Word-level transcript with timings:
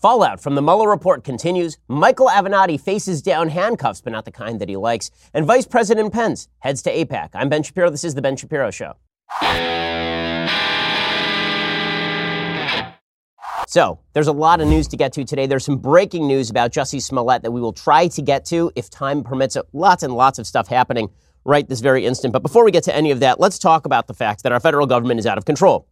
Fallout 0.00 0.40
from 0.40 0.54
the 0.54 0.62
Mueller 0.62 0.88
report 0.88 1.24
continues. 1.24 1.76
Michael 1.86 2.28
Avenatti 2.28 2.80
faces 2.80 3.20
down 3.20 3.50
handcuffs, 3.50 4.00
but 4.00 4.14
not 4.14 4.24
the 4.24 4.30
kind 4.30 4.58
that 4.58 4.70
he 4.70 4.76
likes. 4.76 5.10
And 5.34 5.44
Vice 5.44 5.66
President 5.66 6.10
Pence 6.10 6.48
heads 6.60 6.80
to 6.84 6.90
AIPAC. 6.90 7.28
I'm 7.34 7.50
Ben 7.50 7.62
Shapiro. 7.62 7.90
This 7.90 8.02
is 8.04 8.14
The 8.14 8.22
Ben 8.22 8.34
Shapiro 8.34 8.70
Show. 8.70 8.94
So, 13.68 14.00
there's 14.14 14.26
a 14.26 14.32
lot 14.32 14.62
of 14.62 14.68
news 14.68 14.88
to 14.88 14.96
get 14.96 15.12
to 15.12 15.24
today. 15.24 15.46
There's 15.46 15.66
some 15.66 15.76
breaking 15.76 16.26
news 16.26 16.48
about 16.48 16.72
Jussie 16.72 17.02
Smollett 17.02 17.42
that 17.42 17.50
we 17.50 17.60
will 17.60 17.74
try 17.74 18.08
to 18.08 18.22
get 18.22 18.46
to 18.46 18.72
if 18.74 18.88
time 18.88 19.22
permits 19.22 19.54
it. 19.54 19.66
Lots 19.74 20.02
and 20.02 20.14
lots 20.14 20.38
of 20.38 20.46
stuff 20.46 20.66
happening 20.66 21.10
right 21.44 21.68
this 21.68 21.80
very 21.80 22.06
instant. 22.06 22.32
But 22.32 22.42
before 22.42 22.64
we 22.64 22.70
get 22.70 22.84
to 22.84 22.96
any 22.96 23.10
of 23.10 23.20
that, 23.20 23.38
let's 23.38 23.58
talk 23.58 23.84
about 23.84 24.06
the 24.06 24.14
fact 24.14 24.44
that 24.44 24.52
our 24.52 24.60
federal 24.60 24.86
government 24.86 25.20
is 25.20 25.26
out 25.26 25.36
of 25.36 25.44
control. 25.44 25.86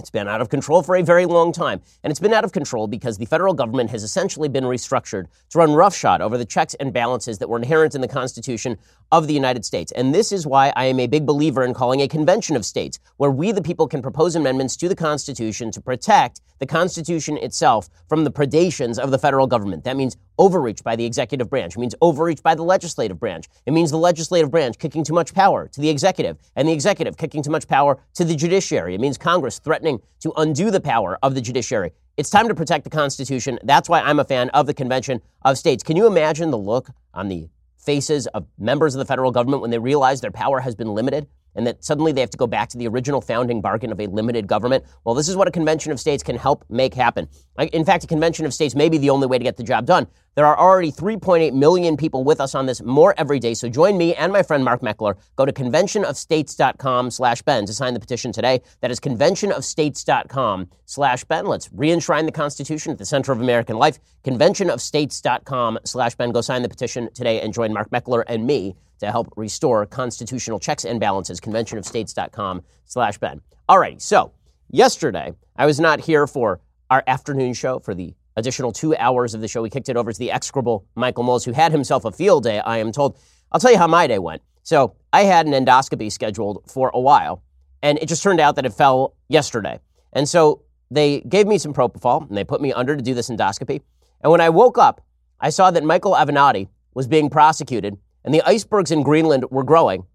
It's 0.00 0.10
been 0.10 0.26
out 0.26 0.40
of 0.40 0.48
control 0.48 0.82
for 0.82 0.96
a 0.96 1.02
very 1.02 1.24
long 1.24 1.52
time. 1.52 1.80
And 2.02 2.10
it's 2.10 2.18
been 2.18 2.34
out 2.34 2.44
of 2.44 2.50
control 2.50 2.88
because 2.88 3.16
the 3.16 3.26
federal 3.26 3.54
government 3.54 3.90
has 3.90 4.02
essentially 4.02 4.48
been 4.48 4.64
restructured 4.64 5.26
to 5.50 5.58
run 5.58 5.72
roughshod 5.72 6.20
over 6.20 6.36
the 6.36 6.44
checks 6.44 6.74
and 6.74 6.92
balances 6.92 7.38
that 7.38 7.48
were 7.48 7.58
inherent 7.58 7.94
in 7.94 8.00
the 8.00 8.08
Constitution 8.08 8.76
of 9.12 9.28
the 9.28 9.34
United 9.34 9.64
States. 9.64 9.92
And 9.92 10.12
this 10.12 10.32
is 10.32 10.48
why 10.48 10.72
I 10.74 10.86
am 10.86 10.98
a 10.98 11.06
big 11.06 11.24
believer 11.24 11.64
in 11.64 11.74
calling 11.74 12.00
a 12.00 12.08
convention 12.08 12.56
of 12.56 12.64
states, 12.64 12.98
where 13.18 13.30
we, 13.30 13.52
the 13.52 13.62
people, 13.62 13.86
can 13.86 14.02
propose 14.02 14.34
amendments 14.34 14.76
to 14.78 14.88
the 14.88 14.96
Constitution 14.96 15.70
to 15.70 15.80
protect 15.80 16.40
the 16.58 16.66
Constitution 16.66 17.36
itself 17.38 17.88
from 18.08 18.24
the 18.24 18.32
predations 18.32 18.98
of 18.98 19.12
the 19.12 19.18
federal 19.18 19.46
government. 19.46 19.84
That 19.84 19.96
means 19.96 20.16
overreach 20.38 20.82
by 20.82 20.96
the 20.96 21.04
executive 21.04 21.48
branch. 21.48 21.76
It 21.76 21.78
means 21.78 21.94
overreach 22.00 22.42
by 22.42 22.54
the 22.54 22.62
legislative 22.62 23.18
branch. 23.18 23.46
It 23.66 23.72
means 23.72 23.90
the 23.90 23.98
legislative 23.98 24.50
branch 24.50 24.78
kicking 24.78 25.04
too 25.04 25.14
much 25.14 25.34
power 25.34 25.68
to 25.68 25.80
the 25.80 25.88
executive 25.88 26.38
and 26.56 26.68
the 26.68 26.72
executive 26.72 27.16
kicking 27.16 27.42
too 27.42 27.50
much 27.50 27.68
power 27.68 27.98
to 28.14 28.24
the 28.24 28.34
judiciary. 28.34 28.94
It 28.94 29.00
means 29.00 29.18
Congress 29.18 29.58
threatening 29.58 30.00
to 30.20 30.32
undo 30.36 30.70
the 30.70 30.80
power 30.80 31.18
of 31.22 31.34
the 31.34 31.40
judiciary. 31.40 31.92
It's 32.16 32.30
time 32.30 32.48
to 32.48 32.54
protect 32.54 32.84
the 32.84 32.90
Constitution. 32.90 33.58
That's 33.64 33.88
why 33.88 34.00
I'm 34.00 34.20
a 34.20 34.24
fan 34.24 34.48
of 34.50 34.66
the 34.66 34.74
Convention 34.74 35.20
of 35.42 35.58
States. 35.58 35.82
Can 35.82 35.96
you 35.96 36.06
imagine 36.06 36.50
the 36.50 36.58
look 36.58 36.90
on 37.12 37.28
the 37.28 37.48
faces 37.76 38.26
of 38.28 38.46
members 38.58 38.94
of 38.94 39.00
the 39.00 39.04
federal 39.04 39.30
government 39.30 39.62
when 39.62 39.70
they 39.70 39.78
realize 39.78 40.20
their 40.20 40.30
power 40.30 40.60
has 40.60 40.74
been 40.74 40.94
limited? 40.94 41.26
And 41.54 41.66
that 41.66 41.84
suddenly 41.84 42.12
they 42.12 42.20
have 42.20 42.30
to 42.30 42.38
go 42.38 42.46
back 42.46 42.68
to 42.70 42.78
the 42.78 42.88
original 42.88 43.20
founding 43.20 43.60
bargain 43.60 43.92
of 43.92 44.00
a 44.00 44.06
limited 44.06 44.46
government. 44.46 44.84
Well, 45.04 45.14
this 45.14 45.28
is 45.28 45.36
what 45.36 45.48
a 45.48 45.50
convention 45.50 45.92
of 45.92 46.00
states 46.00 46.22
can 46.22 46.36
help 46.36 46.64
make 46.68 46.94
happen. 46.94 47.28
In 47.72 47.84
fact, 47.84 48.04
a 48.04 48.06
convention 48.06 48.46
of 48.46 48.54
states 48.54 48.74
may 48.74 48.88
be 48.88 48.98
the 48.98 49.10
only 49.10 49.26
way 49.26 49.38
to 49.38 49.44
get 49.44 49.56
the 49.56 49.62
job 49.62 49.86
done. 49.86 50.06
There 50.34 50.46
are 50.46 50.58
already 50.58 50.90
3.8 50.90 51.52
million 51.52 51.96
people 51.96 52.24
with 52.24 52.40
us 52.40 52.54
on 52.54 52.66
this, 52.66 52.82
more 52.82 53.14
every 53.16 53.38
day. 53.38 53.54
So 53.54 53.68
join 53.68 53.96
me 53.96 54.14
and 54.14 54.32
my 54.32 54.42
friend 54.42 54.64
Mark 54.64 54.80
Meckler. 54.80 55.14
Go 55.36 55.46
to 55.46 55.52
conventionofstates.com 55.52 57.10
slash 57.12 57.42
Ben 57.42 57.66
to 57.66 57.72
sign 57.72 57.94
the 57.94 58.00
petition 58.00 58.32
today. 58.32 58.60
That 58.80 58.90
is 58.90 58.98
conventionofstates.com 58.98 60.70
slash 60.86 61.24
Ben. 61.24 61.46
Let's 61.46 61.70
re-enshrine 61.72 62.26
the 62.26 62.32
Constitution 62.32 62.90
at 62.90 62.98
the 62.98 63.06
center 63.06 63.30
of 63.30 63.40
American 63.40 63.76
life. 63.76 64.00
Conventionofstates.com 64.24 65.78
slash 65.84 66.14
Ben. 66.14 66.32
Go 66.32 66.40
sign 66.40 66.62
the 66.62 66.68
petition 66.68 67.12
today 67.12 67.40
and 67.40 67.52
join 67.52 67.72
Mark 67.72 67.90
Meckler 67.90 68.24
and 68.26 68.46
me 68.46 68.74
to 69.00 69.10
help 69.10 69.32
restore 69.36 69.84
constitutional 69.86 70.58
checks 70.58 70.84
and 70.84 70.98
balances. 70.98 71.40
Conventionofstates.com 71.40 72.62
slash 72.86 73.18
Ben. 73.18 73.40
All 73.68 73.78
right, 73.78 74.00
so 74.00 74.32
yesterday 74.70 75.32
I 75.56 75.66
was 75.66 75.78
not 75.78 76.00
here 76.00 76.26
for 76.26 76.60
our 76.90 77.02
afternoon 77.06 77.54
show 77.54 77.78
for 77.78 77.94
the 77.94 78.14
additional 78.36 78.72
two 78.72 78.96
hours 78.96 79.34
of 79.34 79.40
the 79.40 79.48
show. 79.48 79.62
We 79.62 79.70
kicked 79.70 79.88
it 79.88 79.96
over 79.96 80.12
to 80.12 80.18
the 80.18 80.30
execrable 80.30 80.86
Michael 80.94 81.24
Knowles, 81.24 81.44
who 81.44 81.52
had 81.52 81.72
himself 81.72 82.04
a 82.04 82.12
field 82.12 82.44
day, 82.44 82.60
I 82.60 82.78
am 82.78 82.92
told. 82.92 83.18
I'll 83.52 83.60
tell 83.60 83.70
you 83.72 83.78
how 83.78 83.86
my 83.86 84.06
day 84.06 84.18
went. 84.18 84.42
So 84.62 84.94
I 85.12 85.22
had 85.22 85.46
an 85.46 85.52
endoscopy 85.52 86.10
scheduled 86.10 86.62
for 86.70 86.90
a 86.94 87.00
while, 87.00 87.42
and 87.82 87.98
it 87.98 88.08
just 88.08 88.22
turned 88.22 88.40
out 88.40 88.56
that 88.56 88.66
it 88.66 88.72
fell 88.72 89.14
yesterday. 89.28 89.78
And 90.12 90.28
so 90.28 90.62
they 90.90 91.20
gave 91.20 91.46
me 91.46 91.58
some 91.58 91.74
propofol, 91.74 92.28
and 92.28 92.36
they 92.36 92.44
put 92.44 92.60
me 92.60 92.72
under 92.72 92.96
to 92.96 93.02
do 93.02 93.14
this 93.14 93.30
endoscopy. 93.30 93.82
And 94.24 94.30
when 94.30 94.40
I 94.40 94.48
woke 94.48 94.78
up, 94.78 95.02
I 95.38 95.50
saw 95.50 95.70
that 95.70 95.84
Michael 95.84 96.14
Avenatti 96.14 96.68
was 96.94 97.06
being 97.06 97.28
prosecuted 97.28 97.98
and 98.24 98.34
the 98.34 98.40
icebergs 98.42 98.90
in 98.90 99.02
Greenland 99.02 99.44
were 99.50 99.62
growing. 99.62 100.06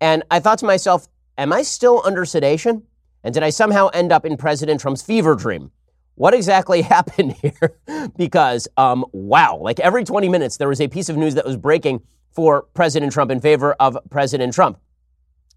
And 0.00 0.24
I 0.32 0.40
thought 0.40 0.58
to 0.58 0.66
myself, 0.66 1.06
am 1.38 1.52
I 1.52 1.62
still 1.62 2.02
under 2.04 2.24
sedation? 2.24 2.82
And 3.22 3.32
did 3.32 3.44
I 3.44 3.50
somehow 3.50 3.88
end 3.94 4.10
up 4.10 4.26
in 4.26 4.36
President 4.36 4.80
Trump's 4.80 5.00
fever 5.00 5.36
dream? 5.36 5.70
What 6.16 6.34
exactly 6.34 6.82
happened 6.96 7.34
here? 7.34 7.78
because, 8.16 8.66
um, 8.76 9.04
wow, 9.12 9.58
like 9.58 9.78
every 9.78 10.02
20 10.02 10.28
minutes, 10.28 10.56
there 10.56 10.68
was 10.68 10.80
a 10.80 10.88
piece 10.88 11.08
of 11.08 11.16
news 11.16 11.36
that 11.36 11.46
was 11.46 11.56
breaking 11.56 12.02
for 12.32 12.62
President 12.74 13.12
Trump 13.12 13.30
in 13.30 13.40
favor 13.40 13.74
of 13.74 13.96
President 14.10 14.52
Trump. 14.52 14.78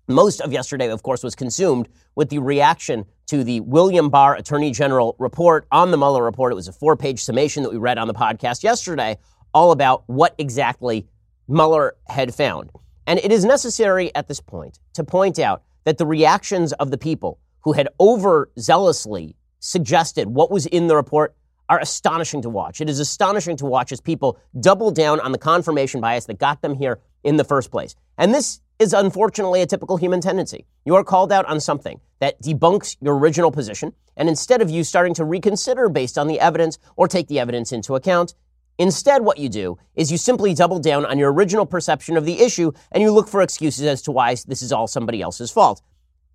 Most 0.08 0.40
of 0.42 0.54
yesterday, 0.54 0.90
of 0.90 1.02
course, 1.02 1.24
was 1.24 1.34
consumed 1.34 1.90
with 2.16 2.30
the 2.30 2.38
reaction 2.38 3.06
to 3.26 3.44
the 3.44 3.60
William 3.62 4.10
Barr 4.10 4.36
Attorney 4.36 4.72
General 4.72 5.16
report 5.18 5.66
on 5.72 5.90
the 5.90 5.98
Mueller 5.98 6.24
report. 6.24 6.52
It 6.52 6.56
was 6.56 6.68
a 6.68 6.74
four 6.74 6.96
page 6.96 7.24
summation 7.24 7.64
that 7.64 7.72
we 7.72 7.78
read 7.78 7.98
on 7.98 8.08
the 8.08 8.14
podcast 8.14 8.62
yesterday, 8.62 9.18
all 9.52 9.72
about 9.72 10.04
what 10.06 10.36
exactly 10.38 11.08
Mueller 11.48 11.96
had 12.08 12.36
found. 12.36 12.70
And 13.08 13.20
it 13.20 13.32
is 13.32 13.46
necessary 13.46 14.14
at 14.14 14.28
this 14.28 14.40
point 14.40 14.80
to 14.94 15.04
point 15.04 15.40
out 15.40 15.64
that 15.86 15.98
the 15.98 16.06
reactions 16.06 16.72
of 16.74 16.92
the 16.92 16.98
people 17.00 17.40
who 17.62 17.74
had 17.74 17.90
overzealously 18.00 19.34
suggested 19.60 20.28
what 20.28 20.52
was 20.52 20.68
in 20.68 20.86
the 20.86 20.96
report 20.96 21.36
are 21.68 21.80
astonishing 21.80 22.44
to 22.44 22.50
watch. 22.50 22.80
It 22.80 22.90
is 22.90 23.00
astonishing 23.00 23.58
to 23.58 23.66
watch 23.66 23.92
as 23.92 24.00
people 24.00 24.38
double 24.60 24.92
down 24.92 25.20
on 25.20 25.32
the 25.32 25.40
confirmation 25.40 26.00
bias 26.00 26.26
that 26.26 26.38
got 26.38 26.62
them 26.62 26.76
here 26.76 27.00
in 27.26 27.36
the 27.36 27.44
first 27.44 27.72
place. 27.72 27.96
And 28.18 28.34
this 28.34 28.62
is 28.80 28.94
unfortunately 28.94 29.62
a 29.62 29.66
typical 29.66 29.98
human 29.98 30.22
tendency. 30.22 30.66
You 30.86 30.96
are 30.96 31.04
called 31.04 31.32
out 31.32 31.46
on 31.46 31.60
something 31.60 32.00
that 32.20 32.42
debunks 32.42 32.96
your 33.02 33.18
original 33.18 33.52
position, 33.52 33.94
and 34.16 34.30
instead 34.30 34.62
of 34.62 34.70
you 34.70 34.86
starting 34.86 35.14
to 35.16 35.26
reconsider 35.26 35.90
based 35.90 36.18
on 36.18 36.28
the 36.28 36.40
evidence 36.40 36.78
or 36.96 37.08
take 37.08 37.28
the 37.28 37.40
evidence 37.40 37.74
into 37.74 37.96
account, 37.96 38.36
Instead, 38.78 39.24
what 39.24 39.38
you 39.38 39.48
do 39.48 39.78
is 39.96 40.12
you 40.12 40.18
simply 40.18 40.54
double 40.54 40.80
down 40.80 41.06
on 41.06 41.18
your 41.18 41.32
original 41.32 41.66
perception 41.66 42.18
of 42.18 42.26
the 42.26 42.42
issue 42.42 42.74
and 42.92 43.02
you 43.02 43.10
look 43.10 43.30
for 43.30 43.42
excuses 43.42 43.86
as 43.86 44.02
to 44.02 44.12
why 44.12 44.36
this 44.48 44.62
is 44.62 44.74
all 44.74 44.86
somebody 44.86 45.22
else's 45.22 45.50
fault. 45.50 45.82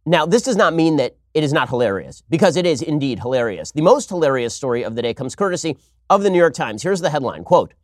Now, 0.06 0.25
this 0.25 0.43
does 0.43 0.56
not 0.56 0.73
mean 0.73 0.97
that 0.97 1.17
it 1.34 1.45
is 1.45 1.53
not 1.53 1.69
hilarious, 1.69 2.23
because 2.31 2.56
it 2.56 2.67
is 2.67 2.81
indeed 2.81 3.19
hilarious. 3.21 3.73
The 3.73 3.83
most 3.83 4.09
hilarious 4.09 4.55
story 4.55 4.83
of 4.83 4.97
the 4.97 5.03
day 5.03 5.12
comes 5.12 5.37
courtesy 5.37 5.77
of 6.09 6.23
the 6.23 6.31
New 6.31 6.39
York 6.39 6.55
Times. 6.55 6.83
Here's 6.83 7.00
the 7.00 7.11
headline 7.11 7.45
quote, 7.45 7.75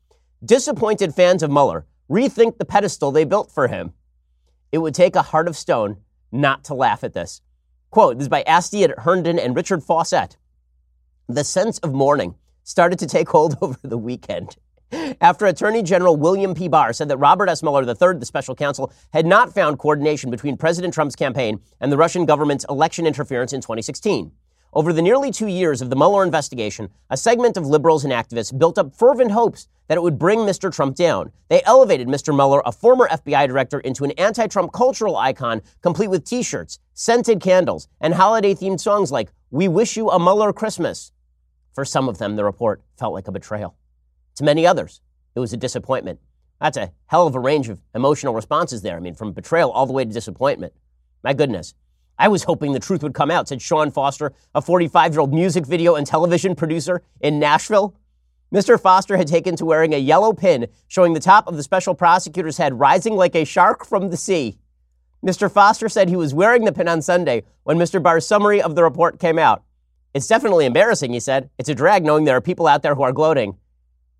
Disappointed 0.44 1.14
fans 1.14 1.42
of 1.42 1.50
Mueller 1.50 1.84
rethink 2.10 2.58
the 2.58 2.64
pedestal 2.64 3.12
they 3.12 3.24
built 3.24 3.50
for 3.50 3.68
him. 3.68 3.92
It 4.72 4.78
would 4.78 4.94
take 4.94 5.16
a 5.16 5.22
heart 5.22 5.48
of 5.48 5.56
stone 5.56 5.98
not 6.32 6.64
to 6.64 6.74
laugh 6.74 7.04
at 7.04 7.14
this. 7.14 7.40
Quote, 7.90 8.18
this 8.18 8.24
is 8.24 8.28
by 8.28 8.42
Astead 8.42 8.92
Herndon 8.98 9.38
and 9.38 9.56
Richard 9.56 9.80
Fausset. 9.80 10.36
The 11.28 11.44
sense 11.44 11.78
of 11.78 11.92
mourning 11.92 12.34
started 12.62 12.98
to 12.98 13.06
take 13.06 13.28
hold 13.28 13.56
over 13.62 13.78
the 13.82 13.98
weekend. 13.98 14.56
After 15.20 15.46
Attorney 15.46 15.82
General 15.82 16.16
William 16.16 16.54
P. 16.54 16.68
Barr 16.68 16.92
said 16.92 17.08
that 17.08 17.16
Robert 17.16 17.48
S. 17.48 17.62
Mueller 17.62 17.82
III, 17.82 18.18
the 18.18 18.26
special 18.26 18.54
counsel, 18.54 18.92
had 19.12 19.26
not 19.26 19.52
found 19.52 19.78
coordination 19.78 20.30
between 20.30 20.56
President 20.56 20.94
Trump's 20.94 21.16
campaign 21.16 21.60
and 21.80 21.90
the 21.90 21.96
Russian 21.96 22.24
government's 22.24 22.64
election 22.68 23.06
interference 23.06 23.52
in 23.52 23.60
2016. 23.60 24.30
Over 24.76 24.92
the 24.92 25.00
nearly 25.00 25.30
two 25.30 25.46
years 25.46 25.80
of 25.80 25.88
the 25.88 25.96
Mueller 25.96 26.22
investigation, 26.22 26.90
a 27.08 27.16
segment 27.16 27.56
of 27.56 27.64
liberals 27.64 28.04
and 28.04 28.12
activists 28.12 28.56
built 28.58 28.76
up 28.76 28.94
fervent 28.94 29.30
hopes 29.30 29.68
that 29.88 29.96
it 29.96 30.02
would 30.02 30.18
bring 30.18 30.40
Mr. 30.40 30.70
Trump 30.70 30.96
down. 30.96 31.32
They 31.48 31.62
elevated 31.64 32.08
Mr. 32.08 32.36
Mueller, 32.36 32.60
a 32.62 32.72
former 32.72 33.08
FBI 33.08 33.48
director, 33.48 33.80
into 33.80 34.04
an 34.04 34.10
anti 34.18 34.46
Trump 34.48 34.74
cultural 34.74 35.16
icon, 35.16 35.62
complete 35.80 36.08
with 36.08 36.26
t 36.26 36.42
shirts, 36.42 36.78
scented 36.92 37.40
candles, 37.40 37.88
and 38.02 38.12
holiday 38.12 38.52
themed 38.52 38.78
songs 38.78 39.10
like 39.10 39.32
We 39.50 39.66
Wish 39.66 39.96
You 39.96 40.10
a 40.10 40.18
Mueller 40.18 40.52
Christmas. 40.52 41.10
For 41.72 41.86
some 41.86 42.06
of 42.06 42.18
them, 42.18 42.36
the 42.36 42.44
report 42.44 42.82
felt 42.98 43.14
like 43.14 43.28
a 43.28 43.32
betrayal. 43.32 43.78
To 44.34 44.44
many 44.44 44.66
others, 44.66 45.00
it 45.34 45.40
was 45.40 45.54
a 45.54 45.56
disappointment. 45.56 46.20
That's 46.60 46.76
a 46.76 46.92
hell 47.06 47.26
of 47.26 47.34
a 47.34 47.40
range 47.40 47.70
of 47.70 47.80
emotional 47.94 48.34
responses 48.34 48.82
there. 48.82 48.98
I 48.98 49.00
mean, 49.00 49.14
from 49.14 49.32
betrayal 49.32 49.70
all 49.70 49.86
the 49.86 49.94
way 49.94 50.04
to 50.04 50.12
disappointment. 50.12 50.74
My 51.24 51.32
goodness. 51.32 51.72
I 52.18 52.28
was 52.28 52.44
hoping 52.44 52.72
the 52.72 52.80
truth 52.80 53.02
would 53.02 53.14
come 53.14 53.30
out, 53.30 53.48
said 53.48 53.60
Sean 53.60 53.90
Foster, 53.90 54.32
a 54.54 54.62
45 54.62 55.12
year 55.12 55.20
old 55.20 55.34
music 55.34 55.66
video 55.66 55.94
and 55.94 56.06
television 56.06 56.54
producer 56.54 57.02
in 57.20 57.38
Nashville. 57.38 57.94
Mr. 58.54 58.80
Foster 58.80 59.16
had 59.16 59.26
taken 59.26 59.56
to 59.56 59.66
wearing 59.66 59.92
a 59.92 59.98
yellow 59.98 60.32
pin 60.32 60.68
showing 60.88 61.12
the 61.12 61.20
top 61.20 61.46
of 61.46 61.56
the 61.56 61.62
special 61.62 61.94
prosecutor's 61.94 62.58
head 62.58 62.78
rising 62.78 63.14
like 63.14 63.34
a 63.34 63.44
shark 63.44 63.84
from 63.84 64.08
the 64.08 64.16
sea. 64.16 64.56
Mr. 65.24 65.50
Foster 65.50 65.88
said 65.88 66.08
he 66.08 66.16
was 66.16 66.32
wearing 66.32 66.64
the 66.64 66.72
pin 66.72 66.88
on 66.88 67.02
Sunday 67.02 67.42
when 67.64 67.76
Mr. 67.76 68.02
Barr's 68.02 68.26
summary 68.26 68.62
of 68.62 68.76
the 68.76 68.82
report 68.82 69.18
came 69.18 69.38
out. 69.38 69.64
It's 70.14 70.28
definitely 70.28 70.64
embarrassing, 70.64 71.12
he 71.12 71.20
said. 71.20 71.50
It's 71.58 71.68
a 71.68 71.74
drag 71.74 72.04
knowing 72.04 72.24
there 72.24 72.36
are 72.36 72.40
people 72.40 72.66
out 72.66 72.82
there 72.82 72.94
who 72.94 73.02
are 73.02 73.12
gloating. 73.12 73.56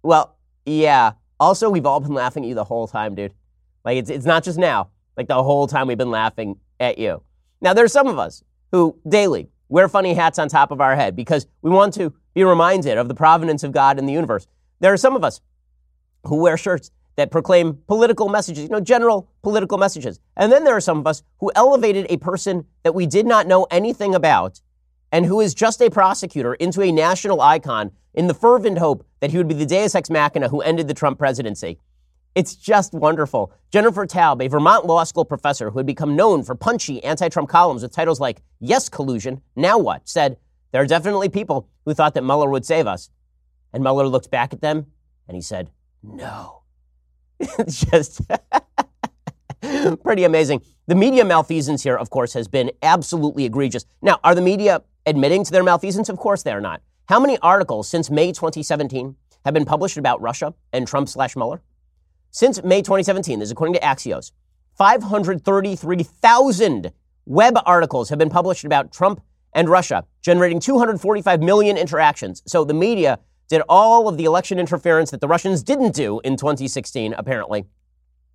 Well, 0.03 0.37
yeah. 0.67 1.13
Also, 1.39 1.71
we've 1.71 1.87
all 1.87 2.01
been 2.01 2.13
laughing 2.13 2.45
at 2.45 2.49
you 2.49 2.55
the 2.55 2.65
whole 2.65 2.89
time, 2.89 3.15
dude. 3.15 3.33
Like, 3.85 3.99
it's, 3.99 4.11
it's 4.11 4.27
not 4.27 4.43
just 4.43 4.59
now. 4.59 4.91
Like, 5.17 5.29
the 5.29 5.43
whole 5.43 5.67
time 5.67 5.87
we've 5.87 5.97
been 5.97 6.11
laughing 6.11 6.59
at 6.81 6.99
you. 6.99 7.23
Now, 7.61 7.75
there's 7.75 7.93
some 7.93 8.07
of 8.07 8.19
us 8.19 8.43
who 8.73 8.99
daily 9.09 9.49
wear 9.69 9.89
funny 9.89 10.15
hats 10.15 10.39
on 10.39 10.49
top 10.49 10.71
of 10.71 10.81
our 10.81 10.95
head 10.95 11.17
because 11.17 11.47
we 11.63 11.71
want 11.71 11.95
to 11.95 12.13
be 12.35 12.45
reminded 12.45 12.99
of 12.99 13.09
the 13.09 13.15
providence 13.15 13.65
of 13.65 13.73
God 13.73 13.99
in 13.99 14.07
the 14.07 14.13
universe. 14.13 14.47
There 14.81 14.93
are 14.93 14.99
some 14.99 15.17
of 15.17 15.25
us 15.25 15.41
who 16.25 16.37
wear 16.37 16.57
shirts 16.57 16.91
that 17.17 17.31
proclaim 17.31 17.79
political 17.87 18.29
messages, 18.29 18.65
you 18.65 18.69
know, 18.69 18.81
general 18.81 19.31
political 19.43 19.79
messages. 19.79 20.21
And 20.37 20.53
then 20.53 20.65
there 20.65 20.77
are 20.77 20.81
some 20.81 20.99
of 20.99 21.07
us 21.07 21.23
who 21.41 21.51
elevated 21.57 22.07
a 22.11 22.19
person 22.19 22.67
that 22.83 22.95
we 22.95 23.07
did 23.07 23.27
not 23.27 23.47
know 23.47 23.67
anything 23.71 24.15
about 24.15 24.61
and 25.11 25.25
who 25.25 25.41
is 25.41 25.55
just 25.55 25.81
a 25.81 25.89
prosecutor 25.89 26.55
into 26.55 26.83
a 26.83 26.93
national 26.93 27.41
icon 27.41 27.91
in 28.13 28.27
the 28.27 28.35
fervent 28.35 28.79
hope 28.79 29.07
that 29.21 29.31
he 29.31 29.39
would 29.39 29.49
be 29.49 29.55
the 29.55 29.67
deus 29.67 29.95
ex 29.95 30.11
machina 30.11 30.49
who 30.49 30.61
ended 30.61 30.89
the 30.89 30.95
Trump 30.95 31.19
presidency. 31.19 31.79
It's 32.37 32.55
just 32.55 32.93
wonderful. 32.93 33.51
Jennifer 33.71 34.07
Taub, 34.07 34.45
a 34.45 34.49
Vermont 34.49 34.85
law 34.85 35.05
school 35.05 35.25
professor 35.25 35.71
who 35.71 35.79
had 35.79 35.87
become 35.87 36.15
known 36.15 36.43
for 36.43 36.55
punchy 36.55 37.03
anti 37.03 37.31
Trump 37.31 37.49
columns 37.49 37.81
with 37.81 37.93
titles 37.93 38.21
like 38.21 38.43
Yes, 38.61 38.91
Collusion, 38.91 39.41
Now 39.57 39.79
What, 39.79 40.07
said, 40.07 40.37
There 40.71 40.83
are 40.83 40.87
definitely 40.87 41.31
people 41.31 41.71
who 41.87 41.95
thought 41.95 42.13
that 42.13 42.25
Mueller 42.25 42.51
would 42.51 42.67
save 42.67 42.87
us. 42.87 43.09
And 43.73 43.83
Mueller 43.83 44.07
looked 44.07 44.31
back 44.31 44.53
at 44.53 44.61
them 44.61 44.85
and 45.27 45.35
he 45.35 45.41
said, 45.41 45.71
No. 46.03 46.61
it's 47.41 47.83
just 47.91 48.21
pretty 50.03 50.25
amazing. 50.25 50.61
The 50.89 50.95
media 50.95 51.25
malfeasance 51.25 51.85
here, 51.85 51.97
of 51.97 52.11
course, 52.11 52.35
has 52.35 52.49
been 52.49 52.71
absolutely 52.83 53.47
egregious. 53.47 53.87
Now, 54.03 54.21
are 54.23 54.35
the 54.35 54.43
media 54.43 54.83
admitting 55.07 55.43
to 55.45 55.53
their 55.53 55.65
malfeasance? 55.65 56.11
Of 56.11 56.19
course 56.19 56.43
they 56.43 56.53
are 56.53 56.61
not. 56.61 56.83
How 57.09 57.19
many 57.19 57.39
articles 57.39 57.89
since 57.89 58.11
May 58.11 58.33
2017 58.33 59.17
have 59.47 59.55
been 59.55 59.65
published 59.65 59.97
about 59.97 60.21
Russia 60.21 60.53
and 60.75 60.87
Trump 60.87 61.09
slash 61.09 61.35
Mueller? 61.35 61.63
Since 62.37 62.63
May 62.63 62.83
2017, 62.83 63.39
this 63.39 63.47
is 63.47 63.51
according 63.51 63.73
to 63.77 63.81
Axios, 63.81 64.31
533,000 64.75 66.93
web 67.25 67.59
articles 67.65 68.11
have 68.11 68.19
been 68.19 68.29
published 68.29 68.67
about 68.67 68.93
Trump 68.93 69.23
and 69.55 69.71
Russia, 69.71 70.05
generating 70.21 70.61
245 70.61 71.41
million 71.41 71.79
interactions. 71.79 72.43
So 72.47 72.63
the 72.63 72.75
media 72.75 73.21
did 73.49 73.63
all 73.71 74.07
of 74.07 74.19
the 74.19 74.27
election 74.27 74.59
interference 74.59 75.11
that 75.13 75.23
the 75.23 75.29
Russians 75.29 75.63
didn't 75.63 75.95
do 75.95 76.21
in 76.25 76.37
2016, 76.37 77.15
apparently, 77.15 77.65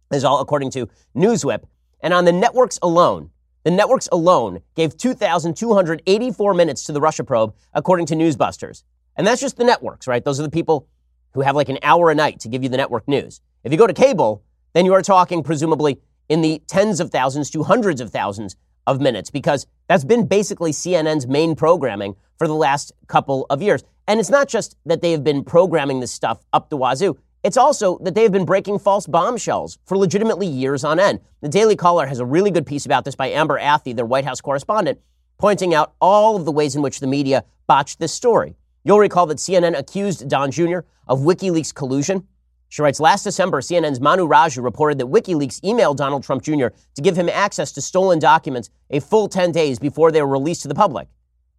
this 0.09 0.17
is 0.17 0.23
all 0.23 0.39
according 0.39 0.71
to 0.71 0.89
Newswhip. 1.15 1.65
And 2.01 2.11
on 2.11 2.25
the 2.25 2.31
networks 2.31 2.79
alone, 2.81 3.29
the 3.63 3.69
networks 3.69 4.09
alone 4.11 4.61
gave 4.73 4.97
2,284 4.97 6.53
minutes 6.55 6.85
to 6.85 6.91
the 6.91 7.01
Russia 7.01 7.23
probe, 7.23 7.53
according 7.71 8.07
to 8.07 8.15
Newsbusters. 8.15 8.81
And 9.15 9.27
that's 9.27 9.41
just 9.41 9.57
the 9.57 9.63
networks, 9.63 10.07
right? 10.07 10.25
Those 10.25 10.39
are 10.39 10.43
the 10.43 10.49
people 10.49 10.87
who 11.35 11.41
have 11.41 11.55
like 11.55 11.69
an 11.69 11.77
hour 11.83 12.09
a 12.09 12.15
night 12.15 12.39
to 12.39 12.49
give 12.49 12.63
you 12.63 12.69
the 12.69 12.77
network 12.77 13.07
news. 13.07 13.41
If 13.63 13.71
you 13.71 13.77
go 13.77 13.85
to 13.85 13.93
cable, 13.93 14.43
then 14.73 14.85
you 14.85 14.93
are 14.93 15.03
talking 15.03 15.43
presumably 15.43 15.99
in 16.29 16.41
the 16.41 16.61
tens 16.65 16.99
of 16.99 17.11
thousands 17.11 17.51
to 17.51 17.61
hundreds 17.63 18.01
of 18.01 18.09
thousands 18.09 18.55
of 18.87 18.99
minutes 18.99 19.29
because 19.29 19.67
that's 19.87 20.03
been 20.03 20.25
basically 20.25 20.71
CNN's 20.71 21.27
main 21.27 21.55
programming 21.55 22.15
for 22.37 22.47
the 22.47 22.55
last 22.55 22.91
couple 23.07 23.45
of 23.51 23.61
years. 23.61 23.83
And 24.07 24.19
it's 24.19 24.31
not 24.31 24.47
just 24.47 24.75
that 24.85 25.01
they 25.01 25.11
have 25.11 25.23
been 25.23 25.43
programming 25.43 25.99
this 25.99 26.11
stuff 26.11 26.43
up 26.53 26.69
the 26.69 26.77
wazoo. 26.77 27.17
It's 27.43 27.57
also 27.57 27.99
that 27.99 28.15
they 28.15 28.23
have 28.23 28.31
been 28.31 28.45
breaking 28.45 28.79
false 28.79 29.05
bombshells 29.05 29.77
for 29.85 29.95
legitimately 29.95 30.47
years 30.47 30.83
on 30.83 30.99
end. 30.99 31.19
The 31.41 31.49
Daily 31.49 31.75
Caller 31.75 32.07
has 32.07 32.19
a 32.19 32.25
really 32.25 32.49
good 32.49 32.65
piece 32.65 32.87
about 32.87 33.05
this 33.05 33.15
by 33.15 33.29
Amber 33.29 33.59
Athey, 33.59 33.95
their 33.95 34.05
White 34.05 34.25
House 34.25 34.41
correspondent, 34.41 34.99
pointing 35.37 35.75
out 35.75 35.93
all 36.01 36.35
of 36.35 36.45
the 36.45 36.51
ways 36.51 36.75
in 36.75 36.81
which 36.81 36.99
the 36.99 37.07
media 37.07 37.43
botched 37.67 37.99
this 37.99 38.13
story. 38.13 38.55
You'll 38.83 38.99
recall 38.99 39.27
that 39.27 39.37
CNN 39.37 39.77
accused 39.77 40.27
Don 40.27 40.49
Jr. 40.49 40.79
of 41.07 41.19
WikiLeaks 41.19 41.73
collusion. 41.73 42.27
She 42.71 42.81
writes, 42.81 43.01
last 43.01 43.23
December, 43.23 43.59
CNN's 43.59 43.99
Manu 43.99 44.25
Raju 44.25 44.63
reported 44.63 44.97
that 44.99 45.07
WikiLeaks 45.07 45.59
emailed 45.59 45.97
Donald 45.97 46.23
Trump 46.23 46.41
Jr. 46.41 46.67
to 46.95 47.01
give 47.01 47.17
him 47.17 47.27
access 47.27 47.73
to 47.73 47.81
stolen 47.81 48.17
documents 48.17 48.69
a 48.89 49.01
full 49.01 49.27
10 49.27 49.51
days 49.51 49.77
before 49.77 50.09
they 50.09 50.21
were 50.21 50.27
released 50.29 50.61
to 50.61 50.69
the 50.69 50.73
public. 50.73 51.09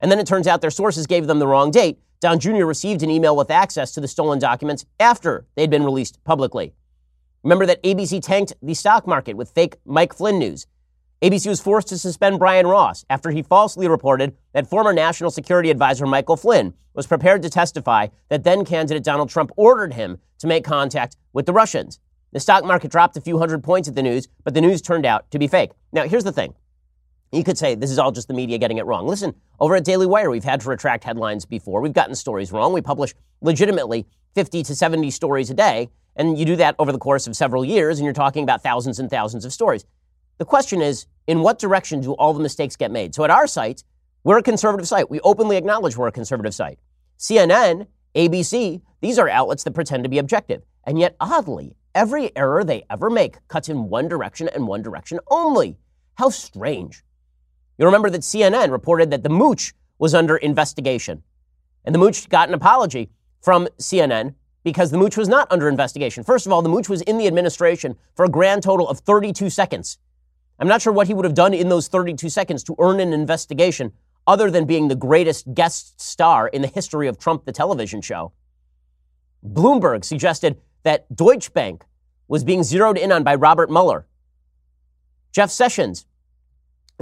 And 0.00 0.10
then 0.10 0.18
it 0.18 0.26
turns 0.26 0.46
out 0.46 0.62
their 0.62 0.70
sources 0.70 1.06
gave 1.06 1.26
them 1.26 1.38
the 1.38 1.46
wrong 1.46 1.70
date. 1.70 1.98
Don 2.20 2.38
Jr. 2.38 2.64
received 2.64 3.02
an 3.02 3.10
email 3.10 3.36
with 3.36 3.50
access 3.50 3.92
to 3.92 4.00
the 4.00 4.08
stolen 4.08 4.38
documents 4.38 4.86
after 4.98 5.44
they'd 5.54 5.68
been 5.68 5.84
released 5.84 6.24
publicly. 6.24 6.72
Remember 7.42 7.66
that 7.66 7.82
ABC 7.82 8.22
tanked 8.22 8.54
the 8.62 8.72
stock 8.72 9.06
market 9.06 9.36
with 9.36 9.50
fake 9.50 9.76
Mike 9.84 10.14
Flynn 10.14 10.38
news. 10.38 10.66
ABC 11.22 11.46
was 11.46 11.60
forced 11.60 11.86
to 11.86 11.96
suspend 11.96 12.40
Brian 12.40 12.66
Ross 12.66 13.04
after 13.08 13.30
he 13.30 13.42
falsely 13.42 13.86
reported 13.86 14.36
that 14.54 14.66
former 14.66 14.92
National 14.92 15.30
Security 15.30 15.70
Advisor 15.70 16.04
Michael 16.04 16.36
Flynn 16.36 16.74
was 16.94 17.06
prepared 17.06 17.42
to 17.42 17.48
testify 17.48 18.08
that 18.28 18.42
then 18.42 18.64
candidate 18.64 19.04
Donald 19.04 19.30
Trump 19.30 19.52
ordered 19.56 19.94
him 19.94 20.18
to 20.38 20.48
make 20.48 20.64
contact 20.64 21.16
with 21.32 21.46
the 21.46 21.52
Russians. 21.52 22.00
The 22.32 22.40
stock 22.40 22.64
market 22.64 22.90
dropped 22.90 23.16
a 23.16 23.20
few 23.20 23.38
hundred 23.38 23.62
points 23.62 23.88
at 23.88 23.94
the 23.94 24.02
news, 24.02 24.26
but 24.42 24.54
the 24.54 24.60
news 24.60 24.82
turned 24.82 25.06
out 25.06 25.30
to 25.30 25.38
be 25.38 25.46
fake. 25.46 25.70
Now, 25.92 26.08
here's 26.08 26.24
the 26.24 26.32
thing. 26.32 26.54
You 27.30 27.44
could 27.44 27.56
say 27.56 27.76
this 27.76 27.92
is 27.92 28.00
all 28.00 28.10
just 28.10 28.26
the 28.26 28.34
media 28.34 28.58
getting 28.58 28.78
it 28.78 28.86
wrong. 28.86 29.06
Listen, 29.06 29.32
over 29.60 29.76
at 29.76 29.84
Daily 29.84 30.06
Wire, 30.06 30.28
we've 30.28 30.42
had 30.42 30.60
to 30.62 30.68
retract 30.68 31.04
headlines 31.04 31.44
before. 31.44 31.80
We've 31.80 31.92
gotten 31.92 32.16
stories 32.16 32.50
wrong. 32.50 32.72
We 32.72 32.80
publish 32.80 33.14
legitimately 33.42 34.08
50 34.34 34.64
to 34.64 34.74
70 34.74 35.08
stories 35.12 35.50
a 35.50 35.54
day, 35.54 35.88
and 36.16 36.36
you 36.36 36.44
do 36.44 36.56
that 36.56 36.74
over 36.80 36.90
the 36.90 36.98
course 36.98 37.28
of 37.28 37.36
several 37.36 37.64
years, 37.64 38.00
and 38.00 38.04
you're 38.04 38.12
talking 38.12 38.42
about 38.42 38.64
thousands 38.64 38.98
and 38.98 39.08
thousands 39.08 39.44
of 39.44 39.52
stories. 39.52 39.84
The 40.42 40.46
question 40.46 40.82
is, 40.82 41.06
in 41.28 41.38
what 41.38 41.60
direction 41.60 42.00
do 42.00 42.14
all 42.14 42.34
the 42.34 42.40
mistakes 42.40 42.74
get 42.74 42.90
made? 42.90 43.14
So 43.14 43.22
at 43.22 43.30
our 43.30 43.46
site, 43.46 43.84
we're 44.24 44.38
a 44.38 44.42
conservative 44.42 44.88
site. 44.88 45.08
We 45.08 45.20
openly 45.20 45.56
acknowledge 45.56 45.96
we're 45.96 46.08
a 46.08 46.10
conservative 46.10 46.52
site. 46.52 46.80
CNN, 47.16 47.86
ABC, 48.16 48.82
these 49.00 49.20
are 49.20 49.28
outlets 49.28 49.62
that 49.62 49.70
pretend 49.70 50.02
to 50.02 50.10
be 50.10 50.18
objective. 50.18 50.64
And 50.82 50.98
yet, 50.98 51.14
oddly, 51.20 51.76
every 51.94 52.36
error 52.36 52.64
they 52.64 52.82
ever 52.90 53.08
make 53.08 53.36
cuts 53.46 53.68
in 53.68 53.88
one 53.88 54.08
direction 54.08 54.48
and 54.48 54.66
one 54.66 54.82
direction 54.82 55.20
only. 55.28 55.78
How 56.14 56.28
strange. 56.30 57.04
You 57.78 57.86
remember 57.86 58.10
that 58.10 58.22
CNN 58.22 58.72
reported 58.72 59.12
that 59.12 59.22
the 59.22 59.30
mooch 59.30 59.74
was 60.00 60.12
under 60.12 60.38
investigation. 60.38 61.22
And 61.84 61.94
the 61.94 62.00
mooch 62.00 62.28
got 62.28 62.48
an 62.48 62.54
apology 62.54 63.12
from 63.40 63.68
CNN 63.78 64.34
because 64.64 64.90
the 64.90 64.98
mooch 64.98 65.16
was 65.16 65.28
not 65.28 65.46
under 65.52 65.68
investigation. 65.68 66.24
First 66.24 66.46
of 66.46 66.52
all, 66.52 66.62
the 66.62 66.68
mooch 66.68 66.88
was 66.88 67.02
in 67.02 67.16
the 67.16 67.28
administration 67.28 67.96
for 68.16 68.24
a 68.24 68.28
grand 68.28 68.64
total 68.64 68.88
of 68.88 68.98
32 68.98 69.48
seconds. 69.48 69.98
I'm 70.62 70.68
not 70.68 70.80
sure 70.80 70.92
what 70.92 71.08
he 71.08 71.14
would 71.14 71.24
have 71.24 71.34
done 71.34 71.54
in 71.54 71.68
those 71.70 71.88
32 71.88 72.28
seconds 72.28 72.62
to 72.62 72.76
earn 72.78 73.00
an 73.00 73.12
investigation 73.12 73.90
other 74.28 74.48
than 74.48 74.64
being 74.64 74.86
the 74.86 74.94
greatest 74.94 75.52
guest 75.54 76.00
star 76.00 76.46
in 76.46 76.62
the 76.62 76.68
history 76.68 77.08
of 77.08 77.18
Trump, 77.18 77.46
the 77.46 77.50
television 77.50 78.00
show. 78.00 78.30
Bloomberg 79.44 80.04
suggested 80.04 80.60
that 80.84 81.12
Deutsche 81.12 81.52
Bank 81.52 81.82
was 82.28 82.44
being 82.44 82.62
zeroed 82.62 82.96
in 82.96 83.10
on 83.10 83.24
by 83.24 83.34
Robert 83.34 83.72
Mueller. 83.72 84.06
Jeff 85.32 85.50
Sessions, 85.50 86.06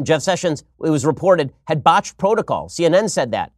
Jeff 0.02 0.22
Sessions, 0.22 0.64
it 0.82 0.88
was 0.88 1.04
reported, 1.04 1.52
had 1.64 1.84
botched 1.84 2.16
protocol. 2.16 2.70
CNN 2.70 3.10
said 3.10 3.30
that, 3.32 3.52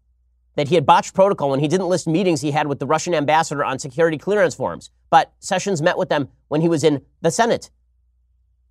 that 0.56 0.66
he 0.66 0.74
had 0.74 0.84
botched 0.84 1.14
protocol 1.14 1.50
when 1.50 1.60
he 1.60 1.68
didn't 1.68 1.88
list 1.88 2.08
meetings 2.08 2.40
he 2.40 2.50
had 2.50 2.66
with 2.66 2.80
the 2.80 2.86
Russian 2.86 3.14
ambassador 3.14 3.64
on 3.64 3.78
security 3.78 4.18
clearance 4.18 4.56
forms. 4.56 4.90
But 5.10 5.32
Sessions 5.38 5.80
met 5.80 5.96
with 5.96 6.08
them 6.08 6.28
when 6.48 6.60
he 6.60 6.68
was 6.68 6.82
in 6.82 7.02
the 7.20 7.30
Senate. 7.30 7.70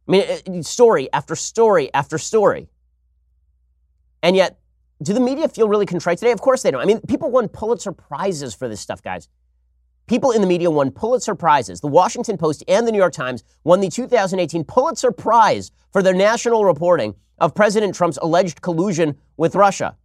I 0.08 0.12
mean, 0.48 0.64
story 0.64 1.12
after 1.14 1.36
story 1.36 1.94
after 1.94 2.18
story. 2.18 2.68
And 4.24 4.36
yet, 4.36 4.60
do 5.02 5.14
the 5.14 5.20
media 5.20 5.48
feel 5.48 5.68
really 5.68 5.86
contrite 5.86 6.20
today? 6.20 6.32
Of 6.32 6.42
course 6.42 6.62
they 6.62 6.72
don't. 6.72 6.82
I 6.82 6.86
mean, 6.86 7.02
people 7.02 7.32
won 7.32 7.48
Pulitzer 7.48 7.92
Prizes 7.92 8.54
for 8.54 8.68
this 8.68 8.80
stuff, 8.80 9.02
guys. 9.02 9.28
People 10.08 10.32
in 10.32 10.42
the 10.42 10.48
media 10.48 10.70
won 10.70 10.92
Pulitzer 10.92 11.36
Prizes. 11.36 11.82
The 11.82 11.88
Washington 11.88 12.38
Post 12.38 12.64
and 12.68 12.86
the 12.86 12.92
New 12.92 12.98
York 12.98 13.14
Times 13.14 13.44
won 13.64 13.80
the 13.80 13.90
2018 13.90 14.64
Pulitzer 14.66 15.12
Prize 15.12 15.72
for 15.92 16.04
their 16.04 16.14
national 16.14 16.66
reporting 16.66 17.16
of 17.40 17.56
President 17.56 17.96
Trump's 17.96 18.20
alleged 18.22 18.62
collusion 18.62 19.18
with 19.38 19.56
Russia. 19.56 19.96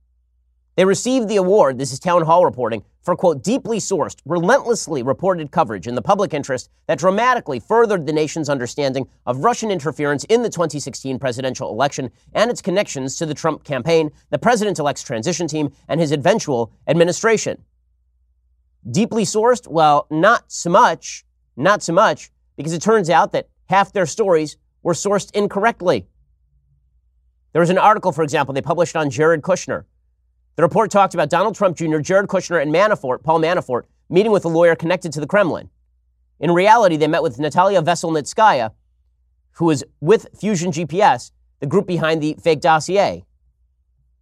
They 0.77 0.85
received 0.85 1.29
the 1.29 1.37
award, 1.37 1.79
this 1.79 1.91
is 1.91 1.99
town 1.99 2.23
hall 2.27 2.45
reporting, 2.45 2.85
for, 3.01 3.17
quote, 3.17 3.43
deeply 3.43 3.79
sourced, 3.79 4.17
relentlessly 4.27 5.03
reported 5.03 5.51
coverage 5.51 5.87
in 5.87 5.95
the 5.95 6.03
public 6.03 6.35
interest 6.35 6.69
that 6.87 6.99
dramatically 6.99 7.59
furthered 7.59 8.05
the 8.05 8.13
nation's 8.13 8.51
understanding 8.51 9.09
of 9.25 9.39
Russian 9.39 9.71
interference 9.71 10.25
in 10.25 10.43
the 10.43 10.51
2016 10.51 11.19
presidential 11.19 11.71
election 11.71 12.11
and 12.35 12.51
its 12.51 12.61
connections 12.61 13.17
to 13.17 13.25
the 13.25 13.33
Trump 13.33 13.65
campaign, 13.65 14.11
the 14.29 14.39
president 14.39 14.79
elect's 14.79 15.03
transition 15.03 15.49
team, 15.49 15.73
and 15.89 15.99
his 15.99 16.13
eventual 16.13 16.71
administration. 16.87 17.63
Deeply 18.91 19.25
sourced? 19.25 19.67
Well, 19.67 20.07
not 20.11 20.53
so 20.53 20.69
much. 20.69 21.25
Not 21.57 21.83
so 21.83 21.95
much, 21.95 22.31
because 22.55 22.75
it 22.75 22.83
turns 22.83 23.09
out 23.09 23.33
that 23.33 23.49
half 23.71 23.95
their 23.95 24.05
stories 24.05 24.59
were 24.83 24.93
sourced 24.93 25.35
incorrectly. 25.35 26.07
There 27.55 27.61
was 27.61 27.71
an 27.71 27.79
article, 27.79 28.13
for 28.13 28.23
example, 28.23 28.53
they 28.53 28.61
published 28.61 28.95
on 28.95 29.09
Jared 29.09 29.41
Kushner 29.41 29.85
the 30.57 30.63
report 30.63 30.91
talked 30.91 31.15
about 31.15 31.31
Donald 31.31 31.55
Trump 31.55 31.77
Jr., 31.77 31.99
Jared 31.99 32.29
Kushner, 32.29 32.61
and 32.61 32.75
Manafort, 32.75 33.23
Paul 33.23 33.41
Manafort, 33.41 33.83
meeting 34.09 34.33
with 34.33 34.45
a 34.45 34.49
lawyer 34.49 34.75
connected 34.75 35.13
to 35.13 35.21
the 35.21 35.27
Kremlin. 35.27 35.69
In 36.41 36.51
reality, 36.51 36.97
they 36.97 37.07
met 37.07 37.23
with 37.23 37.39
Natalia 37.39 37.83
Veselnitskaya, 37.83 38.73
who 39.53 39.67
was 39.67 39.85
with 40.01 40.27
Fusion 40.39 40.73
GPS, 40.73 41.31
the 41.61 41.67
group 41.67 41.87
behind 41.87 42.23
the 42.23 42.37
fake 42.43 42.61
dossier. 42.61 43.25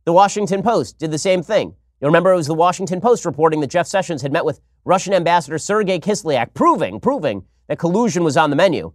The 0.05 0.13
Washington 0.13 0.63
Post 0.63 0.99
did 0.99 1.11
the 1.11 1.19
same 1.19 1.43
thing. 1.43 1.75
You'll 2.01 2.11
remember 2.11 2.33
it 2.33 2.37
was 2.37 2.47
the 2.47 2.55
Washington 2.55 3.01
Post 3.01 3.25
reporting 3.25 3.61
that 3.61 3.71
Jeff 3.71 3.87
Sessions 3.87 4.23
had 4.23 4.33
met 4.33 4.45
with 4.45 4.61
Russian 4.85 5.15
Ambassador 5.15 5.59
Sergei 5.59 5.99
Kislyak, 5.99 6.53
proving, 6.53 7.01
proving 7.01 7.45
that 7.69 7.79
collusion 7.79 8.23
was 8.25 8.37
on 8.37 8.51
the 8.51 8.57
menu. 8.57 8.93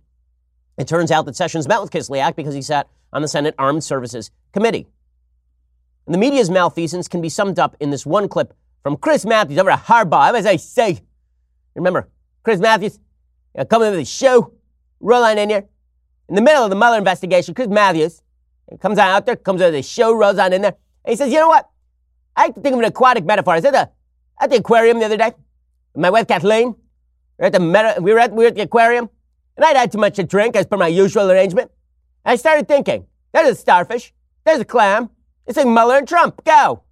It 0.77 0.88
turns 0.88 1.12
out 1.12 1.25
that 1.25 1.36
Sessions 1.36 1.67
met 1.67 1.81
with 1.81 1.91
Kislyak 1.91 2.36
because 2.36 2.53
he 2.53 2.62
sat 2.62 2.88
on 3.12 3.22
the 3.22 3.27
Senate 3.27 3.55
Armed 3.58 3.84
Services 3.84 4.29
Committee. 4.53 4.88
And 6.10 6.16
the 6.16 6.18
media's 6.18 6.50
malfeasance 6.50 7.08
can 7.08 7.22
be 7.22 7.30
summed 7.30 7.60
up 7.60 7.78
in 7.80 7.92
this 7.92 8.04
one 8.04 8.28
clip 8.28 8.56
from 8.82 8.98
Chris 8.98 9.28
Matthews 9.28 9.60
over 9.60 9.70
at 9.70 9.84
Hardball. 9.84 10.34
As 10.34 10.48
I 10.48 10.56
say, 10.56 11.01
remember, 11.75 12.10
Chris 12.42 12.60
Matthews 12.60 12.98
you 13.54 13.60
know, 13.60 13.66
coming 13.66 13.92
to 13.92 13.96
the 13.96 14.06
show, 14.06 14.51
roll 15.00 15.24
on 15.24 15.38
in 15.38 15.51
here. 15.51 15.66
In 16.28 16.34
the 16.34 16.42
middle 16.42 16.63
of 16.63 16.72
the 16.72 16.75
Mueller 16.75 16.98
investigation, 16.98 17.54
Chris 17.54 17.68
Matthews 17.68 18.24
comes 18.82 18.98
out 18.98 19.28
there, 19.28 19.36
comes 19.36 19.62
to 19.62 19.70
the 19.70 19.84
show, 19.84 20.12
rolls 20.12 20.39
on 20.39 20.51
in 20.51 20.63
there. 20.63 20.78
And 21.06 21.12
he 21.12 21.16
says, 21.16 21.32
you 21.32 21.38
know 21.38 21.48
what? 21.48 21.70
I 22.36 22.46
like 22.46 22.56
to 22.56 22.62
think 22.62 22.74
of 22.74 22.80
an 22.80 22.86
aquatic 22.86 23.24
metaphor. 23.24 23.54
I 23.54 23.60
said, 23.60 23.75
uh, 23.75 23.86
at 24.42 24.50
the 24.50 24.56
aquarium 24.56 24.98
the 24.98 25.06
other 25.06 25.18
day, 25.18 25.34
my 25.96 26.10
wife 26.10 26.28
Kathleen. 26.28 26.70
We 26.70 26.75
were 27.38 27.46
at 27.46 27.54
the, 27.54 27.60
Meta, 27.60 27.98
we 28.01 28.13
were 28.13 28.20
at, 28.20 28.32
we 28.32 28.46
were 28.46 28.48
at 28.48 28.56
the 28.56 28.63
aquarium, 28.63 29.12
and 29.56 29.63
I'd 29.63 29.78
had 29.78 29.92
too 29.92 30.00
much 30.00 30.16
to 30.16 30.24
drink 30.24 30.56
as 30.56 30.66
per 30.66 30.75
my 30.75 30.88
usual 30.88 31.30
arrangement. 31.30 31.70
And 32.25 32.32
I 32.32 32.36
started 32.36 32.68
thinking, 32.68 33.06
there's 33.32 33.50
a 33.50 33.56
starfish, 33.56 34.12
there's 34.44 34.62
a 34.62 34.66
clam. 34.66 35.12
It's 35.50 35.58
like 35.58 35.65
Mueller 35.65 35.98
and 35.98 36.08
Trump. 36.08 36.44
Go. 36.46 36.84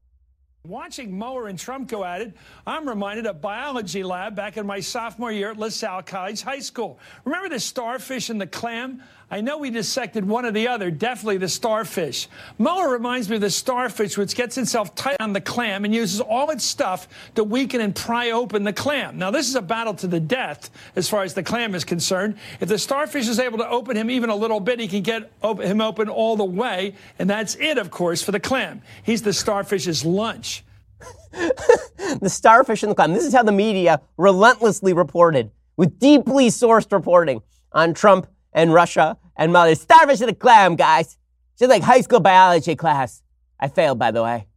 Watching 0.65 1.15
Mueller 1.15 1.47
and 1.47 1.59
Trump 1.59 1.89
go 1.89 2.03
at 2.03 2.21
it, 2.21 2.33
I'm 2.65 2.89
reminded 2.89 3.27
of 3.27 3.39
biology 3.39 4.01
lab 4.01 4.35
back 4.35 4.57
in 4.57 4.65
my 4.65 4.79
sophomore 4.79 5.31
year 5.31 5.51
at 5.51 5.57
LaSalle 5.57 6.01
College 6.01 6.41
High 6.41 6.61
School. 6.61 6.97
Remember 7.23 7.49
the 7.49 7.59
starfish 7.59 8.31
and 8.31 8.41
the 8.41 8.47
clam? 8.47 9.03
I 9.29 9.41
know 9.41 9.57
we 9.57 9.71
dissected 9.71 10.25
one 10.25 10.45
or 10.45 10.51
the 10.51 10.69
other, 10.69 10.89
definitely 10.89 11.37
the 11.37 11.49
starfish. 11.49 12.29
Mueller 12.57 12.89
reminds 12.89 13.27
me 13.27 13.35
of 13.35 13.41
the 13.41 13.49
starfish, 13.49 14.17
which 14.17 14.35
gets 14.35 14.57
itself 14.57 14.95
tight 14.95 15.17
on 15.19 15.33
the 15.33 15.41
clam 15.41 15.83
and 15.83 15.93
uses 15.93 16.21
all 16.21 16.49
its 16.49 16.63
stuff 16.63 17.09
to 17.35 17.43
weaken 17.43 17.81
and 17.81 17.93
pry 17.93 18.31
open 18.31 18.63
the 18.63 18.71
clam. 18.71 19.17
Now, 19.17 19.29
this 19.29 19.49
is 19.49 19.55
a 19.55 19.61
battle 19.61 19.93
to 19.95 20.07
the 20.07 20.21
death 20.21 20.69
as 20.95 21.09
far 21.09 21.23
as 21.23 21.33
the 21.33 21.43
clam 21.43 21.75
is 21.75 21.83
concerned. 21.83 22.37
If 22.61 22.69
the 22.69 22.79
starfish 22.79 23.27
is 23.27 23.37
able 23.37 23.57
to 23.57 23.67
open 23.67 23.97
him 23.97 24.09
even 24.09 24.29
a 24.29 24.35
little 24.35 24.61
bit, 24.61 24.79
he 24.79 24.87
can 24.87 25.01
get 25.01 25.29
him 25.43 25.81
open 25.81 26.07
all 26.07 26.37
the 26.37 26.45
way, 26.45 26.95
and 27.19 27.29
that's 27.29 27.55
it, 27.55 27.77
of 27.77 27.91
course, 27.91 28.23
for 28.23 28.31
the 28.31 28.39
clam. 28.39 28.81
He's 29.03 29.23
the 29.23 29.33
starfish's 29.33 30.05
lunch. 30.05 30.63
the 31.31 32.29
starfish 32.29 32.81
and 32.81 32.91
the 32.91 32.95
clam. 32.95 33.13
This 33.13 33.25
is 33.25 33.33
how 33.33 33.43
the 33.43 33.51
media 33.51 33.99
relentlessly 34.15 34.93
reported, 34.93 35.51
with 35.75 35.99
deeply 35.99 36.47
sourced 36.47 36.89
reporting 36.93 37.41
on 37.73 37.93
Trump 37.93 38.27
and 38.53 38.73
Russia 38.73 39.17
and 39.35 39.53
Mother. 39.53 39.75
Starfish 39.75 40.21
and 40.21 40.29
the 40.29 40.35
clam, 40.35 40.75
guys. 40.75 41.17
Just 41.57 41.69
like 41.69 41.83
high 41.83 42.01
school 42.01 42.19
biology 42.19 42.75
class. 42.75 43.21
I 43.59 43.67
failed, 43.67 43.99
by 43.99 44.11
the 44.11 44.23
way. 44.23 44.47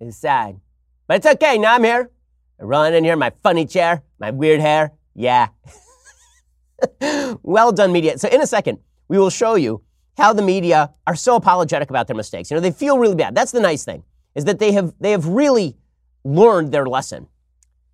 It's 0.00 0.16
sad. 0.16 0.60
But 1.06 1.18
it's 1.18 1.26
okay. 1.26 1.58
Now 1.58 1.74
I'm 1.74 1.84
here. 1.84 2.10
I 2.60 2.64
run 2.64 2.94
in 2.94 3.04
here, 3.04 3.16
my 3.16 3.32
funny 3.42 3.66
chair, 3.66 4.02
my 4.18 4.30
weird 4.30 4.60
hair. 4.60 4.92
Yeah. 5.14 5.48
well 7.42 7.72
done, 7.72 7.92
media. 7.92 8.18
So, 8.18 8.28
in 8.28 8.40
a 8.40 8.46
second, 8.46 8.78
we 9.08 9.18
will 9.18 9.30
show 9.30 9.54
you 9.54 9.82
how 10.16 10.32
the 10.32 10.42
media 10.42 10.92
are 11.06 11.16
so 11.16 11.36
apologetic 11.36 11.90
about 11.90 12.06
their 12.06 12.16
mistakes. 12.16 12.50
You 12.50 12.56
know, 12.56 12.60
they 12.60 12.72
feel 12.72 12.98
really 12.98 13.14
bad. 13.14 13.34
That's 13.34 13.52
the 13.52 13.60
nice 13.60 13.84
thing, 13.84 14.04
is 14.34 14.44
that 14.44 14.58
they 14.58 14.72
have, 14.72 14.94
they 15.00 15.12
have 15.12 15.26
really 15.26 15.76
learned 16.24 16.72
their 16.72 16.86
lesson. 16.86 17.28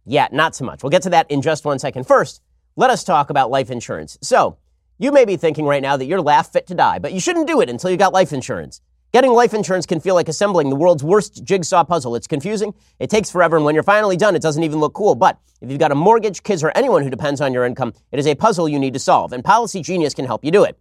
Yeah, 0.04 0.28
not 0.32 0.54
so 0.54 0.64
much. 0.64 0.82
We'll 0.82 0.90
get 0.90 1.02
to 1.02 1.10
that 1.10 1.30
in 1.30 1.42
just 1.42 1.64
one 1.64 1.78
second. 1.78 2.04
First, 2.04 2.40
let 2.76 2.90
us 2.90 3.04
talk 3.04 3.30
about 3.30 3.50
life 3.50 3.70
insurance. 3.70 4.16
So, 4.22 4.58
you 4.98 5.12
may 5.12 5.24
be 5.24 5.36
thinking 5.36 5.64
right 5.64 5.80
now 5.80 5.96
that 5.96 6.06
you're 6.06 6.20
laugh 6.20 6.52
fit 6.52 6.66
to 6.66 6.74
die, 6.74 6.98
but 6.98 7.12
you 7.12 7.20
shouldn't 7.20 7.46
do 7.46 7.60
it 7.60 7.70
until 7.70 7.90
you 7.90 7.96
got 7.96 8.12
life 8.12 8.32
insurance. 8.32 8.80
Getting 9.12 9.32
life 9.32 9.54
insurance 9.54 9.86
can 9.86 10.00
feel 10.00 10.16
like 10.16 10.28
assembling 10.28 10.70
the 10.70 10.76
world's 10.76 11.04
worst 11.04 11.42
jigsaw 11.44 11.84
puzzle. 11.84 12.16
It's 12.16 12.26
confusing, 12.26 12.74
it 12.98 13.08
takes 13.08 13.30
forever, 13.30 13.56
and 13.56 13.64
when 13.64 13.74
you're 13.74 13.84
finally 13.84 14.16
done, 14.16 14.34
it 14.34 14.42
doesn't 14.42 14.64
even 14.64 14.80
look 14.80 14.94
cool. 14.94 15.14
But 15.14 15.38
if 15.60 15.70
you've 15.70 15.78
got 15.78 15.92
a 15.92 15.94
mortgage, 15.94 16.42
kids, 16.42 16.64
or 16.64 16.72
anyone 16.74 17.04
who 17.04 17.10
depends 17.10 17.40
on 17.40 17.54
your 17.54 17.64
income, 17.64 17.94
it 18.12 18.18
is 18.18 18.26
a 18.26 18.34
puzzle 18.34 18.68
you 18.68 18.78
need 18.78 18.92
to 18.92 18.98
solve, 18.98 19.32
and 19.32 19.44
Policy 19.44 19.82
Genius 19.82 20.14
can 20.14 20.26
help 20.26 20.44
you 20.44 20.50
do 20.50 20.64
it. 20.64 20.76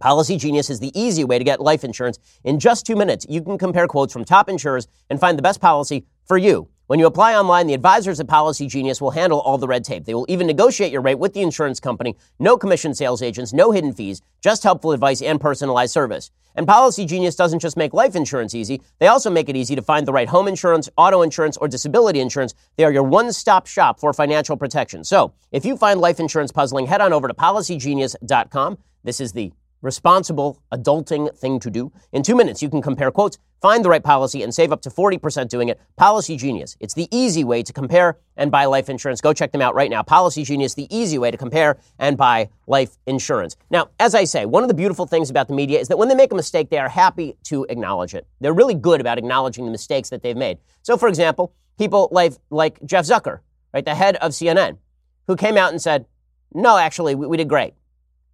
Policy 0.00 0.36
Genius 0.36 0.70
is 0.70 0.80
the 0.80 0.98
easy 0.98 1.24
way 1.24 1.38
to 1.38 1.44
get 1.44 1.60
life 1.60 1.82
insurance. 1.82 2.18
In 2.44 2.58
just 2.58 2.86
two 2.86 2.94
minutes, 2.94 3.26
you 3.28 3.42
can 3.42 3.58
compare 3.58 3.86
quotes 3.86 4.12
from 4.12 4.24
top 4.24 4.48
insurers 4.48 4.86
and 5.08 5.18
find 5.18 5.36
the 5.36 5.42
best 5.42 5.60
policy 5.60 6.06
for 6.24 6.38
you. 6.38 6.68
When 6.90 6.98
you 6.98 7.06
apply 7.06 7.36
online, 7.36 7.68
the 7.68 7.74
advisors 7.74 8.18
at 8.18 8.26
Policy 8.26 8.66
Genius 8.66 9.00
will 9.00 9.12
handle 9.12 9.38
all 9.38 9.58
the 9.58 9.68
red 9.68 9.84
tape. 9.84 10.06
They 10.06 10.14
will 10.14 10.26
even 10.28 10.48
negotiate 10.48 10.90
your 10.90 11.02
rate 11.02 11.20
with 11.20 11.34
the 11.34 11.40
insurance 11.40 11.78
company. 11.78 12.16
No 12.40 12.58
commission 12.58 12.94
sales 12.94 13.22
agents, 13.22 13.52
no 13.52 13.70
hidden 13.70 13.92
fees, 13.92 14.22
just 14.40 14.64
helpful 14.64 14.90
advice 14.90 15.22
and 15.22 15.40
personalized 15.40 15.92
service. 15.92 16.32
And 16.56 16.66
Policy 16.66 17.06
Genius 17.06 17.36
doesn't 17.36 17.60
just 17.60 17.76
make 17.76 17.94
life 17.94 18.16
insurance 18.16 18.56
easy, 18.56 18.82
they 18.98 19.06
also 19.06 19.30
make 19.30 19.48
it 19.48 19.54
easy 19.54 19.76
to 19.76 19.82
find 19.82 20.04
the 20.04 20.12
right 20.12 20.28
home 20.28 20.48
insurance, 20.48 20.88
auto 20.96 21.22
insurance, 21.22 21.56
or 21.58 21.68
disability 21.68 22.18
insurance. 22.18 22.54
They 22.76 22.82
are 22.82 22.92
your 22.92 23.04
one 23.04 23.32
stop 23.32 23.68
shop 23.68 24.00
for 24.00 24.12
financial 24.12 24.56
protection. 24.56 25.04
So 25.04 25.32
if 25.52 25.64
you 25.64 25.76
find 25.76 26.00
life 26.00 26.18
insurance 26.18 26.50
puzzling, 26.50 26.88
head 26.88 27.00
on 27.00 27.12
over 27.12 27.28
to 27.28 27.34
policygenius.com. 27.34 28.78
This 29.04 29.20
is 29.20 29.30
the 29.30 29.52
responsible 29.82 30.62
adulting 30.72 31.34
thing 31.36 31.58
to 31.60 31.70
do. 31.70 31.92
In 32.12 32.22
two 32.22 32.36
minutes, 32.36 32.62
you 32.62 32.68
can 32.68 32.82
compare 32.82 33.10
quotes, 33.10 33.38
find 33.60 33.84
the 33.84 33.88
right 33.88 34.02
policy, 34.02 34.42
and 34.42 34.54
save 34.54 34.72
up 34.72 34.82
to 34.82 34.90
40% 34.90 35.48
doing 35.48 35.68
it. 35.68 35.80
Policy 35.96 36.36
Genius. 36.36 36.76
It's 36.80 36.94
the 36.94 37.08
easy 37.10 37.44
way 37.44 37.62
to 37.62 37.72
compare 37.72 38.18
and 38.36 38.50
buy 38.50 38.66
life 38.66 38.88
insurance. 38.88 39.20
Go 39.20 39.32
check 39.32 39.52
them 39.52 39.60
out 39.60 39.74
right 39.74 39.90
now. 39.90 40.02
Policy 40.02 40.44
Genius, 40.44 40.74
the 40.74 40.86
easy 40.94 41.18
way 41.18 41.30
to 41.30 41.36
compare 41.36 41.78
and 41.98 42.16
buy 42.16 42.48
life 42.66 42.96
insurance. 43.06 43.56
Now, 43.70 43.88
as 43.98 44.14
I 44.14 44.24
say, 44.24 44.46
one 44.46 44.62
of 44.62 44.68
the 44.68 44.74
beautiful 44.74 45.06
things 45.06 45.30
about 45.30 45.48
the 45.48 45.54
media 45.54 45.78
is 45.78 45.88
that 45.88 45.98
when 45.98 46.08
they 46.08 46.14
make 46.14 46.32
a 46.32 46.36
mistake, 46.36 46.70
they 46.70 46.78
are 46.78 46.88
happy 46.88 47.36
to 47.44 47.66
acknowledge 47.68 48.14
it. 48.14 48.26
They're 48.40 48.54
really 48.54 48.74
good 48.74 49.00
about 49.00 49.18
acknowledging 49.18 49.64
the 49.64 49.70
mistakes 49.70 50.10
that 50.10 50.22
they've 50.22 50.36
made. 50.36 50.58
So, 50.82 50.96
for 50.96 51.08
example, 51.08 51.54
people 51.78 52.08
like, 52.12 52.34
like 52.50 52.84
Jeff 52.84 53.06
Zucker, 53.06 53.40
right, 53.72 53.84
the 53.84 53.94
head 53.94 54.16
of 54.16 54.32
CNN, 54.32 54.78
who 55.26 55.36
came 55.36 55.56
out 55.56 55.70
and 55.70 55.80
said, 55.80 56.06
no, 56.52 56.76
actually, 56.76 57.14
we, 57.14 57.26
we 57.26 57.36
did 57.36 57.48
great. 57.48 57.74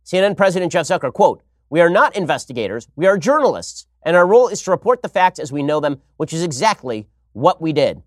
CNN 0.07 0.37
President 0.37 0.71
Jeff 0.71 0.87
Zucker, 0.87 1.13
quote, 1.13 1.43
We 1.69 1.81
are 1.81 1.91
not 1.91 2.17
investigators, 2.17 2.87
we 2.95 3.07
are 3.07 3.19
journalists, 3.19 3.87
and 4.05 4.17
our 4.17 4.27
role 4.27 4.47
is 4.47 4.63
to 4.63 4.71
report 4.71 5.03
the 5.03 5.09
facts 5.09 5.41
as 5.41 5.51
we 5.51 5.65
know 5.65 5.81
them, 5.81 6.01
which 6.17 6.33
is 6.33 6.45
exactly 6.45 7.09
what 7.33 7.61
we 7.61 7.73
did. 7.73 8.03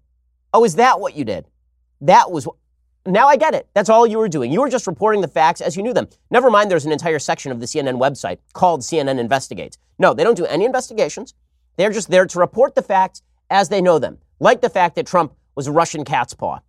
Oh, 0.54 0.64
is 0.64 0.76
that 0.76 1.02
what 1.02 1.16
you 1.16 1.26
did? 1.26 1.46
That 2.02 2.32
was. 2.32 2.48
Now 3.06 3.28
I 3.28 3.36
get 3.36 3.54
it. 3.54 3.68
That's 3.74 3.90
all 3.90 4.08
you 4.08 4.18
were 4.18 4.30
doing. 4.30 4.52
You 4.52 4.62
were 4.62 4.70
just 4.70 4.88
reporting 4.88 5.22
the 5.22 5.28
facts 5.28 5.62
as 5.62 5.76
you 5.76 5.84
knew 5.84 5.94
them. 5.94 6.08
Never 6.32 6.50
mind, 6.50 6.72
there's 6.72 6.86
an 6.86 6.92
entire 6.92 7.20
section 7.20 7.52
of 7.52 7.60
the 7.60 7.66
CNN 7.66 8.00
website 8.00 8.38
called 8.54 8.82
CNN 8.82 9.20
Investigates. 9.20 9.78
No, 9.98 10.14
they 10.14 10.24
don't 10.24 10.38
do 10.38 10.46
any 10.46 10.66
investigations. 10.66 11.34
They're 11.76 11.92
just 11.92 12.10
there 12.10 12.26
to 12.26 12.40
report 12.40 12.76
the 12.76 12.82
facts 12.82 13.22
as 13.50 13.70
they 13.70 13.82
know 13.82 14.00
them, 14.00 14.20
like 14.40 14.62
the 14.62 14.70
fact 14.70 14.96
that 14.96 15.08
Trump 15.08 15.34
was 15.56 15.68
a 15.68 15.72
Russian 15.72 16.06
cat's 16.06 16.34
paw. 16.34 16.60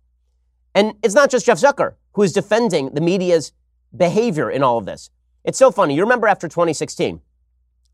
And 0.73 0.93
it's 1.03 1.15
not 1.15 1.29
just 1.29 1.45
Jeff 1.45 1.59
Zucker 1.59 1.95
who 2.13 2.23
is 2.23 2.33
defending 2.33 2.93
the 2.93 3.01
media's 3.01 3.53
behavior 3.95 4.49
in 4.49 4.63
all 4.63 4.77
of 4.77 4.85
this. 4.85 5.09
It's 5.43 5.57
so 5.57 5.71
funny. 5.71 5.95
You 5.95 6.03
remember 6.03 6.27
after 6.27 6.47
2016, 6.47 7.19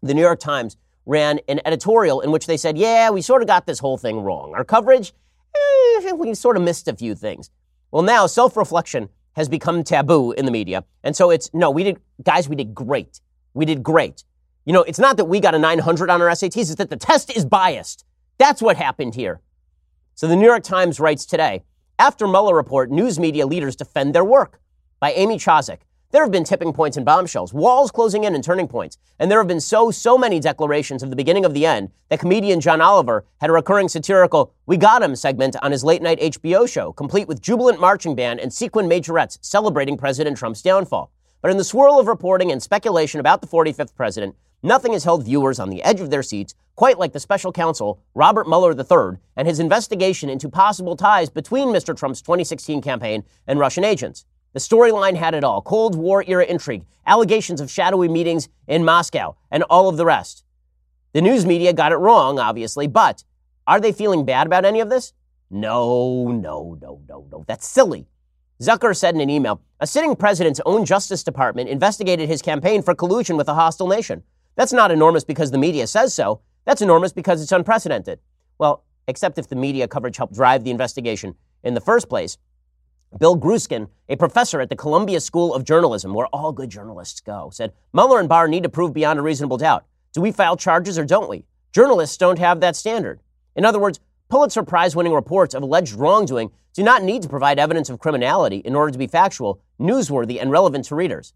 the 0.03 0.13
New 0.13 0.21
York 0.21 0.39
Times 0.39 0.77
ran 1.05 1.39
an 1.47 1.61
editorial 1.65 2.19
in 2.21 2.31
which 2.31 2.45
they 2.45 2.57
said, 2.57 2.77
yeah, 2.77 3.09
we 3.09 3.21
sort 3.21 3.41
of 3.41 3.47
got 3.47 3.65
this 3.65 3.79
whole 3.79 3.97
thing 3.97 4.19
wrong. 4.21 4.53
Our 4.53 4.65
coverage, 4.65 5.13
eh, 5.55 6.11
we 6.11 6.33
sort 6.33 6.57
of 6.57 6.63
missed 6.63 6.87
a 6.87 6.95
few 6.95 7.15
things. 7.15 7.49
Well, 7.91 8.03
now 8.03 8.27
self 8.27 8.57
reflection 8.57 9.09
has 9.33 9.47
become 9.47 9.83
taboo 9.83 10.33
in 10.33 10.45
the 10.45 10.51
media. 10.51 10.83
And 11.03 11.15
so 11.15 11.29
it's, 11.29 11.49
no, 11.53 11.71
we 11.71 11.83
did, 11.83 11.99
guys, 12.23 12.49
we 12.49 12.55
did 12.55 12.75
great. 12.75 13.21
We 13.53 13.65
did 13.65 13.81
great. 13.81 14.23
You 14.65 14.73
know, 14.73 14.83
it's 14.83 14.99
not 14.99 15.15
that 15.17 15.25
we 15.25 15.39
got 15.39 15.55
a 15.55 15.59
900 15.59 16.09
on 16.09 16.21
our 16.21 16.29
SATs, 16.29 16.57
it's 16.57 16.75
that 16.75 16.89
the 16.89 16.97
test 16.97 17.35
is 17.35 17.45
biased. 17.45 18.03
That's 18.37 18.61
what 18.61 18.75
happened 18.75 19.15
here. 19.15 19.39
So 20.15 20.27
the 20.27 20.35
New 20.35 20.45
York 20.45 20.63
Times 20.63 20.99
writes 20.99 21.25
today 21.25 21.63
after 21.99 22.27
Mueller 22.27 22.55
report, 22.55 22.91
news 22.91 23.17
media 23.17 23.47
leaders 23.47 23.75
defend 23.75 24.13
their 24.13 24.25
work 24.25 24.59
by 24.99 25.13
Amy 25.13 25.37
Chozick. 25.37 25.79
There 26.11 26.23
have 26.23 26.31
been 26.31 26.45
tipping 26.45 26.71
points 26.71 26.95
and 26.95 27.05
bombshells, 27.05 27.53
walls 27.53 27.91
closing 27.91 28.23
in 28.23 28.33
and 28.33 28.41
turning 28.41 28.69
points, 28.69 28.97
and 29.19 29.29
there 29.29 29.39
have 29.39 29.47
been 29.47 29.59
so, 29.59 29.91
so 29.91 30.17
many 30.17 30.39
declarations 30.39 31.03
of 31.03 31.09
the 31.09 31.17
beginning 31.17 31.43
of 31.43 31.53
the 31.53 31.65
end 31.65 31.91
that 32.07 32.21
comedian 32.21 32.61
John 32.61 32.79
Oliver 32.79 33.25
had 33.41 33.49
a 33.49 33.53
recurring 33.53 33.89
satirical 33.89 34.53
We 34.65 34.77
Got 34.77 35.03
Him 35.03 35.17
segment 35.17 35.57
on 35.61 35.73
his 35.73 35.83
late 35.83 36.01
night 36.01 36.21
HBO 36.21 36.65
show, 36.69 36.93
complete 36.93 37.27
with 37.27 37.41
jubilant 37.41 37.81
marching 37.81 38.15
band 38.15 38.39
and 38.39 38.53
sequin 38.53 38.87
majorettes 38.87 39.37
celebrating 39.41 39.97
President 39.97 40.37
Trump's 40.37 40.61
downfall. 40.61 41.11
But 41.41 41.51
in 41.51 41.57
the 41.57 41.65
swirl 41.65 41.99
of 41.99 42.07
reporting 42.07 42.53
and 42.53 42.63
speculation 42.63 43.19
about 43.19 43.41
the 43.41 43.47
45th 43.47 43.93
president, 43.93 44.37
nothing 44.63 44.93
has 44.93 45.03
held 45.03 45.25
viewers 45.25 45.59
on 45.59 45.69
the 45.69 45.83
edge 45.83 45.99
of 45.99 46.09
their 46.09 46.23
seats 46.23 46.55
quite 46.77 46.97
like 46.97 47.11
the 47.11 47.19
special 47.19 47.51
counsel 47.51 48.01
Robert 48.15 48.47
Mueller 48.47 48.71
III 48.71 49.19
and 49.35 49.45
his 49.45 49.59
investigation 49.59 50.29
into 50.29 50.47
possible 50.47 50.95
ties 50.95 51.29
between 51.29 51.67
Mr. 51.67 51.97
Trump's 51.97 52.21
2016 52.21 52.81
campaign 52.81 53.25
and 53.45 53.59
Russian 53.59 53.83
agents. 53.83 54.25
The 54.57 54.75
storyline 54.75 55.15
had 55.15 55.35
it 55.35 55.43
all 55.43 55.61
Cold 55.61 55.93
War 55.93 56.23
era 56.25 56.43
intrigue, 56.43 56.83
allegations 57.05 57.61
of 57.61 57.69
shadowy 57.69 58.07
meetings 58.07 58.49
in 58.65 58.83
Moscow, 58.83 59.35
and 59.51 59.61
all 59.69 59.87
of 59.87 59.97
the 59.97 60.05
rest. 60.05 60.43
The 61.13 61.21
news 61.21 61.45
media 61.45 61.73
got 61.73 61.91
it 61.91 61.97
wrong, 61.97 62.39
obviously, 62.39 62.87
but 62.87 63.23
are 63.67 63.79
they 63.79 63.91
feeling 63.91 64.25
bad 64.25 64.47
about 64.47 64.65
any 64.65 64.79
of 64.79 64.89
this? 64.89 65.13
No, 65.51 66.29
no, 66.29 66.75
no, 66.81 66.99
no, 67.07 67.27
no. 67.31 67.45
That's 67.47 67.67
silly. 67.67 68.07
Zucker 68.59 68.97
said 68.97 69.13
in 69.13 69.21
an 69.21 69.29
email 69.29 69.61
a 69.79 69.85
sitting 69.85 70.15
president's 70.15 70.59
own 70.65 70.85
Justice 70.85 71.23
Department 71.23 71.69
investigated 71.69 72.27
his 72.27 72.41
campaign 72.41 72.81
for 72.81 72.95
collusion 72.95 73.37
with 73.37 73.49
a 73.49 73.53
hostile 73.53 73.85
nation. 73.85 74.23
That's 74.55 74.73
not 74.73 74.89
enormous 74.89 75.23
because 75.23 75.51
the 75.51 75.59
media 75.59 75.85
says 75.85 76.15
so. 76.15 76.41
That's 76.65 76.81
enormous 76.81 77.13
because 77.13 77.43
it's 77.43 77.51
unprecedented. 77.51 78.17
Well, 78.57 78.85
except 79.07 79.37
if 79.37 79.49
the 79.49 79.55
media 79.55 79.87
coverage 79.87 80.17
helped 80.17 80.33
drive 80.33 80.63
the 80.63 80.71
investigation 80.71 81.35
in 81.63 81.75
the 81.75 81.81
first 81.81 82.09
place. 82.09 82.39
Bill 83.17 83.37
Grueskin, 83.37 83.87
a 84.09 84.15
professor 84.15 84.59
at 84.61 84.69
the 84.69 84.75
Columbia 84.75 85.19
School 85.19 85.53
of 85.53 85.63
Journalism, 85.63 86.13
where 86.13 86.27
all 86.27 86.51
good 86.51 86.69
journalists 86.69 87.19
go, 87.19 87.49
said 87.51 87.73
Mueller 87.93 88.19
and 88.19 88.29
Barr 88.29 88.47
need 88.47 88.63
to 88.63 88.69
prove 88.69 88.93
beyond 88.93 89.17
a 89.17 89.21
reasonable 89.21 89.57
doubt. 89.57 89.85
Do 90.13 90.21
we 90.21 90.31
file 90.31 90.57
charges 90.57 90.99
or 90.99 91.05
don't 91.05 91.29
we? 91.29 91.45
Journalists 91.71 92.17
don't 92.17 92.37
have 92.37 92.59
that 92.59 92.75
standard. 92.75 93.21
In 93.55 93.65
other 93.65 93.79
words, 93.79 93.99
Pulitzer 94.29 94.61
Prize 94.61 94.95
winning 94.95 95.13
reports 95.13 95.55
of 95.55 95.63
alleged 95.63 95.93
wrongdoing 95.93 96.51
do 96.73 96.83
not 96.83 97.01
need 97.01 97.21
to 97.23 97.29
provide 97.29 97.57
evidence 97.57 97.89
of 97.89 97.97
criminality 97.97 98.57
in 98.57 98.75
order 98.75 98.91
to 98.91 98.99
be 98.99 99.07
factual, 99.07 99.61
newsworthy, 99.79 100.39
and 100.39 100.51
relevant 100.51 100.85
to 100.85 100.95
readers. 100.95 101.33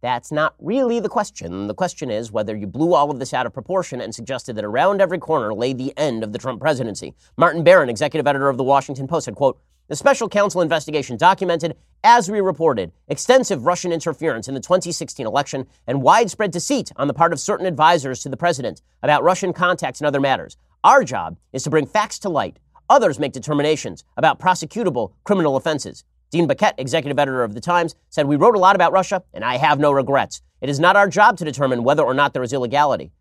That's 0.00 0.30
not 0.30 0.54
really 0.60 1.00
the 1.00 1.08
question. 1.08 1.66
The 1.66 1.74
question 1.74 2.08
is 2.08 2.30
whether 2.30 2.56
you 2.56 2.68
blew 2.68 2.94
all 2.94 3.10
of 3.10 3.18
this 3.18 3.34
out 3.34 3.46
of 3.46 3.52
proportion 3.52 4.00
and 4.00 4.14
suggested 4.14 4.54
that 4.54 4.64
around 4.64 5.00
every 5.00 5.18
corner 5.18 5.52
lay 5.52 5.72
the 5.72 5.92
end 5.98 6.22
of 6.22 6.32
the 6.32 6.38
Trump 6.38 6.60
presidency. 6.60 7.14
Martin 7.36 7.64
Baron, 7.64 7.88
executive 7.88 8.26
editor 8.26 8.48
of 8.48 8.56
the 8.56 8.64
Washington 8.64 9.08
Post, 9.08 9.24
said, 9.24 9.34
quote, 9.34 9.60
The 9.88 9.96
special 9.96 10.28
counsel 10.28 10.60
investigation 10.60 11.16
documented, 11.16 11.76
as 12.04 12.30
we 12.30 12.40
reported, 12.40 12.92
extensive 13.08 13.66
Russian 13.66 13.90
interference 13.90 14.46
in 14.46 14.54
the 14.54 14.60
2016 14.60 15.26
election 15.26 15.66
and 15.88 16.00
widespread 16.00 16.52
deceit 16.52 16.92
on 16.94 17.08
the 17.08 17.14
part 17.14 17.32
of 17.32 17.40
certain 17.40 17.66
advisors 17.66 18.22
to 18.22 18.28
the 18.28 18.36
president 18.36 18.82
about 19.02 19.24
Russian 19.24 19.52
contacts 19.52 20.00
and 20.00 20.06
other 20.06 20.20
matters. 20.20 20.56
Our 20.84 21.02
job 21.02 21.38
is 21.52 21.64
to 21.64 21.70
bring 21.70 21.86
facts 21.86 22.20
to 22.20 22.28
light. 22.28 22.60
Others 22.88 23.18
make 23.18 23.32
determinations 23.32 24.04
about 24.16 24.38
prosecutable 24.38 25.12
criminal 25.24 25.56
offenses. 25.56 26.04
Dean 26.30 26.46
Baquet, 26.46 26.74
executive 26.78 27.18
editor 27.18 27.42
of 27.42 27.54
The 27.54 27.60
Times, 27.60 27.94
said, 28.10 28.26
We 28.26 28.36
wrote 28.36 28.54
a 28.54 28.58
lot 28.58 28.76
about 28.76 28.92
Russia, 28.92 29.22
and 29.32 29.44
I 29.44 29.56
have 29.56 29.78
no 29.78 29.92
regrets. 29.92 30.42
It 30.60 30.68
is 30.68 30.80
not 30.80 30.96
our 30.96 31.08
job 31.08 31.38
to 31.38 31.44
determine 31.44 31.84
whether 31.84 32.02
or 32.02 32.14
not 32.14 32.32
there 32.32 32.42
is 32.42 32.52
illegality. 32.52 33.12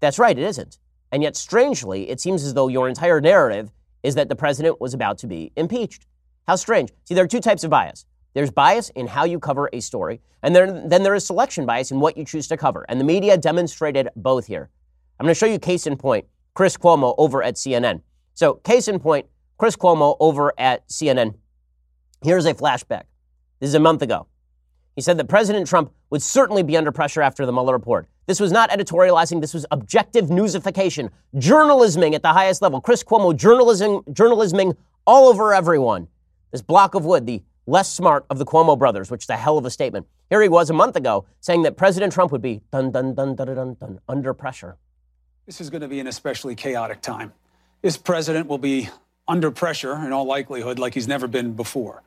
That's 0.00 0.18
right, 0.18 0.36
it 0.36 0.44
isn't. 0.44 0.78
And 1.10 1.22
yet, 1.22 1.36
strangely, 1.36 2.10
it 2.10 2.20
seems 2.20 2.44
as 2.44 2.54
though 2.54 2.68
your 2.68 2.88
entire 2.88 3.20
narrative 3.20 3.70
is 4.02 4.16
that 4.16 4.28
the 4.28 4.36
president 4.36 4.80
was 4.80 4.92
about 4.92 5.18
to 5.18 5.26
be 5.26 5.52
impeached. 5.56 6.06
How 6.46 6.56
strange. 6.56 6.90
See, 7.04 7.14
there 7.14 7.24
are 7.24 7.28
two 7.28 7.40
types 7.40 7.64
of 7.64 7.70
bias. 7.70 8.04
There's 8.34 8.50
bias 8.50 8.90
in 8.90 9.06
how 9.06 9.24
you 9.24 9.38
cover 9.38 9.70
a 9.72 9.80
story, 9.80 10.20
and 10.42 10.54
then, 10.54 10.88
then 10.88 11.02
there 11.02 11.14
is 11.14 11.24
selection 11.24 11.64
bias 11.64 11.90
in 11.90 12.00
what 12.00 12.18
you 12.18 12.24
choose 12.24 12.48
to 12.48 12.56
cover. 12.56 12.84
And 12.88 13.00
the 13.00 13.04
media 13.04 13.38
demonstrated 13.38 14.08
both 14.16 14.46
here. 14.46 14.68
I'm 15.18 15.24
going 15.24 15.34
to 15.34 15.38
show 15.38 15.46
you 15.46 15.58
case 15.58 15.86
in 15.86 15.96
point 15.96 16.26
Chris 16.52 16.76
Cuomo 16.76 17.14
over 17.16 17.42
at 17.42 17.54
CNN. 17.54 18.02
So, 18.34 18.54
case 18.54 18.88
in 18.88 18.98
point, 18.98 19.26
Chris 19.56 19.76
Cuomo 19.76 20.16
over 20.18 20.52
at 20.58 20.86
CNN. 20.88 21.34
Here's 22.24 22.46
a 22.46 22.54
flashback. 22.54 23.02
This 23.60 23.68
is 23.68 23.74
a 23.74 23.80
month 23.80 24.00
ago. 24.00 24.26
He 24.96 25.02
said 25.02 25.18
that 25.18 25.28
President 25.28 25.66
Trump 25.66 25.92
would 26.08 26.22
certainly 26.22 26.62
be 26.62 26.74
under 26.74 26.90
pressure 26.90 27.20
after 27.20 27.44
the 27.44 27.52
Mueller 27.52 27.74
report. 27.74 28.06
This 28.24 28.40
was 28.40 28.50
not 28.50 28.70
editorializing, 28.70 29.42
this 29.42 29.52
was 29.52 29.66
objective 29.70 30.26
newsification, 30.30 31.10
journalisming 31.36 32.14
at 32.14 32.22
the 32.22 32.32
highest 32.32 32.62
level. 32.62 32.80
Chris 32.80 33.04
Cuomo 33.04 33.36
journalism, 33.36 34.00
journalisming 34.04 34.74
all 35.06 35.28
over 35.28 35.52
everyone. 35.52 36.08
This 36.50 36.62
block 36.62 36.94
of 36.94 37.04
wood, 37.04 37.26
the 37.26 37.42
less 37.66 37.92
smart 37.92 38.24
of 38.30 38.38
the 38.38 38.46
Cuomo 38.46 38.78
brothers, 38.78 39.10
which 39.10 39.24
is 39.24 39.28
a 39.28 39.36
hell 39.36 39.58
of 39.58 39.66
a 39.66 39.70
statement. 39.70 40.06
Here 40.30 40.40
he 40.40 40.48
was 40.48 40.70
a 40.70 40.74
month 40.74 40.96
ago 40.96 41.26
saying 41.40 41.60
that 41.64 41.76
President 41.76 42.10
Trump 42.10 42.32
would 42.32 42.40
be 42.40 42.62
dun 42.72 42.90
dun 42.90 43.14
dun 43.14 43.34
dun 43.34 43.54
dun 43.54 43.76
dun 43.78 43.98
under 44.08 44.32
pressure. 44.32 44.78
This 45.44 45.60
is 45.60 45.68
going 45.68 45.82
to 45.82 45.88
be 45.88 46.00
an 46.00 46.06
especially 46.06 46.54
chaotic 46.54 47.02
time. 47.02 47.34
This 47.82 47.98
president 47.98 48.46
will 48.46 48.56
be 48.56 48.88
under 49.28 49.50
pressure 49.50 49.92
in 49.92 50.10
all 50.10 50.24
likelihood 50.24 50.78
like 50.78 50.94
he's 50.94 51.06
never 51.06 51.26
been 51.26 51.52
before. 51.52 52.02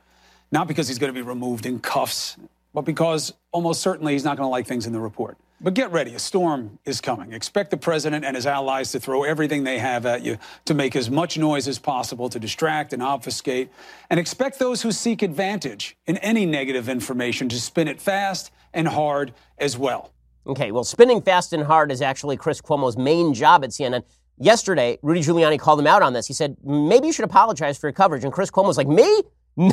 Not 0.52 0.68
because 0.68 0.88
he's 0.88 1.00
going 1.00 1.14
to 1.14 1.20
be 1.20 1.28
removed 1.28 1.66
in 1.66 1.80
cuffs 1.80 2.38
but 2.78 2.86
because 2.86 3.34
almost 3.52 3.82
certainly 3.82 4.14
he's 4.14 4.24
not 4.24 4.38
going 4.38 4.46
to 4.46 4.52
like 4.52 4.68
things 4.68 4.86
in 4.86 4.94
the 4.94 5.00
report. 5.00 5.36
But 5.60 5.74
get 5.74 5.92
ready, 5.92 6.14
a 6.14 6.20
storm 6.20 6.78
is 6.86 7.02
coming. 7.02 7.34
Expect 7.34 7.72
the 7.72 7.78
president 7.78 8.24
and 8.24 8.36
his 8.36 8.46
allies 8.46 8.92
to 8.92 9.00
throw 9.00 9.24
everything 9.24 9.64
they 9.64 9.80
have 9.80 10.06
at 10.06 10.22
you 10.22 10.38
to 10.66 10.76
make 10.76 10.96
as 10.96 11.10
much 11.10 11.40
noise 11.40 11.68
as 11.68 11.80
possible 11.80 12.30
to 12.30 12.40
distract 12.40 12.94
and 12.94 13.02
obfuscate. 13.02 13.72
And 14.12 14.20
expect 14.20 14.60
those 14.60 14.84
who 14.84 14.92
seek 14.92 15.24
advantage 15.24 15.98
in 16.06 16.18
any 16.18 16.46
negative 16.46 16.88
information 16.88 17.50
to 17.50 17.60
spin 17.60 17.88
it 17.88 18.00
fast 18.00 18.52
and 18.76 18.88
hard 18.88 19.34
as 19.58 19.76
well. 19.76 20.14
Okay, 20.46 20.72
well, 20.72 20.84
spinning 20.84 21.24
fast 21.24 21.54
and 21.54 21.64
hard 21.64 21.92
is 21.92 22.04
actually 22.04 22.38
Chris 22.38 22.62
Cuomo's 22.62 22.96
main 22.96 23.34
job 23.34 23.64
at 23.64 23.72
CNN. 23.72 24.04
Yesterday, 24.38 25.00
Rudy 25.02 25.22
Giuliani 25.22 25.58
called 25.58 25.80
him 25.80 25.88
out 25.88 26.04
on 26.04 26.14
this. 26.14 26.28
He 26.28 26.34
said, 26.34 26.58
maybe 26.64 27.08
you 27.08 27.14
should 27.14 27.26
apologize 27.26 27.80
for 27.80 27.88
your 27.88 27.94
coverage. 27.94 28.24
And 28.24 28.32
Chris 28.32 28.52
Cuomo 28.52 28.68
was 28.68 28.78
like, 28.78 28.88
me? 28.88 29.24
Me, 29.58 29.70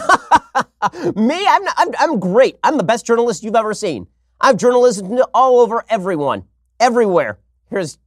I'm, 1.46 1.64
not, 1.64 1.74
I'm, 1.76 1.88
I'm 1.98 2.20
great. 2.20 2.56
I'm 2.64 2.78
the 2.78 2.84
best 2.84 3.04
journalist 3.04 3.42
you've 3.42 3.54
ever 3.54 3.74
seen. 3.74 4.06
I've 4.40 4.56
journalism 4.56 5.20
all 5.34 5.60
over 5.60 5.84
everyone, 5.88 6.44
everywhere. 6.80 7.38
Here's 7.70 7.98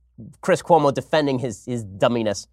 Chris 0.41 0.61
Cuomo 0.61 0.93
defending 0.93 1.39
his, 1.39 1.65
his 1.65 1.83
dumminess. 1.85 2.47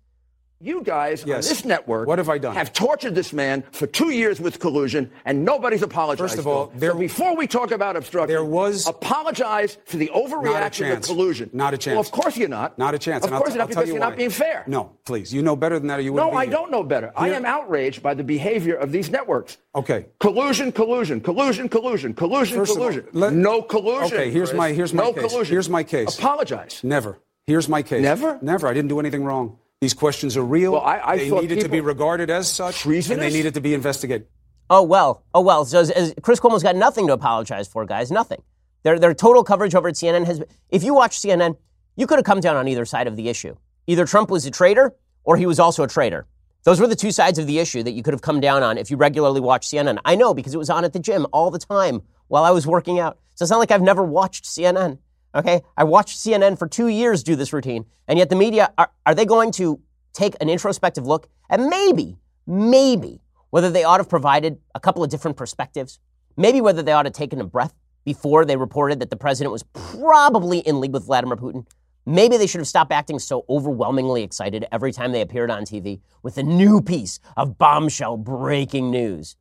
You 0.65 0.83
guys 0.83 1.25
yes. 1.27 1.47
on 1.47 1.51
this 1.51 1.65
network 1.67 2.09
what 2.09 2.17
have, 2.17 2.31
I 2.31 2.39
done? 2.39 2.55
have 2.55 2.73
tortured 2.73 3.15
this 3.15 3.35
man 3.35 3.65
for 3.71 3.87
two 3.87 4.13
years 4.13 4.41
with 4.41 4.61
collusion, 4.61 5.11
and 5.27 5.45
nobody's 5.45 5.83
apologized. 5.83 6.31
First 6.31 6.39
of 6.39 6.47
all, 6.47 6.73
there, 6.75 6.93
so 6.93 6.99
before 6.99 7.37
we 7.37 7.47
talk 7.47 7.71
about 7.71 7.97
obstruction, 7.97 8.29
there 8.29 8.47
was 8.47 8.87
apologize 8.87 9.77
for 9.85 9.99
the 9.99 10.11
overreaction 10.15 10.99
to 10.99 11.07
collusion. 11.07 11.51
Not 11.53 11.75
a 11.75 11.77
chance. 11.77 11.93
Well, 11.93 12.01
of 12.01 12.11
course 12.11 12.39
you're 12.39 12.49
not. 12.49 12.79
Not 12.79 12.95
a 12.95 12.99
chance. 12.99 13.27
Of 13.27 13.33
course 13.33 13.51
you're 13.51 13.59
not 13.59 13.69
because 13.69 13.89
you 13.89 13.97
are 13.97 13.99
not 13.99 14.17
being 14.17 14.31
fair. 14.31 14.65
No, 14.67 14.97
please. 15.05 15.35
You 15.35 15.43
know 15.43 15.55
better 15.55 15.79
than 15.79 15.89
that, 15.89 15.99
or 15.99 16.03
you 16.03 16.15
wouldn't. 16.15 16.33
No, 16.33 16.39
I 16.39 16.47
here. 16.47 16.53
don't 16.53 16.71
know 16.71 16.83
better. 16.83 17.09
Here. 17.09 17.15
I 17.15 17.29
am 17.29 17.45
outraged 17.45 18.03
by 18.03 18.15
the 18.15 18.25
behavior 18.25 18.77
of 18.77 18.91
these 18.91 19.11
networks. 19.11 19.59
Okay. 19.75 20.07
Collusion, 20.19 20.73
collusion, 20.73 21.21
collusion, 21.21 21.69
collusion, 21.69 22.15
collusion, 22.15 22.57
First 22.57 22.73
collusion. 22.73 23.05
All, 23.13 23.21
let, 23.21 23.35
no 23.35 23.61
collusion. 23.61 24.17
Okay. 24.17 24.31
Here's 24.31 24.49
Chris. 24.49 24.57
my 24.57 24.73
here's 24.73 24.95
my 24.95 25.03
no 25.03 25.13
case. 25.13 25.31
collusion. 25.31 25.53
Here's 25.53 25.69
my 25.69 25.83
case. 25.83 26.19
Apologize. 26.19 26.81
Never. 26.83 27.19
Here's 27.47 27.69
my 27.69 27.83
case. 27.83 28.01
Never. 28.01 28.39
Never. 28.41 28.67
I 28.67 28.73
didn't 28.73 28.89
do 28.89 28.99
anything 28.99 29.25
wrong. 29.25 29.59
These 29.81 29.95
questions 29.95 30.37
are 30.37 30.45
real. 30.45 30.73
Well, 30.73 30.83
I, 30.83 31.01
I 31.01 31.17
they 31.19 31.31
needed 31.31 31.61
to 31.61 31.69
be 31.69 31.81
regarded 31.81 32.31
as 32.31 32.51
such, 32.51 32.81
treasonous? 32.81 33.11
and 33.11 33.21
they 33.23 33.31
needed 33.37 33.55
to 33.55 33.61
be 33.61 33.75
investigated. 33.75 34.27
Oh 34.71 34.83
well, 34.83 35.25
oh 35.35 35.43
well. 35.43 35.65
So 35.65 35.81
as, 35.81 35.91
as 35.91 36.15
Chris 36.23 36.41
Cuomo's 36.41 36.63
got 36.63 36.77
nothing 36.77 37.07
to 37.09 37.13
apologize 37.13 37.69
for, 37.69 37.85
guys. 37.85 38.11
Nothing. 38.11 38.43
Their 38.83 38.99
their 38.99 39.15
total 39.15 39.45
coverage 39.45 39.75
over 39.75 39.89
at 39.89 39.95
CNN 39.95 40.25
has. 40.27 40.43
If 40.71 40.85
you 40.85 40.95
watch 40.95 41.19
CNN, 41.19 41.57
you 41.97 42.07
could 42.07 42.19
have 42.19 42.25
come 42.25 42.41
down 42.41 42.57
on 42.57 42.67
either 42.67 42.85
side 42.85 43.07
of 43.07 43.17
the 43.17 43.29
issue. 43.29 43.57
Either 43.87 44.07
Trump 44.07 44.31
was 44.31 44.47
a 44.47 44.51
traitor, 44.51 44.95
or 45.25 45.37
he 45.37 45.47
was 45.47 45.59
also 45.59 45.83
a 45.83 45.89
traitor. 45.89 46.27
Those 46.65 46.81
were 46.81 46.87
the 46.87 46.97
two 46.97 47.11
sides 47.13 47.39
of 47.39 47.47
the 47.47 47.59
issue 47.59 47.83
that 47.83 47.93
you 47.93 48.03
could 48.03 48.15
have 48.15 48.23
come 48.23 48.41
down 48.41 48.63
on 48.63 48.79
if 48.79 48.91
you 48.91 48.97
regularly 48.97 49.41
watched 49.41 49.71
CNN. 49.71 49.99
I 50.07 50.15
know 50.15 50.33
because 50.33 50.55
it 50.55 50.59
was 50.59 50.71
on 50.71 50.85
at 50.85 50.95
the 50.95 50.99
gym 50.99 51.27
all 51.31 51.51
the 51.51 51.59
time 51.59 52.01
while 52.29 52.45
I 52.45 52.51
was 52.53 52.67
working 52.67 52.99
out. 52.99 53.19
So 53.35 53.43
it's 53.43 53.51
not 53.51 53.59
like 53.59 53.71
I've 53.71 53.83
never 53.83 54.03
watched 54.03 54.45
CNN. 54.45 54.99
Okay, 55.35 55.63
I 55.77 55.85
watched 55.85 56.19
CNN 56.19 56.59
for 56.59 56.69
two 56.69 56.87
years 56.87 57.25
do 57.25 57.35
this 57.35 57.53
routine, 57.53 57.87
and 58.07 58.19
yet 58.19 58.31
the 58.31 58.37
media 58.37 58.73
are, 58.79 58.91
are 59.05 59.15
they 59.15 59.25
going 59.25 59.51
to 59.53 59.81
take 60.13 60.37
an 60.41 60.49
introspective 60.49 61.07
look 61.07 61.29
and 61.51 61.67
maybe, 61.67 62.17
maybe 62.47 63.21
whether 63.51 63.71
they 63.71 63.83
ought 63.83 63.97
to 63.97 64.03
have 64.03 64.09
provided 64.09 64.59
a 64.75 64.81
couple 64.81 65.03
of 65.03 65.11
different 65.11 65.37
perspectives, 65.37 65.99
maybe 66.37 66.61
whether 66.61 66.83
they 66.83 66.93
ought 66.93 67.03
to 67.03 67.09
have 67.09 67.15
taken 67.15 67.41
a 67.41 67.45
breath 67.45 67.75
before 68.05 68.45
they 68.45 68.57
reported 68.57 69.01
that 69.01 69.11
the 69.11 69.17
president 69.17 69.51
was 69.51 69.65
probably 69.73 70.59
in 70.59 70.81
league 70.81 70.93
with 70.93 71.05
Vladimir 71.05 71.37
Putin. 71.37 71.67
Maybe 72.07 72.37
they 72.37 72.47
should 72.47 72.61
have 72.61 72.69
stopped 72.69 72.93
acting 72.93 73.19
so 73.19 73.45
overwhelmingly 73.49 74.23
excited 74.23 74.67
every 74.71 74.93
time 74.93 75.13
they 75.13 75.23
appeared 75.23 75.51
on 75.51 75.65
TV 75.65 76.01
with 76.23 76.37
a 76.37 76.43
new 76.43 76.81
piece 76.83 77.19
of 77.37 77.57
bombshell 77.57 78.19
breaking 78.19 78.91
news. 78.91 79.37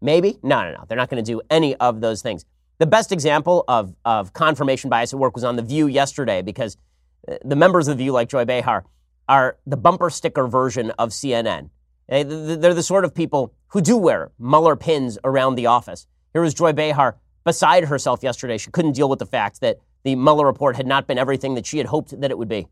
Maybe? 0.00 0.38
No, 0.42 0.62
no, 0.62 0.72
no. 0.72 0.84
They're 0.86 0.98
not 0.98 1.08
going 1.08 1.24
to 1.24 1.28
do 1.32 1.40
any 1.50 1.74
of 1.76 2.00
those 2.00 2.22
things. 2.22 2.44
The 2.78 2.86
best 2.86 3.10
example 3.10 3.64
of, 3.66 3.94
of 4.04 4.32
confirmation 4.32 4.88
bias 4.88 5.12
at 5.12 5.18
work 5.18 5.34
was 5.34 5.42
on 5.42 5.56
The 5.56 5.62
View 5.62 5.88
yesterday 5.88 6.42
because 6.42 6.76
uh, 7.26 7.34
the 7.44 7.56
members 7.56 7.88
of 7.88 7.98
The 7.98 8.04
View, 8.04 8.12
like 8.12 8.28
Joy 8.28 8.44
Behar, 8.44 8.84
are 9.28 9.58
the 9.66 9.76
bumper 9.76 10.10
sticker 10.10 10.46
version 10.46 10.92
of 10.92 11.10
CNN. 11.10 11.70
They're 12.08 12.74
the 12.74 12.82
sort 12.82 13.04
of 13.04 13.14
people 13.14 13.52
who 13.68 13.80
do 13.80 13.96
wear 13.96 14.30
Mueller 14.38 14.76
pins 14.76 15.18
around 15.24 15.56
the 15.56 15.66
office. 15.66 16.06
Here 16.32 16.40
was 16.40 16.54
Joy 16.54 16.72
Behar 16.72 17.18
beside 17.44 17.84
herself 17.84 18.22
yesterday. 18.22 18.56
She 18.56 18.70
couldn't 18.70 18.92
deal 18.92 19.08
with 19.08 19.18
the 19.18 19.26
fact 19.26 19.60
that 19.60 19.78
the 20.04 20.14
Mueller 20.14 20.46
report 20.46 20.76
had 20.76 20.86
not 20.86 21.06
been 21.06 21.18
everything 21.18 21.54
that 21.54 21.66
she 21.66 21.78
had 21.78 21.88
hoped 21.88 22.18
that 22.18 22.30
it 22.30 22.38
would 22.38 22.48
be. 22.48 22.68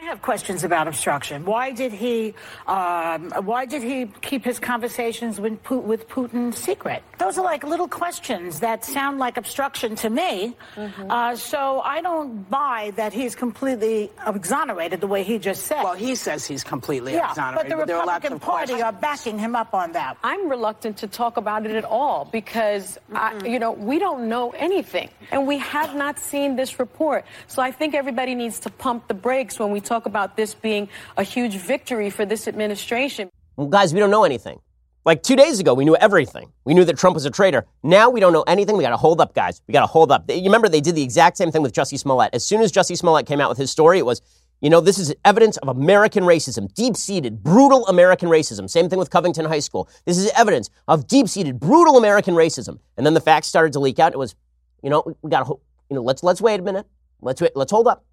I 0.00 0.04
have 0.04 0.22
questions 0.22 0.62
about 0.62 0.86
obstruction. 0.86 1.44
Why 1.44 1.72
did 1.72 1.92
he? 1.92 2.32
Um, 2.68 3.32
why 3.42 3.66
did 3.66 3.82
he 3.82 4.06
keep 4.20 4.44
his 4.44 4.60
conversations 4.60 5.40
with, 5.40 5.58
with 5.70 6.08
Putin 6.08 6.54
secret? 6.54 7.02
Those 7.18 7.36
are 7.36 7.44
like 7.44 7.64
little 7.64 7.88
questions 7.88 8.60
that 8.60 8.84
sound 8.84 9.18
like 9.18 9.36
obstruction 9.36 9.96
to 9.96 10.08
me. 10.08 10.56
Mm-hmm. 10.76 11.10
Uh, 11.10 11.34
so 11.34 11.80
I 11.80 12.00
don't 12.00 12.48
buy 12.48 12.92
that 12.94 13.12
he's 13.12 13.34
completely 13.34 14.12
exonerated 14.24 15.00
the 15.00 15.08
way 15.08 15.24
he 15.24 15.36
just 15.40 15.66
said. 15.66 15.82
Well, 15.82 15.94
he 15.94 16.14
says 16.14 16.46
he's 16.46 16.62
completely 16.62 17.14
yeah, 17.14 17.30
exonerated. 17.30 17.68
but 17.68 17.68
the 17.68 17.92
but 17.92 17.98
Republican 17.98 18.38
Party 18.38 18.74
questions. 18.74 18.82
are 18.82 18.92
backing 18.92 19.36
him 19.36 19.56
up 19.56 19.74
on 19.74 19.92
that. 19.92 20.16
I'm 20.22 20.48
reluctant 20.48 20.98
to 20.98 21.08
talk 21.08 21.38
about 21.38 21.66
it 21.66 21.72
at 21.72 21.84
all 21.84 22.24
because, 22.30 22.98
mm-hmm. 23.10 23.16
I, 23.16 23.48
you 23.48 23.58
know, 23.58 23.72
we 23.72 23.98
don't 23.98 24.28
know 24.28 24.50
anything, 24.50 25.10
and 25.32 25.44
we 25.44 25.58
have 25.58 25.96
not 25.96 26.20
seen 26.20 26.54
this 26.54 26.78
report. 26.78 27.24
So 27.48 27.62
I 27.62 27.72
think 27.72 27.96
everybody 27.96 28.36
needs 28.36 28.60
to 28.60 28.70
pump 28.70 29.08
the 29.08 29.14
brakes 29.14 29.58
when 29.58 29.72
we 29.72 29.80
talk 29.88 30.06
about 30.06 30.36
this 30.36 30.54
being 30.54 30.88
a 31.16 31.22
huge 31.22 31.56
victory 31.56 32.10
for 32.10 32.24
this 32.26 32.46
administration. 32.46 33.30
Well, 33.56 33.68
guys, 33.68 33.92
we 33.92 34.00
don't 34.00 34.10
know 34.10 34.24
anything. 34.24 34.60
Like 35.04 35.22
two 35.22 35.36
days 35.36 35.58
ago, 35.58 35.72
we 35.72 35.86
knew 35.86 35.96
everything. 35.96 36.52
We 36.66 36.74
knew 36.74 36.84
that 36.84 36.98
Trump 36.98 37.14
was 37.14 37.24
a 37.24 37.30
traitor. 37.30 37.64
Now 37.82 38.10
we 38.10 38.20
don't 38.20 38.32
know 38.32 38.42
anything. 38.42 38.76
We 38.76 38.84
got 38.84 38.90
to 38.90 38.98
hold 38.98 39.20
up, 39.20 39.34
guys. 39.34 39.62
We 39.66 39.72
got 39.72 39.80
to 39.80 39.86
hold 39.86 40.12
up. 40.12 40.24
You 40.28 40.42
remember 40.44 40.68
they 40.68 40.82
did 40.82 40.94
the 40.94 41.02
exact 41.02 41.38
same 41.38 41.50
thing 41.50 41.62
with 41.62 41.72
Jussie 41.72 41.98
Smollett. 41.98 42.34
As 42.34 42.44
soon 42.44 42.60
as 42.60 42.70
Jussie 42.70 42.96
Smollett 42.96 43.26
came 43.26 43.40
out 43.40 43.48
with 43.48 43.56
his 43.56 43.70
story, 43.70 43.98
it 43.98 44.04
was, 44.04 44.20
you 44.60 44.68
know, 44.68 44.82
this 44.82 44.98
is 44.98 45.14
evidence 45.24 45.56
of 45.58 45.68
American 45.68 46.24
racism, 46.24 46.72
deep 46.74 46.94
seated, 46.94 47.42
brutal 47.42 47.86
American 47.86 48.28
racism. 48.28 48.68
Same 48.68 48.90
thing 48.90 48.98
with 48.98 49.08
Covington 49.08 49.46
High 49.46 49.60
School. 49.60 49.88
This 50.04 50.18
is 50.18 50.30
evidence 50.36 50.68
of 50.88 51.06
deep 51.06 51.26
seated, 51.28 51.58
brutal 51.58 51.96
American 51.96 52.34
racism. 52.34 52.78
And 52.98 53.06
then 53.06 53.14
the 53.14 53.20
facts 53.20 53.46
started 53.46 53.72
to 53.72 53.80
leak 53.80 53.98
out. 53.98 54.12
It 54.12 54.18
was, 54.18 54.34
you 54.82 54.90
know, 54.90 55.14
we 55.22 55.30
got 55.30 55.46
to, 55.46 55.58
you 55.88 55.96
know, 55.96 56.02
let's 56.02 56.22
let's 56.22 56.42
wait 56.42 56.60
a 56.60 56.62
minute. 56.62 56.86
Let's 57.22 57.40
wait. 57.40 57.52
Let's 57.56 57.70
hold 57.72 57.88
up. 57.88 58.04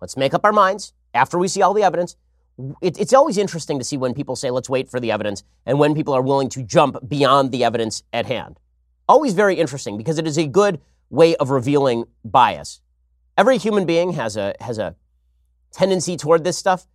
Let's 0.00 0.16
make 0.16 0.32
up 0.32 0.44
our 0.44 0.52
minds 0.52 0.94
after 1.14 1.38
we 1.38 1.48
see 1.48 1.62
all 1.62 1.74
the 1.74 1.82
evidence. 1.82 2.16
It, 2.82 3.00
it's 3.00 3.12
always 3.12 3.38
interesting 3.38 3.78
to 3.78 3.84
see 3.84 3.96
when 3.96 4.14
people 4.14 4.36
say, 4.36 4.50
let's 4.50 4.68
wait 4.68 4.88
for 4.88 5.00
the 5.00 5.10
evidence, 5.10 5.44
and 5.64 5.78
when 5.78 5.94
people 5.94 6.14
are 6.14 6.22
willing 6.22 6.48
to 6.50 6.62
jump 6.62 6.96
beyond 7.08 7.52
the 7.52 7.64
evidence 7.64 8.02
at 8.12 8.26
hand. 8.26 8.58
Always 9.08 9.32
very 9.34 9.56
interesting 9.56 9.96
because 9.96 10.18
it 10.18 10.26
is 10.26 10.38
a 10.38 10.46
good 10.46 10.80
way 11.08 11.34
of 11.36 11.50
revealing 11.50 12.04
bias. 12.24 12.80
Every 13.36 13.58
human 13.58 13.86
being 13.86 14.12
has 14.12 14.36
a, 14.36 14.54
has 14.60 14.78
a 14.78 14.94
tendency 15.72 16.16
toward 16.16 16.44
this 16.44 16.58
stuff, 16.58 16.86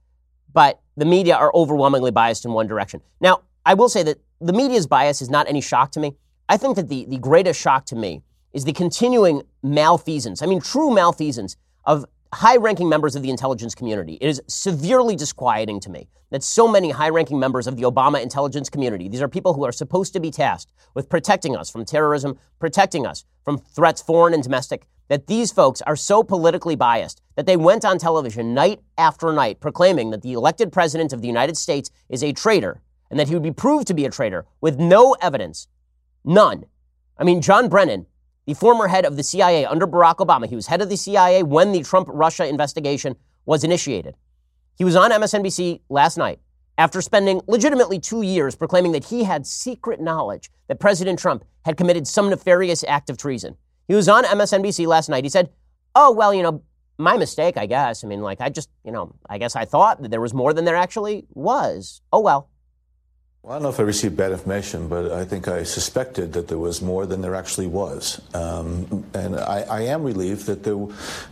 but 0.53 0.81
the 0.95 1.05
media 1.05 1.35
are 1.35 1.51
overwhelmingly 1.53 2.11
biased 2.11 2.45
in 2.45 2.53
one 2.53 2.67
direction. 2.67 3.01
Now, 3.19 3.41
I 3.65 3.73
will 3.73 3.89
say 3.89 4.03
that 4.03 4.19
the 4.39 4.53
media's 4.53 4.87
bias 4.87 5.21
is 5.21 5.29
not 5.29 5.49
any 5.49 5.61
shock 5.61 5.91
to 5.93 5.99
me. 5.99 6.15
I 6.47 6.57
think 6.57 6.75
that 6.75 6.87
the, 6.87 7.05
the 7.05 7.17
greatest 7.17 7.59
shock 7.59 7.85
to 7.87 7.95
me 7.95 8.21
is 8.53 8.63
the 8.63 8.73
continuing 8.73 9.41
malfeasance, 9.63 10.41
I 10.41 10.45
mean, 10.45 10.61
true 10.61 10.93
malfeasance 10.93 11.57
of 11.83 12.05
high 12.35 12.57
ranking 12.57 12.89
members 12.89 13.15
of 13.15 13.23
the 13.23 13.29
intelligence 13.29 13.73
community. 13.73 14.17
It 14.19 14.27
is 14.27 14.41
severely 14.47 15.15
disquieting 15.15 15.79
to 15.79 15.89
me 15.89 16.09
that 16.31 16.43
so 16.43 16.67
many 16.67 16.91
high 16.91 17.07
ranking 17.07 17.39
members 17.39 17.65
of 17.65 17.77
the 17.77 17.83
Obama 17.83 18.21
intelligence 18.21 18.69
community, 18.69 19.07
these 19.07 19.21
are 19.21 19.29
people 19.29 19.53
who 19.53 19.63
are 19.63 19.71
supposed 19.71 20.11
to 20.13 20.19
be 20.19 20.31
tasked 20.31 20.73
with 20.93 21.07
protecting 21.07 21.55
us 21.55 21.69
from 21.69 21.85
terrorism, 21.85 22.37
protecting 22.59 23.05
us 23.05 23.23
from 23.45 23.57
threats, 23.57 24.01
foreign 24.01 24.33
and 24.33 24.43
domestic, 24.43 24.85
that 25.07 25.27
these 25.27 25.53
folks 25.53 25.81
are 25.83 25.95
so 25.95 26.23
politically 26.23 26.75
biased 26.75 27.21
that 27.35 27.45
they 27.45 27.55
went 27.55 27.85
on 27.85 27.97
television 27.97 28.53
night 28.53 28.81
after 28.97 29.31
night 29.31 29.61
proclaiming 29.61 30.09
that 30.09 30.21
the 30.21 30.33
elected 30.33 30.73
president 30.73 31.13
of 31.13 31.21
the 31.21 31.27
United 31.27 31.55
States 31.55 31.89
is 32.09 32.21
a 32.21 32.33
traitor 32.33 32.81
and 33.09 33.17
that 33.17 33.29
he 33.29 33.33
would 33.33 33.43
be 33.43 33.51
proved 33.51 33.87
to 33.87 33.93
be 33.93 34.05
a 34.05 34.09
traitor 34.09 34.45
with 34.59 34.77
no 34.77 35.15
evidence. 35.21 35.69
None. 36.25 36.65
I 37.17 37.23
mean, 37.23 37.41
John 37.41 37.69
Brennan, 37.69 38.07
the 38.45 38.53
former 38.53 38.87
head 38.87 39.05
of 39.05 39.17
the 39.17 39.23
CIA 39.23 39.65
under 39.65 39.87
Barack 39.87 40.17
Obama, 40.17 40.47
he 40.47 40.55
was 40.55 40.67
head 40.67 40.81
of 40.81 40.89
the 40.89 40.97
CIA 40.97 41.43
when 41.43 41.71
the 41.71 41.83
Trump 41.83 42.07
Russia 42.11 42.47
investigation 42.47 43.15
was 43.45 43.63
initiated. 43.63 44.15
He 44.77 44.83
was 44.83 44.95
on 44.95 45.11
MSNBC 45.11 45.81
last 45.89 46.17
night 46.17 46.39
after 46.77 47.01
spending 47.01 47.41
legitimately 47.47 47.99
two 47.99 48.21
years 48.21 48.55
proclaiming 48.55 48.91
that 48.91 49.05
he 49.05 49.23
had 49.23 49.47
secret 49.47 50.01
knowledge 50.01 50.51
that 50.67 50.79
President 50.79 51.17
Trump 51.17 51.45
had 51.63 51.77
committed 51.77 52.07
some 52.07 52.29
nefarious 52.29 52.83
act 52.87 53.09
of 53.09 53.17
treason. 53.17 53.55
He 53.87 53.95
was 53.95 54.09
on 54.09 54.23
MSNBC 54.23 54.85
last 54.87 55.09
night. 55.09 55.23
He 55.23 55.29
said, 55.29 55.49
Oh, 55.95 56.11
well, 56.11 56.33
you 56.33 56.43
know, 56.43 56.61
my 56.97 57.17
mistake, 57.17 57.57
I 57.57 57.65
guess. 57.65 58.03
I 58.03 58.07
mean, 58.07 58.21
like, 58.21 58.41
I 58.41 58.49
just, 58.49 58.69
you 58.83 58.91
know, 58.91 59.15
I 59.29 59.37
guess 59.37 59.55
I 59.55 59.65
thought 59.65 60.01
that 60.01 60.11
there 60.11 60.21
was 60.21 60.33
more 60.33 60.53
than 60.53 60.65
there 60.65 60.75
actually 60.75 61.25
was. 61.29 62.01
Oh, 62.11 62.19
well. 62.19 62.49
Well, 63.45 63.53
I 63.53 63.55
don't 63.57 63.63
know 63.63 63.69
if 63.69 63.79
I 63.79 63.83
received 63.83 64.17
bad 64.17 64.31
information, 64.31 64.87
but 64.87 65.11
I 65.11 65.23
think 65.23 65.47
I 65.47 65.61
suspected 65.61 66.33
that 66.33 66.47
there 66.47 66.57
was 66.57 66.81
more 66.81 67.05
than 67.05 67.21
there 67.21 67.35
actually 67.35 67.67
was. 67.67 68.19
Um, 68.33 69.05
and 69.13 69.35
I, 69.35 69.61
I, 69.69 69.81
am 69.81 70.01
relieved 70.03 70.47
that 70.47 70.63
there, 70.63 70.83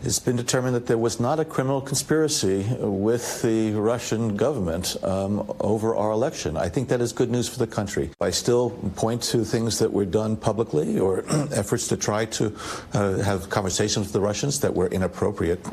it's 0.04 0.20
been 0.20 0.36
determined 0.36 0.76
that 0.76 0.86
there 0.86 1.00
was 1.00 1.20
not 1.20 1.40
a 1.40 1.46
criminal 1.46 1.82
conspiracy 1.82 2.68
with 2.78 3.42
the 3.42 3.72
Russian 3.72 4.38
government 4.38 4.96
um, 5.04 5.52
over 5.60 5.96
our 5.96 6.12
election. 6.12 6.56
I 6.56 6.70
think 6.70 6.90
that 6.90 7.02
is 7.02 7.14
good 7.14 7.32
news 7.32 7.50
for 7.50 7.58
the 7.58 7.66
country. 7.66 8.12
I 8.22 8.30
still 8.30 8.70
point 8.96 9.24
to 9.34 9.44
things 9.44 9.80
that 9.80 9.92
were 9.92 10.06
done 10.06 10.38
publicly 10.38 11.00
or 11.00 11.26
efforts 11.52 11.88
to 11.88 11.98
try 11.98 12.26
to 12.26 12.56
uh, 12.94 13.24
have 13.24 13.50
conversations 13.50 14.06
with 14.06 14.14
the 14.14 14.22
Russians 14.22 14.60
that 14.60 14.76
were 14.76 14.86
inappropriate. 14.90 15.66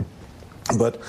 But 0.78 1.00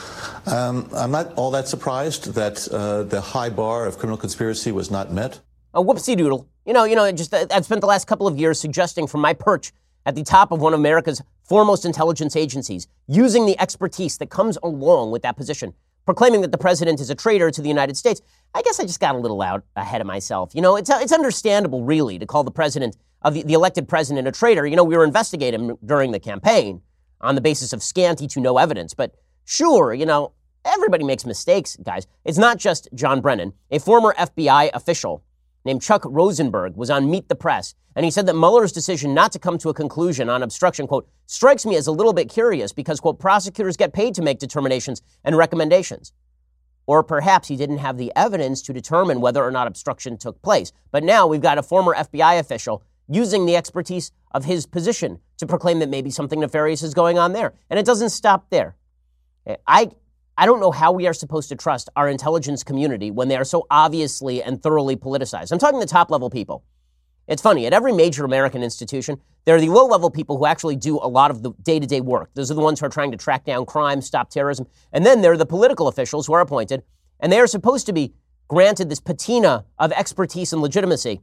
um, 0.46 0.90
I'm 0.94 1.12
not 1.12 1.34
all 1.36 1.52
that 1.52 1.68
surprised 1.68 2.34
that 2.34 2.68
uh, 2.70 3.04
the 3.04 3.22
high 3.22 3.50
bar 3.50 3.86
of 3.86 3.98
criminal 3.98 4.18
conspiracy 4.18 4.72
was 4.72 4.90
not 4.90 5.12
met. 5.12 5.40
A 5.74 5.82
whoopsie 5.82 6.18
doodle. 6.18 6.48
You 6.66 6.74
know, 6.74 6.84
you 6.84 6.96
know, 6.96 7.12
just 7.12 7.34
uh, 7.34 7.46
I've 7.52 7.66
spent 7.66 7.82
the 7.82 7.88
last 7.88 8.08
couple 8.08 8.28
of 8.28 8.38
years 8.38 8.60
suggesting 8.60 9.08
from 9.08 9.22
my 9.22 9.34
perch 9.34 9.72
at 10.06 10.16
the 10.16 10.24
top 10.24 10.52
of 10.52 10.62
one 10.62 10.74
of 10.74 10.80
America's 10.80 11.22
foremost 11.44 11.86
intelligence 11.86 12.36
agencies, 12.36 12.88
using 13.08 13.46
the 13.46 13.60
expertise 13.60 14.18
that 14.18 14.30
comes 14.30 14.58
along 14.64 15.12
with 15.12 15.22
that 15.22 15.38
position, 15.38 15.74
proclaiming 16.06 16.42
that 16.42 16.52
the 16.52 16.58
president 16.58 17.00
is 17.00 17.10
a 17.10 17.16
traitor 17.16 17.52
to 17.52 17.62
the 17.62 17.68
United 17.68 17.98
States. 17.98 18.22
I 18.54 18.62
guess 18.62 18.80
I 18.80 18.84
just 18.84 19.00
got 19.00 19.16
a 19.16 19.18
little 19.18 19.42
out 19.42 19.64
ahead 19.76 20.02
of 20.02 20.08
myself. 20.08 20.56
You 20.56 20.62
know, 20.62 20.76
it's, 20.76 20.90
it's 20.90 21.12
understandable, 21.12 21.84
really, 21.84 22.18
to 22.20 22.26
call 22.26 22.44
the 22.44 22.52
president 22.52 22.96
of 23.22 23.34
the, 23.34 23.44
the 23.44 23.54
elected 23.54 23.88
president 23.88 24.28
a 24.28 24.32
traitor. 24.32 24.66
You 24.66 24.76
know, 24.76 24.84
we 24.84 24.98
were 24.98 25.04
investigating 25.04 25.70
him 25.70 25.78
during 25.86 26.12
the 26.12 26.20
campaign 26.20 26.82
on 27.20 27.36
the 27.36 27.42
basis 27.42 27.74
of 27.74 27.84
scanty 27.84 28.28
to 28.28 28.40
no 28.40 28.58
evidence, 28.58 28.94
but 28.94 29.14
Sure, 29.52 29.94
you 29.94 30.06
know, 30.06 30.32
everybody 30.64 31.04
makes 31.04 31.26
mistakes, 31.26 31.76
guys. 31.84 32.08
It's 32.24 32.38
not 32.38 32.58
just 32.58 32.88
John 32.94 33.20
Brennan. 33.20 33.52
A 33.70 33.80
former 33.80 34.16
FBI 34.18 34.70
official 34.74 35.26
named 35.66 35.82
Chuck 35.82 36.04
Rosenberg 36.06 36.78
was 36.78 36.90
on 36.90 37.12
Meet 37.12 37.28
the 37.28 37.36
Press, 37.36 37.76
and 37.94 38.06
he 38.06 38.12
said 38.12 38.28
that 38.28 38.34
Mueller's 38.38 38.72
decision 38.72 39.14
not 39.14 39.34
to 39.34 39.40
come 39.40 39.58
to 39.58 39.68
a 39.68 39.74
conclusion 39.74 40.30
on 40.30 40.42
obstruction, 40.42 40.88
quote, 40.88 41.06
strikes 41.26 41.66
me 41.66 41.76
as 41.76 41.86
a 41.86 41.92
little 41.92 42.14
bit 42.14 42.30
curious 42.30 42.72
because, 42.72 43.02
quote, 43.02 43.20
prosecutors 43.20 43.76
get 43.76 43.92
paid 43.92 44.16
to 44.16 44.22
make 44.22 44.40
determinations 44.40 45.02
and 45.26 45.36
recommendations. 45.36 46.14
Or 46.88 47.04
perhaps 47.04 47.50
he 47.50 47.58
didn't 47.58 47.80
have 47.80 47.98
the 47.98 48.14
evidence 48.16 48.62
to 48.62 48.72
determine 48.72 49.20
whether 49.20 49.44
or 49.44 49.52
not 49.52 49.68
obstruction 49.68 50.18
took 50.18 50.42
place. 50.42 50.72
But 50.92 51.04
now 51.04 51.28
we've 51.28 51.42
got 51.42 51.58
a 51.58 51.64
former 51.64 51.94
FBI 51.94 52.40
official 52.40 52.84
using 53.10 53.46
the 53.46 53.58
expertise 53.58 54.14
of 54.32 54.46
his 54.46 54.66
position 54.66 55.20
to 55.40 55.46
proclaim 55.46 55.80
that 55.80 55.90
maybe 55.90 56.10
something 56.10 56.40
nefarious 56.40 56.84
is 56.84 56.94
going 56.94 57.20
on 57.20 57.34
there. 57.34 57.54
And 57.70 57.78
it 57.78 57.86
doesn't 57.86 58.12
stop 58.12 58.50
there. 58.50 58.78
I, 59.68 59.90
I 60.38 60.46
don't 60.46 60.60
know 60.60 60.72
how 60.72 60.92
we 60.92 61.08
are 61.08 61.14
supposed 61.14 61.50
to 61.50 61.56
trust 61.56 61.90
our 61.96 62.08
intelligence 62.10 62.64
community 62.64 63.12
when 63.12 63.28
they 63.28 63.38
are 63.38 63.44
so 63.44 63.66
obviously 63.70 64.42
and 64.42 64.62
thoroughly 64.62 64.96
politicized. 64.96 65.52
I'm 65.52 65.60
talking 65.60 65.80
the 65.80 65.86
top 65.86 66.12
level 66.12 66.30
people. 66.30 66.64
It's 67.28 67.42
funny, 67.42 67.66
at 67.66 67.74
every 67.74 67.94
major 67.94 68.26
American 68.26 68.64
institution, 68.64 69.22
there 69.46 69.56
are 69.56 69.62
the 69.62 69.70
low 69.70 69.86
level 69.86 70.10
people 70.10 70.38
who 70.38 70.46
actually 70.46 70.76
do 70.76 70.98
a 70.98 71.08
lot 71.08 71.32
of 71.32 71.44
the 71.44 71.52
day 71.62 71.80
to 71.80 71.88
day 71.88 72.02
work. 72.02 72.30
Those 72.34 72.52
are 72.52 72.56
the 72.56 72.62
ones 72.62 72.80
who 72.80 72.86
are 72.86 72.90
trying 72.90 73.12
to 73.12 73.18
track 73.18 73.46
down 73.46 73.66
crime, 73.66 74.02
stop 74.02 74.30
terrorism. 74.30 74.68
And 74.92 75.06
then 75.06 75.22
there 75.22 75.32
are 75.32 75.38
the 75.38 75.46
political 75.46 75.88
officials 75.88 76.28
who 76.28 76.34
are 76.34 76.42
appointed, 76.42 76.84
and 77.20 77.32
they 77.32 77.40
are 77.40 77.48
supposed 77.48 77.86
to 77.86 77.94
be 77.94 78.14
granted 78.48 78.90
this 78.90 79.00
patina 79.00 79.66
of 79.80 79.92
expertise 79.94 80.52
and 80.52 80.62
legitimacy. 80.62 81.22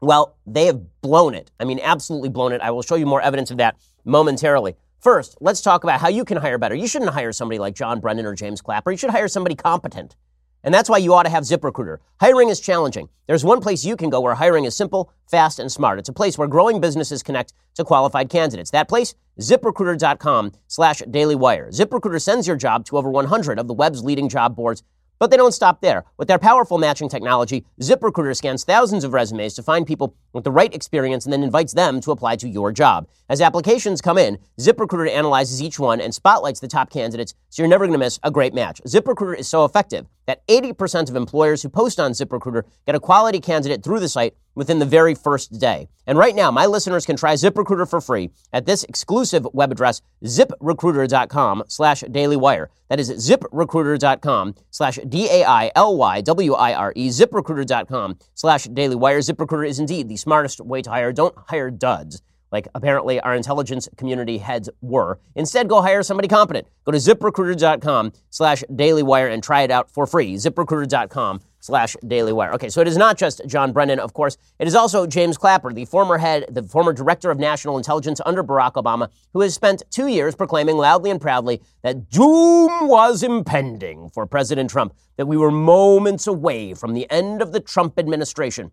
Well, 0.00 0.36
they 0.46 0.66
have 0.66 1.00
blown 1.00 1.34
it. 1.34 1.50
I 1.58 1.64
mean, 1.64 1.80
absolutely 1.82 2.28
blown 2.28 2.52
it. 2.52 2.60
I 2.60 2.70
will 2.70 2.82
show 2.82 2.96
you 2.96 3.06
more 3.06 3.22
evidence 3.22 3.50
of 3.50 3.56
that 3.58 3.76
momentarily. 4.04 4.76
First, 5.04 5.36
let's 5.42 5.60
talk 5.60 5.84
about 5.84 6.00
how 6.00 6.08
you 6.08 6.24
can 6.24 6.38
hire 6.38 6.56
better. 6.56 6.74
You 6.74 6.86
shouldn't 6.86 7.10
hire 7.10 7.30
somebody 7.30 7.58
like 7.58 7.74
John 7.74 8.00
Brennan 8.00 8.24
or 8.24 8.34
James 8.34 8.62
Clapper. 8.62 8.90
You 8.90 8.96
should 8.96 9.10
hire 9.10 9.28
somebody 9.28 9.54
competent. 9.54 10.16
And 10.62 10.72
that's 10.72 10.88
why 10.88 10.96
you 10.96 11.12
ought 11.12 11.24
to 11.24 11.28
have 11.28 11.44
ZipRecruiter. 11.44 11.98
Hiring 12.22 12.48
is 12.48 12.58
challenging. 12.58 13.10
There's 13.26 13.44
one 13.44 13.60
place 13.60 13.84
you 13.84 13.98
can 13.98 14.08
go 14.08 14.22
where 14.22 14.34
hiring 14.34 14.64
is 14.64 14.74
simple, 14.74 15.12
fast, 15.30 15.58
and 15.58 15.70
smart. 15.70 15.98
It's 15.98 16.08
a 16.08 16.14
place 16.14 16.38
where 16.38 16.48
growing 16.48 16.80
businesses 16.80 17.22
connect 17.22 17.52
to 17.74 17.84
qualified 17.84 18.30
candidates. 18.30 18.70
That 18.70 18.88
place, 18.88 19.14
ziprecruiter.com 19.38 20.52
slash 20.68 21.02
dailywire. 21.02 21.68
ZipRecruiter 21.68 22.22
sends 22.22 22.46
your 22.46 22.56
job 22.56 22.86
to 22.86 22.96
over 22.96 23.10
100 23.10 23.58
of 23.58 23.68
the 23.68 23.74
web's 23.74 24.02
leading 24.02 24.30
job 24.30 24.56
boards 24.56 24.82
but 25.18 25.30
they 25.30 25.36
don't 25.36 25.52
stop 25.52 25.80
there. 25.80 26.04
With 26.16 26.28
their 26.28 26.38
powerful 26.38 26.78
matching 26.78 27.08
technology, 27.08 27.64
ZipRecruiter 27.80 28.36
scans 28.36 28.64
thousands 28.64 29.04
of 29.04 29.12
resumes 29.12 29.54
to 29.54 29.62
find 29.62 29.86
people 29.86 30.14
with 30.32 30.44
the 30.44 30.50
right 30.50 30.74
experience 30.74 31.24
and 31.24 31.32
then 31.32 31.42
invites 31.42 31.72
them 31.72 32.00
to 32.02 32.10
apply 32.10 32.36
to 32.36 32.48
your 32.48 32.72
job. 32.72 33.08
As 33.28 33.40
applications 33.40 34.00
come 34.00 34.18
in, 34.18 34.38
ZipRecruiter 34.60 35.10
analyzes 35.10 35.62
each 35.62 35.78
one 35.78 36.00
and 36.00 36.14
spotlights 36.14 36.60
the 36.60 36.68
top 36.68 36.90
candidates 36.90 37.34
so 37.48 37.62
you're 37.62 37.70
never 37.70 37.86
going 37.86 37.98
to 37.98 38.04
miss 38.04 38.18
a 38.22 38.30
great 38.30 38.54
match. 38.54 38.80
ZipRecruiter 38.86 39.38
is 39.38 39.48
so 39.48 39.64
effective 39.64 40.06
that 40.26 40.46
80% 40.48 41.08
of 41.10 41.16
employers 41.16 41.62
who 41.62 41.68
post 41.68 42.00
on 42.00 42.12
ZipRecruiter 42.12 42.62
get 42.86 42.94
a 42.94 43.00
quality 43.00 43.40
candidate 43.40 43.82
through 43.82 44.00
the 44.00 44.08
site 44.08 44.34
within 44.54 44.78
the 44.78 44.86
very 44.86 45.14
first 45.14 45.58
day. 45.58 45.88
And 46.06 46.18
right 46.18 46.34
now, 46.34 46.50
my 46.50 46.66
listeners 46.66 47.06
can 47.06 47.16
try 47.16 47.34
ZipRecruiter 47.34 47.88
for 47.88 48.00
free 48.00 48.30
at 48.52 48.66
this 48.66 48.84
exclusive 48.84 49.46
web 49.52 49.72
address, 49.72 50.02
ziprecruiter.com 50.24 51.64
slash 51.68 52.02
dailywire. 52.02 52.66
That 52.88 53.00
is 53.00 53.10
ziprecruiter.com 53.10 54.54
slash 54.70 54.98
D-A-I-L-Y-W-I-R-E, 55.08 57.08
ziprecruiter.com 57.08 58.18
slash 58.34 58.66
dailywire. 58.68 59.18
ZipRecruiter 59.18 59.68
is 59.68 59.78
indeed 59.78 60.08
the 60.08 60.16
smartest 60.16 60.60
way 60.60 60.82
to 60.82 60.90
hire. 60.90 61.12
Don't 61.12 61.34
hire 61.48 61.70
duds 61.70 62.22
like 62.54 62.68
apparently 62.76 63.18
our 63.18 63.34
intelligence 63.34 63.88
community 63.96 64.38
heads 64.38 64.70
were. 64.80 65.18
Instead, 65.34 65.68
go 65.68 65.82
hire 65.82 66.04
somebody 66.04 66.28
competent. 66.28 66.68
Go 66.84 66.92
to 66.92 66.98
ziprecruiter.com 66.98 68.12
slash 68.30 68.62
dailywire 68.70 69.32
and 69.32 69.42
try 69.42 69.62
it 69.62 69.72
out 69.72 69.90
for 69.90 70.06
free. 70.06 70.34
ziprecruiter.com 70.34 71.40
slash 71.64 71.96
dailywire. 72.04 72.52
Okay, 72.52 72.68
so 72.68 72.82
it 72.82 72.88
is 72.88 72.98
not 72.98 73.16
just 73.16 73.40
John 73.46 73.72
Brennan, 73.72 73.98
of 73.98 74.12
course. 74.12 74.36
It 74.58 74.68
is 74.68 74.74
also 74.74 75.06
James 75.06 75.38
Clapper, 75.38 75.72
the 75.72 75.86
former 75.86 76.18
head, 76.18 76.44
the 76.50 76.62
former 76.62 76.92
director 76.92 77.30
of 77.30 77.38
national 77.38 77.78
intelligence 77.78 78.20
under 78.26 78.44
Barack 78.44 78.74
Obama, 78.74 79.08
who 79.32 79.40
has 79.40 79.54
spent 79.54 79.82
two 79.90 80.06
years 80.06 80.34
proclaiming 80.34 80.76
loudly 80.76 81.10
and 81.10 81.18
proudly 81.18 81.62
that 81.82 82.10
doom 82.10 82.86
was 82.86 83.22
impending 83.22 84.10
for 84.10 84.26
President 84.26 84.68
Trump, 84.68 84.94
that 85.16 85.24
we 85.24 85.38
were 85.38 85.50
moments 85.50 86.26
away 86.26 86.74
from 86.74 86.92
the 86.92 87.10
end 87.10 87.40
of 87.40 87.52
the 87.52 87.60
Trump 87.60 87.98
administration. 87.98 88.70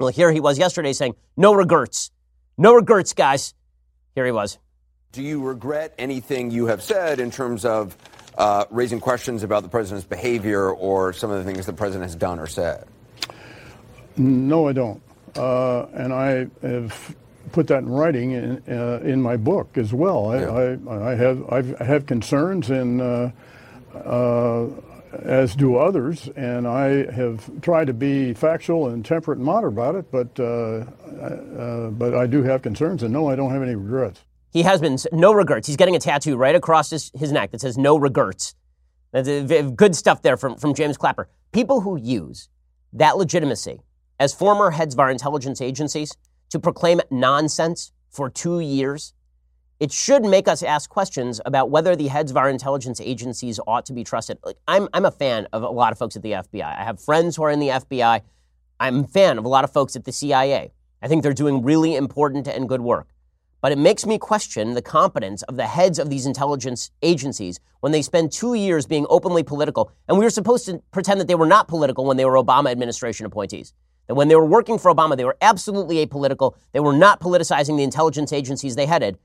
Well, 0.00 0.08
here 0.08 0.32
he 0.32 0.40
was 0.40 0.58
yesterday 0.58 0.94
saying, 0.94 1.14
no 1.36 1.54
regrets. 1.54 2.10
No 2.56 2.74
regrets, 2.74 3.12
guys. 3.12 3.54
Here 4.16 4.26
he 4.26 4.32
was. 4.32 4.58
Do 5.12 5.22
you 5.22 5.40
regret 5.40 5.94
anything 5.98 6.50
you 6.50 6.66
have 6.66 6.82
said 6.82 7.20
in 7.20 7.30
terms 7.30 7.64
of 7.64 7.96
uh, 8.38 8.64
raising 8.70 9.00
questions 9.00 9.42
about 9.42 9.62
the 9.62 9.68
president's 9.68 10.06
behavior 10.06 10.70
or 10.70 11.12
some 11.12 11.30
of 11.30 11.44
the 11.44 11.52
things 11.52 11.66
the 11.66 11.72
president 11.72 12.04
has 12.04 12.16
done 12.16 12.38
or 12.38 12.46
said? 12.46 12.86
No, 14.16 14.68
I 14.68 14.72
don't. 14.72 15.02
Uh, 15.36 15.86
and 15.92 16.12
I 16.12 16.46
have 16.62 17.16
put 17.52 17.66
that 17.66 17.78
in 17.78 17.88
writing 17.88 18.32
in, 18.32 18.62
uh, 18.68 19.00
in 19.02 19.20
my 19.20 19.36
book 19.36 19.76
as 19.76 19.92
well. 19.92 20.30
I, 20.30 20.40
yeah. 20.40 20.76
I, 20.88 21.10
I 21.10 21.14
have 21.14 21.52
I've, 21.52 21.80
I 21.80 21.84
have 21.84 22.06
concerns 22.06 22.70
and 22.70 23.00
uh, 23.00 23.30
uh, 23.94 24.68
as 25.12 25.56
do 25.56 25.76
others, 25.76 26.28
and 26.36 26.66
I 26.66 27.10
have 27.10 27.60
tried 27.62 27.86
to 27.86 27.94
be 27.94 28.34
factual 28.34 28.88
and 28.88 29.04
temperate 29.04 29.38
and 29.38 29.46
moderate 29.46 29.72
about 29.72 29.94
it, 29.94 30.10
but, 30.10 30.38
uh, 30.38 30.84
uh, 31.22 31.90
but 31.90 32.14
I 32.14 32.26
do 32.26 32.42
have 32.42 32.62
concerns, 32.62 33.02
and 33.02 33.12
no, 33.12 33.28
I 33.28 33.36
don't 33.36 33.50
have 33.50 33.62
any 33.62 33.74
regrets. 33.74 34.22
He 34.50 34.62
has 34.62 34.80
been, 34.80 34.96
no 35.12 35.32
regrets. 35.32 35.66
He's 35.66 35.76
getting 35.76 35.96
a 35.96 35.98
tattoo 35.98 36.36
right 36.36 36.54
across 36.54 36.90
his, 36.90 37.10
his 37.14 37.32
neck 37.32 37.50
that 37.50 37.60
says 37.60 37.76
no 37.76 37.98
regrets. 37.98 38.54
That's 39.12 39.28
good 39.72 39.94
stuff 39.94 40.22
there 40.22 40.36
from, 40.36 40.56
from 40.56 40.74
James 40.74 40.96
Clapper. 40.96 41.28
People 41.52 41.80
who 41.80 41.96
use 41.96 42.48
that 42.92 43.16
legitimacy 43.16 43.80
as 44.20 44.34
former 44.34 44.70
heads 44.70 44.94
of 44.94 45.00
our 45.00 45.10
intelligence 45.10 45.60
agencies 45.60 46.12
to 46.50 46.58
proclaim 46.58 47.00
nonsense 47.10 47.92
for 48.10 48.28
two 48.30 48.60
years, 48.60 49.14
it 49.80 49.92
should 49.92 50.24
make 50.24 50.48
us 50.48 50.62
ask 50.62 50.90
questions 50.90 51.40
about 51.46 51.70
whether 51.70 51.94
the 51.94 52.08
heads 52.08 52.30
of 52.30 52.36
our 52.36 52.50
intelligence 52.50 53.00
agencies 53.00 53.60
ought 53.66 53.86
to 53.86 53.92
be 53.92 54.02
trusted. 54.02 54.38
Like, 54.44 54.56
I'm, 54.66 54.88
I'm 54.92 55.04
a 55.04 55.10
fan 55.10 55.46
of 55.52 55.62
a 55.62 55.68
lot 55.68 55.92
of 55.92 55.98
folks 55.98 56.16
at 56.16 56.22
the 56.22 56.32
FBI. 56.32 56.64
I 56.64 56.84
have 56.84 57.00
friends 57.00 57.36
who 57.36 57.44
are 57.44 57.50
in 57.50 57.60
the 57.60 57.68
FBI. 57.68 58.22
I'm 58.80 59.04
a 59.04 59.06
fan 59.06 59.38
of 59.38 59.44
a 59.44 59.48
lot 59.48 59.64
of 59.64 59.72
folks 59.72 59.94
at 59.94 60.04
the 60.04 60.12
CIA. 60.12 60.72
I 61.00 61.08
think 61.08 61.22
they're 61.22 61.32
doing 61.32 61.62
really 61.62 61.94
important 61.94 62.48
and 62.48 62.68
good 62.68 62.80
work. 62.80 63.08
But 63.60 63.72
it 63.72 63.78
makes 63.78 64.06
me 64.06 64.18
question 64.18 64.74
the 64.74 64.82
competence 64.82 65.42
of 65.42 65.56
the 65.56 65.66
heads 65.66 65.98
of 65.98 66.10
these 66.10 66.26
intelligence 66.26 66.90
agencies 67.02 67.58
when 67.80 67.92
they 67.92 68.02
spend 68.02 68.30
two 68.30 68.54
years 68.54 68.86
being 68.86 69.06
openly 69.08 69.42
political. 69.42 69.90
And 70.06 70.16
we 70.16 70.24
were 70.24 70.30
supposed 70.30 70.66
to 70.66 70.82
pretend 70.92 71.20
that 71.20 71.26
they 71.26 71.34
were 71.34 71.46
not 71.46 71.66
political 71.66 72.04
when 72.04 72.16
they 72.16 72.24
were 72.24 72.34
Obama 72.34 72.70
administration 72.70 73.26
appointees. 73.26 73.72
That 74.06 74.14
when 74.14 74.28
they 74.28 74.36
were 74.36 74.44
working 74.44 74.78
for 74.78 74.92
Obama, 74.92 75.16
they 75.16 75.24
were 75.24 75.36
absolutely 75.42 76.04
apolitical. 76.04 76.54
They 76.72 76.80
were 76.80 76.92
not 76.92 77.20
politicizing 77.20 77.76
the 77.76 77.82
intelligence 77.82 78.32
agencies 78.32 78.76
they 78.76 78.86
headed. 78.86 79.18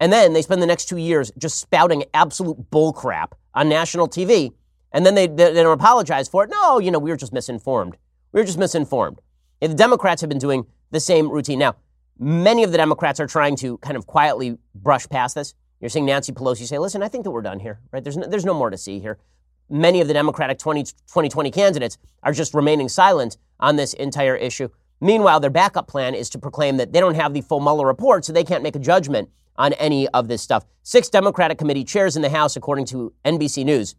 And 0.00 0.12
then 0.12 0.32
they 0.32 0.42
spend 0.42 0.62
the 0.62 0.66
next 0.66 0.86
two 0.86 0.96
years 0.96 1.32
just 1.38 1.58
spouting 1.58 2.04
absolute 2.14 2.70
bullcrap 2.70 3.32
on 3.54 3.68
national 3.68 4.08
TV. 4.08 4.52
And 4.92 5.04
then 5.04 5.14
they, 5.14 5.26
they, 5.26 5.52
they, 5.52 5.62
don't 5.62 5.78
apologize 5.78 6.28
for 6.28 6.44
it. 6.44 6.50
No, 6.50 6.78
you 6.78 6.90
know, 6.90 6.98
we 6.98 7.10
were 7.10 7.16
just 7.16 7.32
misinformed. 7.32 7.96
We 8.32 8.40
were 8.40 8.46
just 8.46 8.58
misinformed. 8.58 9.20
And 9.60 9.72
the 9.72 9.76
Democrats 9.76 10.20
have 10.20 10.28
been 10.28 10.38
doing 10.38 10.66
the 10.92 11.00
same 11.00 11.28
routine. 11.30 11.58
Now, 11.58 11.74
many 12.18 12.62
of 12.62 12.72
the 12.72 12.78
Democrats 12.78 13.20
are 13.20 13.26
trying 13.26 13.56
to 13.56 13.78
kind 13.78 13.96
of 13.96 14.06
quietly 14.06 14.58
brush 14.74 15.08
past 15.08 15.34
this. 15.34 15.54
You're 15.80 15.88
seeing 15.88 16.06
Nancy 16.06 16.32
Pelosi 16.32 16.66
say, 16.66 16.78
listen, 16.78 17.02
I 17.02 17.08
think 17.08 17.24
that 17.24 17.30
we're 17.30 17.42
done 17.42 17.60
here, 17.60 17.80
right? 17.92 18.02
There's 18.02 18.16
no, 18.16 18.26
there's 18.26 18.44
no 18.44 18.54
more 18.54 18.70
to 18.70 18.78
see 18.78 18.98
here. 18.98 19.18
Many 19.70 20.00
of 20.00 20.08
the 20.08 20.14
Democratic 20.14 20.58
20, 20.58 20.82
2020 20.82 21.50
candidates 21.50 21.98
are 22.22 22.32
just 22.32 22.54
remaining 22.54 22.88
silent 22.88 23.36
on 23.60 23.76
this 23.76 23.92
entire 23.94 24.34
issue. 24.34 24.68
Meanwhile, 25.00 25.40
their 25.40 25.50
backup 25.50 25.86
plan 25.86 26.14
is 26.14 26.28
to 26.30 26.38
proclaim 26.38 26.78
that 26.78 26.92
they 26.92 27.00
don't 27.00 27.14
have 27.14 27.32
the 27.32 27.42
full 27.42 27.60
Mueller 27.60 27.86
report, 27.86 28.24
so 28.24 28.32
they 28.32 28.44
can't 28.44 28.62
make 28.62 28.74
a 28.74 28.80
judgment 28.80 29.28
on 29.56 29.72
any 29.74 30.08
of 30.08 30.26
this 30.26 30.42
stuff. 30.42 30.64
Six 30.82 31.08
Democratic 31.08 31.58
committee 31.58 31.84
chairs 31.84 32.16
in 32.16 32.22
the 32.22 32.30
House, 32.30 32.56
according 32.56 32.86
to 32.86 33.12
NBC 33.24 33.64
News, 33.64 33.94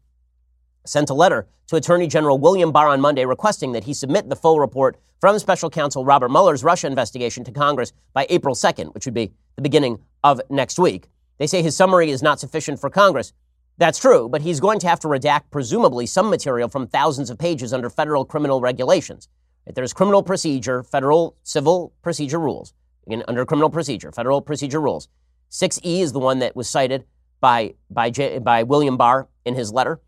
sent 0.86 1.10
a 1.10 1.14
letter 1.14 1.48
to 1.68 1.76
Attorney 1.76 2.08
General 2.08 2.38
William 2.38 2.72
Barr 2.72 2.88
on 2.88 3.00
Monday 3.00 3.26
requesting 3.26 3.74
that 3.74 3.84
he 3.84 3.94
submit 3.94 4.28
the 4.28 4.36
full 4.36 4.60
report 4.60 4.98
from 5.20 5.38
special 5.38 5.70
counsel 5.70 6.06
Robert 6.06 6.30
Mueller's 6.30 6.64
Russia 6.64 6.88
investigation 6.88 7.44
to 7.44 7.52
Congress 7.52 7.92
by 8.14 8.26
April 8.30 8.56
2nd, 8.56 8.94
which 8.94 9.06
would 9.06 9.14
be 9.14 9.32
the 9.56 9.62
beginning 9.62 10.00
of 10.24 10.40
next 10.50 10.80
week. 10.80 11.10
They 11.38 11.48
say 11.48 11.62
his 11.62 11.76
summary 11.76 12.10
is 12.10 12.24
not 12.24 12.40
sufficient 12.40 12.80
for 12.80 12.90
Congress. 12.90 13.34
That's 13.78 14.00
true, 14.00 14.28
but 14.30 14.42
he's 14.42 14.60
going 14.60 14.80
to 14.80 14.88
have 14.88 15.00
to 15.02 15.08
redact 15.08 15.52
presumably 15.52 16.06
some 16.06 16.30
material 16.30 16.70
from 16.70 16.88
thousands 16.88 17.30
of 17.30 17.38
pages 17.38 17.74
under 17.74 17.90
federal 17.90 18.26
criminal 18.26 18.62
regulations. 18.62 19.30
If 19.66 19.76
There's 19.76 19.94
criminal 19.94 20.24
procedure, 20.24 20.84
federal 20.84 21.36
civil 21.44 21.94
procedure 22.02 22.40
rules. 22.40 22.74
Again, 23.06 23.24
under 23.28 23.46
criminal 23.46 23.70
procedure, 23.70 24.12
federal 24.12 24.42
procedure 24.42 24.82
rules. 24.82 25.08
6E 25.52 26.02
is 26.02 26.12
the 26.12 26.20
one 26.20 26.40
that 26.40 26.56
was 26.56 26.70
cited 26.70 27.06
by, 27.40 27.76
by, 27.90 28.10
J, 28.10 28.40
by 28.40 28.64
William 28.64 28.98
Barr 28.98 29.28
in 29.46 29.56
his 29.56 29.72
letter. 29.72 30.00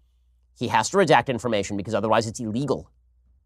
He 0.57 0.67
has 0.67 0.89
to 0.89 0.97
redact 0.97 1.27
information 1.27 1.77
because 1.77 1.93
otherwise 1.93 2.27
it's 2.27 2.39
illegal. 2.39 2.91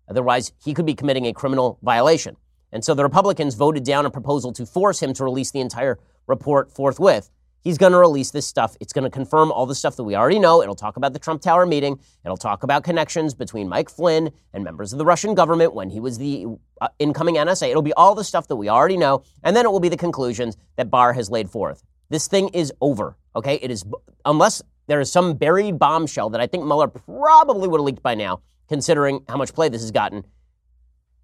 Otherwise, 0.09 0.51
he 0.63 0.73
could 0.73 0.85
be 0.85 0.95
committing 0.95 1.25
a 1.25 1.33
criminal 1.33 1.79
violation. 1.81 2.37
And 2.71 2.83
so 2.83 2.93
the 2.93 3.03
Republicans 3.03 3.55
voted 3.55 3.83
down 3.83 4.05
a 4.05 4.11
proposal 4.11 4.51
to 4.53 4.65
force 4.65 5.01
him 5.01 5.13
to 5.13 5.23
release 5.23 5.51
the 5.51 5.61
entire 5.61 5.97
report 6.27 6.71
forthwith. 6.71 7.29
He's 7.65 7.79
going 7.79 7.93
to 7.93 7.97
release 7.97 8.29
this 8.29 8.45
stuff. 8.45 8.77
It's 8.79 8.93
going 8.93 9.05
to 9.05 9.09
confirm 9.09 9.51
all 9.51 9.65
the 9.65 9.73
stuff 9.73 9.95
that 9.95 10.03
we 10.03 10.15
already 10.15 10.37
know. 10.37 10.61
It'll 10.61 10.75
talk 10.75 10.97
about 10.97 11.13
the 11.13 11.19
Trump 11.19 11.41
Tower 11.41 11.65
meeting. 11.65 11.99
It'll 12.23 12.37
talk 12.37 12.61
about 12.61 12.83
connections 12.83 13.33
between 13.33 13.67
Mike 13.67 13.89
Flynn 13.89 14.31
and 14.53 14.63
members 14.63 14.93
of 14.93 14.99
the 14.99 15.05
Russian 15.05 15.33
government 15.33 15.73
when 15.73 15.89
he 15.89 15.99
was 15.99 16.19
the 16.19 16.45
uh, 16.79 16.89
incoming 16.99 17.35
NSA. 17.35 17.69
It'll 17.69 17.81
be 17.81 17.93
all 17.93 18.13
the 18.13 18.23
stuff 18.23 18.47
that 18.49 18.55
we 18.55 18.69
already 18.69 18.97
know. 18.97 19.23
And 19.43 19.55
then 19.55 19.65
it 19.65 19.71
will 19.71 19.79
be 19.79 19.89
the 19.89 19.97
conclusions 19.97 20.57
that 20.75 20.91
Barr 20.91 21.13
has 21.13 21.31
laid 21.31 21.49
forth. 21.49 21.81
This 22.09 22.27
thing 22.27 22.49
is 22.49 22.71
over, 22.81 23.17
okay? 23.35 23.55
It 23.55 23.71
is, 23.71 23.83
unless 24.25 24.61
there 24.85 24.99
is 24.99 25.11
some 25.11 25.33
buried 25.33 25.79
bombshell 25.79 26.29
that 26.29 26.41
I 26.41 26.45
think 26.45 26.65
Mueller 26.65 26.87
probably 26.87 27.67
would 27.67 27.79
have 27.79 27.85
leaked 27.85 28.03
by 28.03 28.13
now, 28.13 28.41
considering 28.67 29.23
how 29.29 29.37
much 29.37 29.53
play 29.53 29.69
this 29.69 29.81
has 29.81 29.91
gotten. 29.91 30.23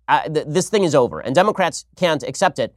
Uh, 0.08 0.28
th- 0.28 0.48
this 0.48 0.70
thing 0.70 0.84
is 0.84 0.96
over, 0.96 1.20
and 1.20 1.34
Democrats 1.34 1.86
can't 1.96 2.24
accept 2.24 2.60
it. 2.60 2.76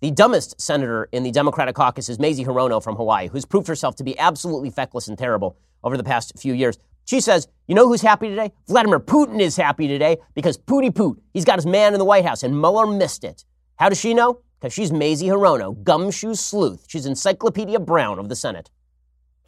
The 0.00 0.10
dumbest 0.10 0.60
senator 0.60 1.08
in 1.10 1.22
the 1.22 1.30
Democratic 1.30 1.74
caucus 1.74 2.08
is 2.08 2.18
Mazie 2.18 2.44
Hirono 2.44 2.82
from 2.82 2.96
Hawaii, 2.96 3.28
who's 3.28 3.46
proved 3.46 3.66
herself 3.66 3.96
to 3.96 4.04
be 4.04 4.18
absolutely 4.18 4.70
feckless 4.70 5.08
and 5.08 5.16
terrible 5.16 5.56
over 5.82 5.96
the 5.96 6.04
past 6.04 6.38
few 6.38 6.52
years. 6.52 6.78
She 7.06 7.20
says, 7.20 7.48
You 7.66 7.74
know 7.74 7.88
who's 7.88 8.02
happy 8.02 8.28
today? 8.28 8.52
Vladimir 8.68 9.00
Putin 9.00 9.40
is 9.40 9.56
happy 9.56 9.88
today 9.88 10.18
because 10.34 10.58
Pooty 10.58 10.90
Poot, 10.90 11.22
he's 11.32 11.44
got 11.44 11.56
his 11.56 11.66
man 11.66 11.94
in 11.94 11.98
the 11.98 12.04
White 12.04 12.26
House, 12.26 12.42
and 12.42 12.60
Mueller 12.60 12.86
missed 12.86 13.24
it. 13.24 13.44
How 13.76 13.88
does 13.88 13.98
she 13.98 14.12
know? 14.12 14.40
Because 14.60 14.74
she's 14.74 14.92
Mazie 14.92 15.28
Hirono, 15.28 15.82
gumshoe 15.82 16.34
sleuth. 16.34 16.84
She's 16.88 17.06
Encyclopedia 17.06 17.78
Brown 17.78 18.18
of 18.18 18.28
the 18.28 18.36
Senate. 18.36 18.70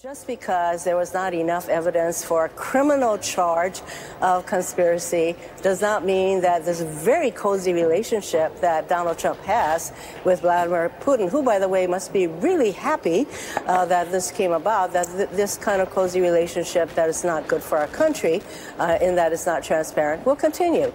Just 0.00 0.28
because 0.28 0.84
there 0.84 0.96
was 0.96 1.12
not 1.12 1.34
enough 1.34 1.68
evidence 1.68 2.24
for 2.24 2.44
a 2.44 2.48
criminal 2.50 3.18
charge 3.18 3.80
of 4.20 4.46
conspiracy 4.46 5.34
does 5.60 5.80
not 5.80 6.04
mean 6.04 6.40
that 6.42 6.64
this 6.64 6.80
very 6.82 7.32
cozy 7.32 7.72
relationship 7.72 8.60
that 8.60 8.88
Donald 8.88 9.18
Trump 9.18 9.40
has 9.40 9.92
with 10.24 10.42
Vladimir 10.42 10.92
Putin, 11.00 11.28
who, 11.28 11.42
by 11.42 11.58
the 11.58 11.66
way, 11.66 11.88
must 11.88 12.12
be 12.12 12.28
really 12.28 12.70
happy 12.70 13.26
uh, 13.66 13.84
that 13.86 14.12
this 14.12 14.30
came 14.30 14.52
about, 14.52 14.92
that 14.92 15.08
th- 15.08 15.30
this 15.30 15.58
kind 15.58 15.82
of 15.82 15.90
cozy 15.90 16.20
relationship 16.20 16.88
that 16.94 17.08
is 17.08 17.24
not 17.24 17.48
good 17.48 17.60
for 17.60 17.76
our 17.76 17.88
country, 17.88 18.40
uh, 18.78 18.98
in 19.00 19.16
that 19.16 19.32
it's 19.32 19.46
not 19.46 19.64
transparent, 19.64 20.24
will 20.24 20.36
continue. 20.36 20.92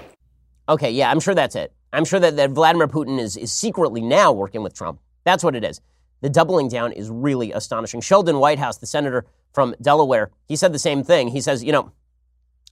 Okay, 0.70 0.92
yeah, 0.92 1.12
I'm 1.12 1.20
sure 1.20 1.36
that's 1.36 1.58
it. 1.58 1.74
I'm 1.92 2.06
sure 2.06 2.22
that, 2.22 2.38
that 2.38 2.52
Vladimir 2.52 2.88
Putin 2.88 3.20
is, 3.20 3.36
is 3.36 3.52
secretly 3.52 4.00
now 4.00 4.32
working 4.32 4.64
with 4.64 4.74
Trump. 4.74 5.02
That's 5.26 5.44
what 5.44 5.58
it 5.58 5.66
is. 5.66 5.82
The 6.24 6.30
doubling 6.30 6.70
down 6.70 6.94
is 6.94 7.10
really 7.10 7.52
astonishing. 7.52 8.00
Sheldon 8.00 8.40
Whitehouse, 8.40 8.78
the 8.78 8.88
senator 8.88 9.26
from 9.52 9.76
Delaware, 9.82 10.32
he 10.48 10.56
said 10.56 10.72
the 10.72 10.80
same 10.80 11.04
thing. 11.04 11.28
He 11.28 11.42
says, 11.42 11.62
you 11.62 11.74
know, 11.74 11.92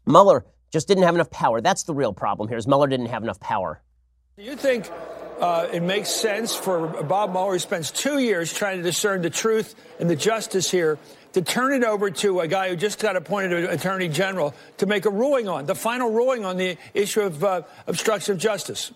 Mueller 0.06 0.46
just 0.72 0.88
didn't 0.88 1.04
have 1.04 1.16
enough 1.16 1.30
power. 1.30 1.60
That's 1.60 1.84
the 1.84 1.94
real 1.94 2.14
problem 2.14 2.48
here 2.48 2.58
is 2.58 2.66
Mueller 2.66 2.88
didn't 2.88 3.08
have 3.08 3.24
enough 3.24 3.42
power. 3.42 3.82
Do 4.38 4.44
you 4.44 4.56
think 4.56 4.90
uh, 5.42 5.68
it 5.74 5.84
makes 5.84 6.10
sense 6.10 6.56
for 6.56 6.88
Bob 7.04 7.34
Mueller, 7.34 7.52
who 7.52 7.60
spends 7.60 7.92
two 7.92 8.20
years 8.20 8.54
trying 8.54 8.78
to 8.78 8.84
discern 8.84 9.22
the 9.22 9.30
truth 9.30 9.76
and 10.00 10.10
the 10.10 10.16
justice 10.16 10.72
here, 10.72 10.98
to 11.34 11.42
turn 11.42 11.74
it 11.74 11.84
over 11.84 12.10
to 12.10 12.40
a 12.40 12.48
guy 12.48 12.70
who 12.70 12.78
just 12.78 13.00
got 13.00 13.18
appointed 13.18 13.66
attorney 13.66 14.08
general 14.08 14.56
to 14.78 14.86
make 14.86 15.06
a 15.06 15.10
ruling 15.10 15.50
on, 15.50 15.66
the 15.66 15.76
final 15.76 16.10
ruling 16.10 16.46
on 16.46 16.56
the 16.56 16.78
issue 16.94 17.20
of 17.20 17.44
uh, 17.44 17.64
obstruction 17.86 18.32
of 18.32 18.40
justice? 18.40 18.94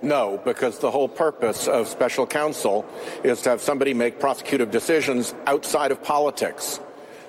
No, 0.00 0.40
because 0.44 0.78
the 0.78 0.90
whole 0.90 1.08
purpose 1.08 1.66
of 1.66 1.88
special 1.88 2.26
counsel 2.26 2.86
is 3.24 3.42
to 3.42 3.50
have 3.50 3.60
somebody 3.60 3.94
make 3.94 4.20
prosecutive 4.20 4.70
decisions 4.70 5.34
outside 5.46 5.90
of 5.90 6.02
politics. 6.02 6.80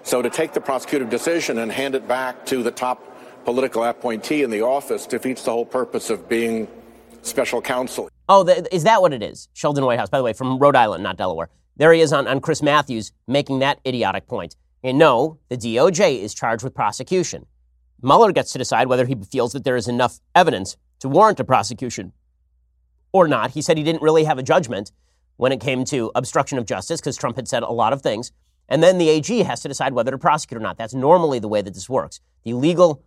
So 0.03 0.21
to 0.21 0.29
take 0.29 0.53
the 0.53 0.61
prosecutive 0.61 1.09
decision 1.09 1.57
and 1.57 1.71
hand 1.71 1.95
it 1.95 2.07
back 2.07 2.45
to 2.47 2.61
the 2.61 2.71
top 2.71 3.05
political 3.43 3.83
appointee 3.83 4.43
in 4.43 4.51
the 4.51 4.61
office 4.61 5.07
defeats 5.07 5.43
the 5.43 5.51
whole 5.51 5.65
purpose 5.65 6.09
of 6.09 6.29
being 6.29 6.67
special 7.23 7.61
counsel. 7.61 8.09
Oh, 8.27 8.47
is 8.71 8.83
that 8.83 9.01
what 9.01 9.13
it 9.13 9.23
is? 9.23 9.49
Sheldon 9.53 9.83
Whitehouse, 9.85 10.09
by 10.09 10.19
the 10.19 10.23
way, 10.23 10.33
from 10.33 10.59
Rhode 10.59 10.75
Island, 10.75 11.03
not 11.03 11.17
Delaware. 11.17 11.49
There 11.77 11.91
he 11.91 12.01
is 12.01 12.13
on, 12.13 12.27
on 12.27 12.39
Chris 12.41 12.61
Matthews 12.61 13.11
making 13.27 13.59
that 13.59 13.79
idiotic 13.85 14.27
point. 14.27 14.55
And 14.83 14.97
no, 14.97 15.39
the 15.49 15.57
DOJ 15.57 16.21
is 16.21 16.33
charged 16.33 16.63
with 16.63 16.75
prosecution. 16.75 17.45
Mueller 18.01 18.31
gets 18.31 18.51
to 18.53 18.57
decide 18.57 18.87
whether 18.87 19.05
he 19.05 19.15
feels 19.29 19.53
that 19.53 19.63
there 19.63 19.75
is 19.75 19.87
enough 19.87 20.19
evidence 20.35 20.77
to 20.99 21.09
warrant 21.09 21.39
a 21.39 21.43
prosecution 21.43 22.13
or 23.11 23.27
not. 23.27 23.51
He 23.51 23.61
said 23.61 23.77
he 23.77 23.83
didn't 23.83 24.01
really 24.01 24.23
have 24.23 24.37
a 24.37 24.43
judgment 24.43 24.91
when 25.37 25.51
it 25.51 25.59
came 25.59 25.85
to 25.85 26.11
obstruction 26.15 26.57
of 26.57 26.65
justice 26.65 26.99
because 26.99 27.15
Trump 27.17 27.37
had 27.37 27.47
said 27.47 27.63
a 27.63 27.71
lot 27.71 27.93
of 27.93 28.01
things. 28.01 28.31
And 28.67 28.83
then 28.83 28.97
the 28.97 29.09
AG 29.09 29.43
has 29.43 29.61
to 29.61 29.67
decide 29.67 29.93
whether 29.93 30.11
to 30.11 30.17
prosecute 30.17 30.57
or 30.57 30.61
not. 30.61 30.77
That's 30.77 30.93
normally 30.93 31.39
the 31.39 31.47
way 31.47 31.61
that 31.61 31.73
this 31.73 31.89
works. 31.89 32.19
The 32.43 32.53
legal, 32.53 33.03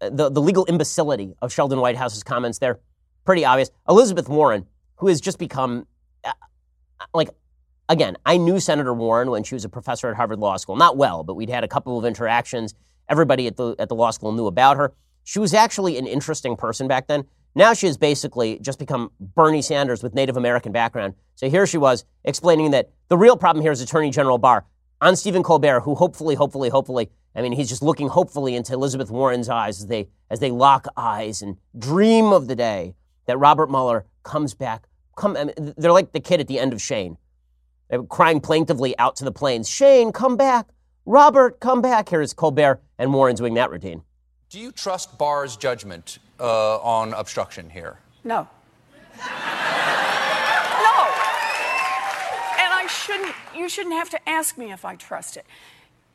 the, 0.00 0.28
the 0.28 0.40
legal 0.40 0.64
imbecility 0.68 1.36
of 1.40 1.52
Sheldon 1.52 1.78
Whitehouse's 1.78 2.24
comments 2.24 2.58
there, 2.58 2.80
pretty 3.24 3.44
obvious. 3.44 3.70
Elizabeth 3.88 4.28
Warren, 4.28 4.66
who 4.96 5.08
has 5.08 5.20
just 5.20 5.38
become, 5.38 5.86
uh, 6.24 6.32
like, 7.14 7.30
again, 7.88 8.16
I 8.26 8.38
knew 8.38 8.58
Senator 8.58 8.92
Warren 8.92 9.30
when 9.30 9.44
she 9.44 9.54
was 9.54 9.64
a 9.64 9.68
professor 9.68 10.08
at 10.08 10.16
Harvard 10.16 10.40
Law 10.40 10.56
School. 10.56 10.74
Not 10.74 10.96
well, 10.96 11.22
but 11.22 11.34
we'd 11.34 11.50
had 11.50 11.62
a 11.62 11.68
couple 11.68 11.98
of 11.98 12.04
interactions. 12.04 12.74
Everybody 13.08 13.46
at 13.46 13.56
the, 13.56 13.76
at 13.78 13.88
the 13.88 13.94
law 13.94 14.10
school 14.10 14.32
knew 14.32 14.46
about 14.46 14.78
her. 14.78 14.92
She 15.22 15.38
was 15.38 15.54
actually 15.54 15.96
an 15.96 16.06
interesting 16.06 16.56
person 16.56 16.88
back 16.88 17.06
then. 17.06 17.24
Now 17.56 17.72
she 17.72 17.86
has 17.86 17.96
basically 17.96 18.58
just 18.58 18.78
become 18.78 19.10
Bernie 19.18 19.62
Sanders 19.62 20.02
with 20.02 20.14
Native 20.14 20.36
American 20.36 20.72
background. 20.72 21.14
So 21.36 21.48
here 21.48 21.66
she 21.66 21.78
was 21.78 22.04
explaining 22.22 22.72
that 22.72 22.90
the 23.08 23.16
real 23.16 23.34
problem 23.34 23.62
here 23.62 23.72
is 23.72 23.80
Attorney 23.80 24.10
General 24.10 24.36
Barr 24.36 24.66
on 25.00 25.16
Stephen 25.16 25.42
Colbert, 25.42 25.80
who 25.80 25.94
hopefully, 25.94 26.34
hopefully, 26.34 26.68
hopefully, 26.68 27.08
I 27.34 27.40
mean, 27.40 27.52
he's 27.52 27.70
just 27.70 27.82
looking 27.82 28.08
hopefully 28.08 28.56
into 28.56 28.74
Elizabeth 28.74 29.10
Warren's 29.10 29.48
eyes 29.48 29.80
as 29.80 29.86
they 29.86 30.08
as 30.28 30.38
they 30.40 30.50
lock 30.50 30.86
eyes 30.98 31.40
and 31.40 31.56
dream 31.78 32.26
of 32.26 32.46
the 32.46 32.54
day 32.54 32.94
that 33.24 33.38
Robert 33.38 33.70
Mueller 33.70 34.04
comes 34.22 34.52
back. 34.52 34.86
Come, 35.16 35.34
I 35.34 35.44
mean, 35.44 35.74
they're 35.78 35.92
like 35.92 36.12
the 36.12 36.20
kid 36.20 36.40
at 36.40 36.48
the 36.48 36.60
end 36.60 36.74
of 36.74 36.82
Shane, 36.82 37.16
they're 37.88 38.02
crying 38.02 38.40
plaintively 38.40 38.98
out 38.98 39.16
to 39.16 39.24
the 39.24 39.32
plains. 39.32 39.66
Shane, 39.66 40.12
come 40.12 40.36
back. 40.36 40.68
Robert, 41.06 41.58
come 41.60 41.80
back. 41.80 42.10
Here 42.10 42.20
is 42.20 42.34
Colbert 42.34 42.82
and 42.98 43.14
Warren 43.14 43.34
doing 43.34 43.54
that 43.54 43.70
routine. 43.70 44.02
Do 44.48 44.60
you 44.60 44.70
trust 44.70 45.18
Barr's 45.18 45.56
judgment 45.56 46.18
uh, 46.38 46.78
on 46.78 47.12
obstruction 47.14 47.68
here? 47.68 47.98
No. 48.22 48.46
no. 49.16 49.26
And 52.58 52.72
I 52.72 52.86
shouldn't, 52.88 53.34
you 53.56 53.68
shouldn't 53.68 53.96
have 53.96 54.08
to 54.10 54.28
ask 54.28 54.56
me 54.56 54.70
if 54.70 54.84
I 54.84 54.94
trust 54.94 55.36
it. 55.36 55.46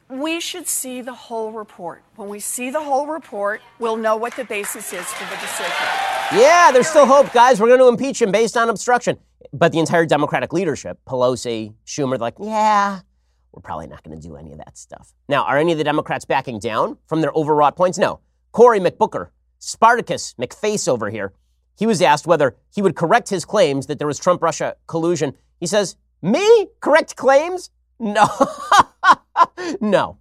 We 0.08 0.40
should 0.40 0.68
see 0.68 1.02
the 1.02 1.14
whole 1.14 1.52
report. 1.52 2.04
When 2.16 2.30
we 2.30 2.40
see 2.40 2.70
the 2.70 2.82
whole 2.82 3.06
report, 3.06 3.62
we'll 3.80 3.98
know 3.98 4.16
what 4.16 4.36
the 4.36 4.46
basis 4.46 4.94
is 4.94 5.06
for 5.06 5.26
the 5.26 5.42
decision. 5.42 5.88
Yeah, 6.34 6.72
there's 6.72 6.88
still 6.88 7.06
hope, 7.06 7.34
guys. 7.34 7.60
We're 7.60 7.68
going 7.68 7.80
to 7.80 7.88
impeach 7.88 8.22
him 8.22 8.32
based 8.32 8.56
on 8.56 8.70
obstruction. 8.70 9.18
But 9.52 9.74
the 9.74 9.80
entire 9.80 10.06
Democratic 10.06 10.54
leadership, 10.54 10.98
Pelosi, 11.06 11.74
Schumer, 11.86 12.18
like, 12.18 12.36
yeah, 12.40 13.02
we're 13.52 13.62
probably 13.62 13.88
not 13.88 14.04
going 14.04 14.20
to 14.20 14.28
do 14.28 14.36
any 14.36 14.52
of 14.52 14.58
that 14.60 14.78
stuff. 14.78 15.14
Now, 15.28 15.44
are 15.44 15.58
any 15.58 15.72
of 15.72 15.78
the 15.78 15.84
Democrats 15.84 16.26
backing 16.26 16.60
down 16.60 16.98
from 17.08 17.22
their 17.22 17.32
overwrought 17.32 17.76
points? 17.76 17.98
No. 17.98 18.20
Cory 18.52 18.80
McBooker, 18.80 19.30
Spartacus 19.60 20.36
McFace 20.40 20.88
over 20.88 21.10
here, 21.10 21.34
he 21.78 21.86
was 21.86 22.02
asked 22.02 22.28
whether 22.28 22.56
he 22.74 22.82
would 22.82 22.96
correct 22.96 23.30
his 23.30 23.46
claims 23.46 23.88
that 23.88 23.98
there 23.98 24.08
was 24.08 24.20
Trump 24.20 24.42
Russia 24.42 24.76
collusion. 24.88 25.36
He 25.60 25.68
says, 25.68 25.96
Me? 26.22 26.68
Correct 26.80 27.16
claims? 27.16 27.72
No. 28.00 28.28
no. 29.82 30.18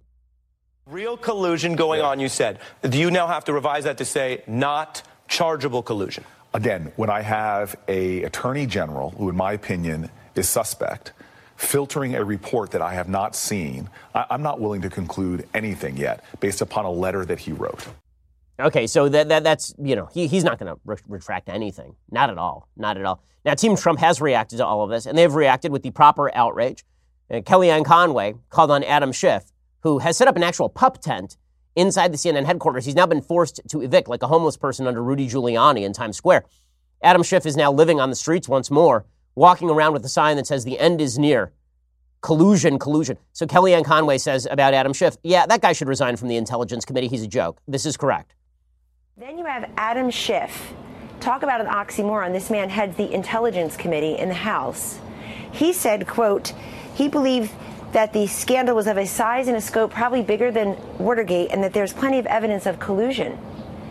Real 0.85 1.15
collusion 1.17 1.75
going 1.75 2.01
on, 2.01 2.19
you 2.19 2.29
said. 2.29 2.59
Do 2.81 2.97
you 2.97 3.11
now 3.11 3.27
have 3.27 3.45
to 3.45 3.53
revise 3.53 3.85
that 3.85 3.97
to 3.99 4.05
say 4.05 4.43
not 4.47 5.03
chargeable 5.27 5.83
collusion? 5.83 6.23
Again, 6.53 6.91
when 6.95 7.09
I 7.09 7.21
have 7.21 7.75
a 7.87 8.23
attorney 8.23 8.65
general 8.65 9.11
who, 9.11 9.29
in 9.29 9.37
my 9.37 9.53
opinion, 9.53 10.09
is 10.35 10.49
suspect, 10.49 11.13
filtering 11.61 12.15
a 12.15 12.23
report 12.23 12.71
that 12.71 12.81
I 12.81 12.93
have 12.93 13.07
not 13.07 13.35
seen, 13.35 13.89
I- 14.15 14.25
am 14.31 14.41
not 14.41 14.59
willing 14.59 14.81
to 14.81 14.89
conclude 14.89 15.47
anything 15.53 15.95
yet 15.95 16.23
based 16.39 16.61
upon 16.61 16.85
a 16.85 16.91
letter 16.91 17.23
that 17.25 17.39
he 17.39 17.51
wrote. 17.51 17.87
Okay, 18.59 18.87
so 18.87 19.09
that, 19.09 19.29
that 19.29 19.43
that's 19.43 19.73
you 19.81 19.95
know 19.95 20.07
he, 20.13 20.27
he's 20.27 20.43
not 20.43 20.59
going 20.59 20.73
to 20.73 20.79
re- 20.85 20.97
retract 21.07 21.49
anything, 21.49 21.95
not 22.11 22.29
at 22.29 22.37
all, 22.37 22.67
not 22.75 22.97
at 22.97 23.05
all. 23.05 23.23
Now, 23.45 23.53
Team 23.55 23.75
Trump 23.75 23.99
has 23.99 24.21
reacted 24.21 24.57
to 24.57 24.65
all 24.65 24.83
of 24.83 24.89
this, 24.89 25.05
and 25.05 25.17
they've 25.17 25.33
reacted 25.33 25.71
with 25.71 25.81
the 25.83 25.91
proper 25.91 26.33
outrage. 26.35 26.83
Uh, 27.29 27.37
Kellyanne 27.37 27.85
Conway 27.85 28.35
called 28.49 28.69
on 28.69 28.83
Adam 28.83 29.11
Schiff, 29.11 29.45
who 29.81 29.99
has 29.99 30.17
set 30.17 30.27
up 30.27 30.35
an 30.35 30.43
actual 30.43 30.69
pup 30.69 30.99
tent 31.01 31.37
inside 31.75 32.11
the 32.11 32.17
CNN 32.17 32.45
headquarters. 32.45 32.85
He's 32.85 32.95
now 32.95 33.07
been 33.07 33.21
forced 33.21 33.61
to 33.69 33.81
evict 33.81 34.07
like 34.07 34.21
a 34.21 34.27
homeless 34.27 34.57
person 34.57 34.85
under 34.85 35.01
Rudy 35.01 35.27
Giuliani 35.27 35.83
in 35.83 35.93
Times 35.93 36.17
Square. 36.17 36.45
Adam 37.01 37.23
Schiff 37.23 37.45
is 37.45 37.55
now 37.55 37.71
living 37.71 37.99
on 37.99 38.09
the 38.09 38.15
streets 38.15 38.47
once 38.47 38.69
more, 38.69 39.05
walking 39.35 39.69
around 39.69 39.93
with 39.93 40.05
a 40.05 40.09
sign 40.09 40.37
that 40.37 40.47
says 40.47 40.63
"The 40.63 40.79
end 40.79 41.01
is 41.01 41.17
near." 41.17 41.51
Collusion, 42.21 42.77
collusion. 42.77 43.17
So 43.33 43.47
Kellyanne 43.47 43.83
Conway 43.83 44.19
says 44.19 44.47
about 44.49 44.75
Adam 44.75 44.93
Schiff, 44.93 45.17
yeah, 45.23 45.47
that 45.47 45.59
guy 45.59 45.73
should 45.73 45.87
resign 45.87 46.17
from 46.17 46.27
the 46.27 46.35
Intelligence 46.35 46.85
Committee. 46.85 47.07
He's 47.07 47.23
a 47.23 47.27
joke. 47.27 47.59
This 47.67 47.83
is 47.83 47.97
correct. 47.97 48.35
Then 49.17 49.39
you 49.39 49.45
have 49.45 49.69
Adam 49.75 50.11
Schiff. 50.11 50.73
Talk 51.19 51.41
about 51.41 51.61
an 51.61 51.67
oxymoron. 51.67 52.31
This 52.31 52.51
man 52.51 52.69
heads 52.69 52.95
the 52.95 53.11
Intelligence 53.11 53.75
Committee 53.75 54.17
in 54.17 54.29
the 54.29 54.35
House. 54.35 54.99
He 55.51 55.73
said, 55.73 56.07
quote, 56.07 56.53
he 56.93 57.07
believed 57.07 57.51
that 57.91 58.13
the 58.13 58.27
scandal 58.27 58.75
was 58.75 58.87
of 58.87 58.97
a 58.97 59.05
size 59.05 59.47
and 59.47 59.57
a 59.57 59.61
scope 59.61 59.91
probably 59.91 60.21
bigger 60.21 60.51
than 60.51 60.77
Watergate 60.97 61.51
and 61.51 61.63
that 61.63 61.73
there's 61.73 61.91
plenty 61.91 62.19
of 62.19 62.25
evidence 62.27 62.65
of 62.65 62.79
collusion. 62.79 63.37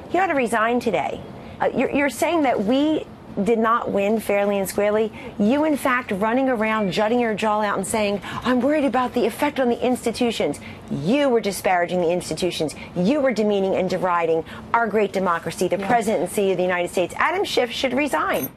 He 0.08 0.18
ought 0.18 0.28
to 0.28 0.34
resign 0.34 0.80
today. 0.80 1.20
Uh, 1.60 1.70
you're, 1.74 1.90
you're 1.90 2.10
saying 2.10 2.42
that 2.42 2.64
we 2.64 3.06
did 3.44 3.58
not 3.58 3.90
win 3.90 4.20
fairly 4.20 4.58
and 4.58 4.68
squarely. 4.68 5.12
You, 5.38 5.64
in 5.64 5.76
fact, 5.76 6.10
running 6.12 6.48
around, 6.48 6.92
jutting 6.92 7.20
your 7.20 7.34
jaw 7.34 7.62
out 7.62 7.76
and 7.78 7.86
saying, 7.86 8.20
I'm 8.42 8.60
worried 8.60 8.84
about 8.84 9.14
the 9.14 9.26
effect 9.26 9.60
on 9.60 9.68
the 9.68 9.80
institutions. 9.84 10.60
You 10.90 11.28
were 11.28 11.40
disparaging 11.40 12.00
the 12.00 12.10
institutions. 12.10 12.74
You 12.96 13.20
were 13.20 13.32
demeaning 13.32 13.74
and 13.74 13.88
deriding 13.88 14.44
our 14.74 14.86
great 14.86 15.12
democracy, 15.12 15.68
the 15.68 15.78
yeah. 15.78 15.86
presidency 15.86 16.50
of 16.50 16.56
the 16.56 16.62
United 16.62 16.90
States. 16.90 17.14
Adam 17.16 17.44
Schiff 17.44 17.70
should 17.70 17.92
resign. 17.92 18.50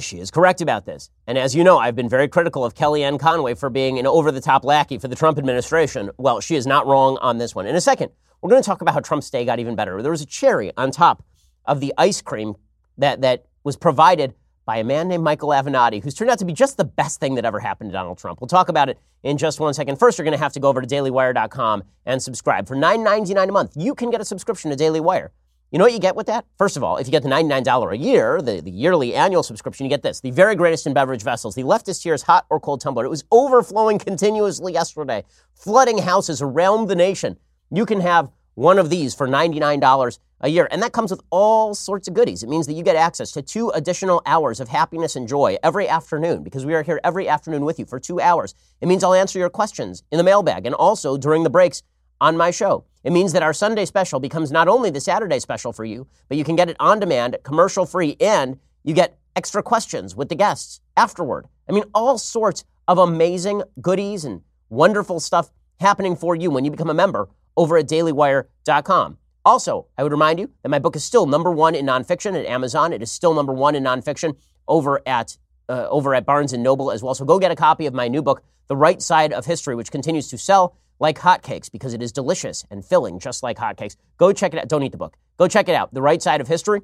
She 0.00 0.20
is 0.20 0.30
correct 0.30 0.60
about 0.60 0.86
this. 0.86 1.10
And 1.26 1.36
as 1.36 1.56
you 1.56 1.64
know, 1.64 1.78
I've 1.78 1.96
been 1.96 2.08
very 2.08 2.28
critical 2.28 2.64
of 2.64 2.74
Kellyanne 2.74 3.18
Conway 3.18 3.54
for 3.54 3.68
being 3.68 3.98
an 3.98 4.06
over 4.06 4.30
the 4.30 4.40
top 4.40 4.64
lackey 4.64 4.96
for 4.98 5.08
the 5.08 5.16
Trump 5.16 5.38
administration. 5.38 6.10
Well, 6.18 6.40
she 6.40 6.54
is 6.54 6.66
not 6.66 6.86
wrong 6.86 7.18
on 7.18 7.38
this 7.38 7.54
one. 7.54 7.66
In 7.66 7.74
a 7.74 7.80
second, 7.80 8.12
we're 8.40 8.50
going 8.50 8.62
to 8.62 8.66
talk 8.66 8.80
about 8.80 8.94
how 8.94 9.00
Trump's 9.00 9.28
day 9.28 9.44
got 9.44 9.58
even 9.58 9.74
better. 9.74 10.00
There 10.00 10.12
was 10.12 10.22
a 10.22 10.26
cherry 10.26 10.72
on 10.76 10.92
top 10.92 11.24
of 11.64 11.80
the 11.80 11.92
ice 11.98 12.22
cream 12.22 12.54
that, 12.96 13.22
that 13.22 13.46
was 13.64 13.76
provided 13.76 14.34
by 14.68 14.76
a 14.76 14.84
man 14.84 15.08
named 15.08 15.24
Michael 15.24 15.48
Avenatti, 15.48 16.04
who's 16.04 16.12
turned 16.12 16.30
out 16.30 16.38
to 16.38 16.44
be 16.44 16.52
just 16.52 16.76
the 16.76 16.84
best 16.84 17.20
thing 17.20 17.36
that 17.36 17.46
ever 17.46 17.58
happened 17.58 17.88
to 17.88 17.92
Donald 17.92 18.18
Trump. 18.18 18.40
We'll 18.40 18.48
talk 18.48 18.68
about 18.68 18.90
it 18.90 18.98
in 19.22 19.38
just 19.38 19.60
one 19.60 19.72
second. 19.72 19.98
First, 19.98 20.18
you're 20.18 20.24
going 20.24 20.36
to 20.36 20.42
have 20.42 20.52
to 20.52 20.60
go 20.60 20.68
over 20.68 20.82
to 20.82 20.86
dailywire.com 20.86 21.84
and 22.04 22.22
subscribe. 22.22 22.68
For 22.68 22.76
$9.99 22.76 23.48
a 23.48 23.52
month, 23.52 23.72
you 23.76 23.94
can 23.94 24.10
get 24.10 24.20
a 24.20 24.26
subscription 24.26 24.70
to 24.70 24.76
Daily 24.76 25.00
Wire. 25.00 25.32
You 25.70 25.78
know 25.78 25.84
what 25.84 25.92
you 25.92 25.98
get 25.98 26.16
with 26.16 26.26
that? 26.28 26.46
First 26.56 26.76
of 26.76 26.84
all, 26.84 26.96
if 26.96 27.06
you 27.06 27.10
get 27.10 27.22
the 27.22 27.28
$99 27.28 27.92
a 27.92 27.96
year, 27.96 28.40
the, 28.40 28.60
the 28.60 28.70
yearly 28.70 29.14
annual 29.14 29.42
subscription, 29.42 29.84
you 29.84 29.90
get 29.90 30.02
this 30.02 30.20
the 30.20 30.30
very 30.30 30.54
greatest 30.54 30.86
in 30.86 30.94
beverage 30.94 31.22
vessels, 31.22 31.54
the 31.54 31.62
leftist 31.62 32.02
tears 32.02 32.22
hot 32.22 32.46
or 32.48 32.58
cold 32.58 32.80
tumbler. 32.80 33.04
It 33.04 33.10
was 33.10 33.24
overflowing 33.30 33.98
continuously 33.98 34.72
yesterday, 34.72 35.24
flooding 35.54 35.98
houses 35.98 36.40
around 36.40 36.88
the 36.88 36.96
nation. 36.96 37.36
You 37.70 37.84
can 37.84 38.00
have 38.00 38.30
one 38.58 38.76
of 38.76 38.90
these 38.90 39.14
for 39.14 39.28
$99 39.28 40.18
a 40.40 40.48
year. 40.48 40.66
And 40.72 40.82
that 40.82 40.92
comes 40.92 41.12
with 41.12 41.20
all 41.30 41.76
sorts 41.76 42.08
of 42.08 42.14
goodies. 42.14 42.42
It 42.42 42.48
means 42.48 42.66
that 42.66 42.72
you 42.72 42.82
get 42.82 42.96
access 42.96 43.30
to 43.32 43.40
two 43.40 43.70
additional 43.70 44.20
hours 44.26 44.58
of 44.58 44.66
happiness 44.66 45.14
and 45.14 45.28
joy 45.28 45.58
every 45.62 45.88
afternoon 45.88 46.42
because 46.42 46.66
we 46.66 46.74
are 46.74 46.82
here 46.82 47.00
every 47.04 47.28
afternoon 47.28 47.64
with 47.64 47.78
you 47.78 47.86
for 47.86 48.00
two 48.00 48.20
hours. 48.20 48.54
It 48.80 48.88
means 48.88 49.04
I'll 49.04 49.14
answer 49.14 49.38
your 49.38 49.48
questions 49.48 50.02
in 50.10 50.18
the 50.18 50.24
mailbag 50.24 50.66
and 50.66 50.74
also 50.74 51.16
during 51.16 51.44
the 51.44 51.50
breaks 51.50 51.84
on 52.20 52.36
my 52.36 52.50
show. 52.50 52.84
It 53.04 53.12
means 53.12 53.32
that 53.32 53.44
our 53.44 53.52
Sunday 53.52 53.84
special 53.84 54.18
becomes 54.18 54.50
not 54.50 54.66
only 54.66 54.90
the 54.90 55.00
Saturday 55.00 55.38
special 55.38 55.72
for 55.72 55.84
you, 55.84 56.08
but 56.28 56.36
you 56.36 56.42
can 56.42 56.56
get 56.56 56.68
it 56.68 56.76
on 56.80 56.98
demand, 56.98 57.36
commercial 57.44 57.86
free, 57.86 58.16
and 58.18 58.58
you 58.82 58.92
get 58.92 59.20
extra 59.36 59.62
questions 59.62 60.16
with 60.16 60.30
the 60.30 60.34
guests 60.34 60.80
afterward. 60.96 61.46
I 61.68 61.72
mean, 61.72 61.84
all 61.94 62.18
sorts 62.18 62.64
of 62.88 62.98
amazing 62.98 63.62
goodies 63.80 64.24
and 64.24 64.42
wonderful 64.68 65.20
stuff 65.20 65.52
happening 65.78 66.16
for 66.16 66.34
you 66.34 66.50
when 66.50 66.64
you 66.64 66.72
become 66.72 66.90
a 66.90 66.94
member 66.94 67.28
over 67.58 67.76
at 67.76 67.88
dailywire.com. 67.88 69.18
Also, 69.44 69.86
I 69.98 70.02
would 70.02 70.12
remind 70.12 70.38
you 70.38 70.50
that 70.62 70.68
my 70.68 70.78
book 70.78 70.94
is 70.94 71.04
still 71.04 71.26
number 71.26 71.50
one 71.50 71.74
in 71.74 71.84
nonfiction 71.84 72.38
at 72.38 72.46
Amazon. 72.46 72.92
It 72.92 73.02
is 73.02 73.10
still 73.10 73.34
number 73.34 73.52
one 73.52 73.74
in 73.74 73.82
nonfiction 73.82 74.36
over 74.68 75.02
at 75.06 75.36
uh, 75.68 75.86
over 75.90 76.14
at 76.14 76.24
Barnes 76.24 76.52
and 76.52 76.62
Noble 76.62 76.90
as 76.90 77.02
well. 77.02 77.14
So 77.14 77.24
go 77.24 77.38
get 77.38 77.50
a 77.50 77.56
copy 77.56 77.86
of 77.86 77.92
my 77.92 78.08
new 78.08 78.22
book, 78.22 78.42
The 78.68 78.76
Right 78.76 79.02
Side 79.02 79.32
of 79.32 79.44
History, 79.44 79.74
which 79.74 79.90
continues 79.90 80.28
to 80.28 80.38
sell 80.38 80.76
like 80.98 81.18
hotcakes 81.18 81.70
because 81.70 81.92
it 81.94 82.00
is 82.00 82.12
delicious 82.12 82.64
and 82.70 82.84
filling, 82.84 83.18
just 83.18 83.42
like 83.42 83.58
hotcakes. 83.58 83.96
Go 84.16 84.32
check 84.32 84.54
it 84.54 84.60
out. 84.60 84.68
Don't 84.68 84.82
eat 84.82 84.92
the 84.92 84.98
book. 84.98 85.16
Go 85.36 85.46
check 85.46 85.68
it 85.68 85.74
out. 85.74 85.92
The 85.92 86.02
Right 86.02 86.22
Side 86.22 86.40
of 86.40 86.48
History. 86.48 86.80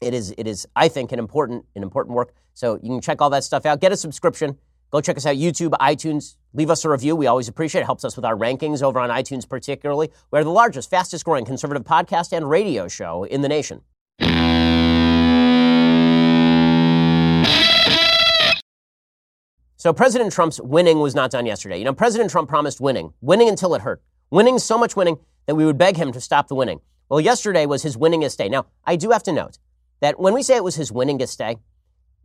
It 0.00 0.14
is, 0.14 0.34
it 0.38 0.46
is, 0.46 0.66
I 0.74 0.88
think, 0.88 1.12
an 1.12 1.18
important, 1.18 1.66
an 1.76 1.82
important 1.82 2.14
work. 2.14 2.32
So 2.54 2.78
you 2.82 2.88
can 2.88 3.00
check 3.00 3.20
all 3.20 3.30
that 3.30 3.44
stuff 3.44 3.66
out. 3.66 3.80
Get 3.80 3.92
a 3.92 3.96
subscription. 3.96 4.56
Go 4.90 5.00
check 5.00 5.16
us 5.16 5.26
out 5.26 5.36
YouTube, 5.36 5.70
iTunes. 5.80 6.36
Leave 6.52 6.70
us 6.70 6.84
a 6.84 6.90
review. 6.90 7.14
We 7.14 7.26
always 7.26 7.48
appreciate 7.48 7.82
it. 7.82 7.84
Helps 7.84 8.04
us 8.04 8.16
with 8.16 8.24
our 8.24 8.36
rankings 8.36 8.82
over 8.82 8.98
on 8.98 9.10
iTunes, 9.10 9.48
particularly. 9.48 10.10
We're 10.30 10.42
the 10.42 10.50
largest, 10.50 10.90
fastest 10.90 11.24
growing 11.24 11.44
conservative 11.44 11.84
podcast 11.84 12.32
and 12.36 12.50
radio 12.50 12.88
show 12.88 13.24
in 13.24 13.42
the 13.42 13.48
nation. 13.48 13.82
So 19.76 19.94
President 19.94 20.30
Trump's 20.30 20.60
winning 20.60 21.00
was 21.00 21.14
not 21.14 21.30
done 21.30 21.46
yesterday. 21.46 21.78
You 21.78 21.84
know, 21.84 21.94
President 21.94 22.30
Trump 22.30 22.50
promised 22.50 22.82
winning, 22.82 23.14
winning 23.22 23.48
until 23.48 23.74
it 23.74 23.80
hurt, 23.80 24.02
winning 24.30 24.58
so 24.58 24.76
much 24.76 24.94
winning 24.94 25.18
that 25.46 25.54
we 25.54 25.64
would 25.64 25.78
beg 25.78 25.96
him 25.96 26.12
to 26.12 26.20
stop 26.20 26.48
the 26.48 26.54
winning. 26.54 26.80
Well, 27.08 27.18
yesterday 27.20 27.64
was 27.64 27.82
his 27.82 27.96
winningest 27.96 28.36
day. 28.36 28.50
Now, 28.50 28.66
I 28.84 28.96
do 28.96 29.10
have 29.10 29.22
to 29.22 29.32
note 29.32 29.58
that 30.00 30.20
when 30.20 30.34
we 30.34 30.42
say 30.42 30.56
it 30.56 30.64
was 30.64 30.74
his 30.74 30.90
winningest 30.90 31.38
day, 31.38 31.56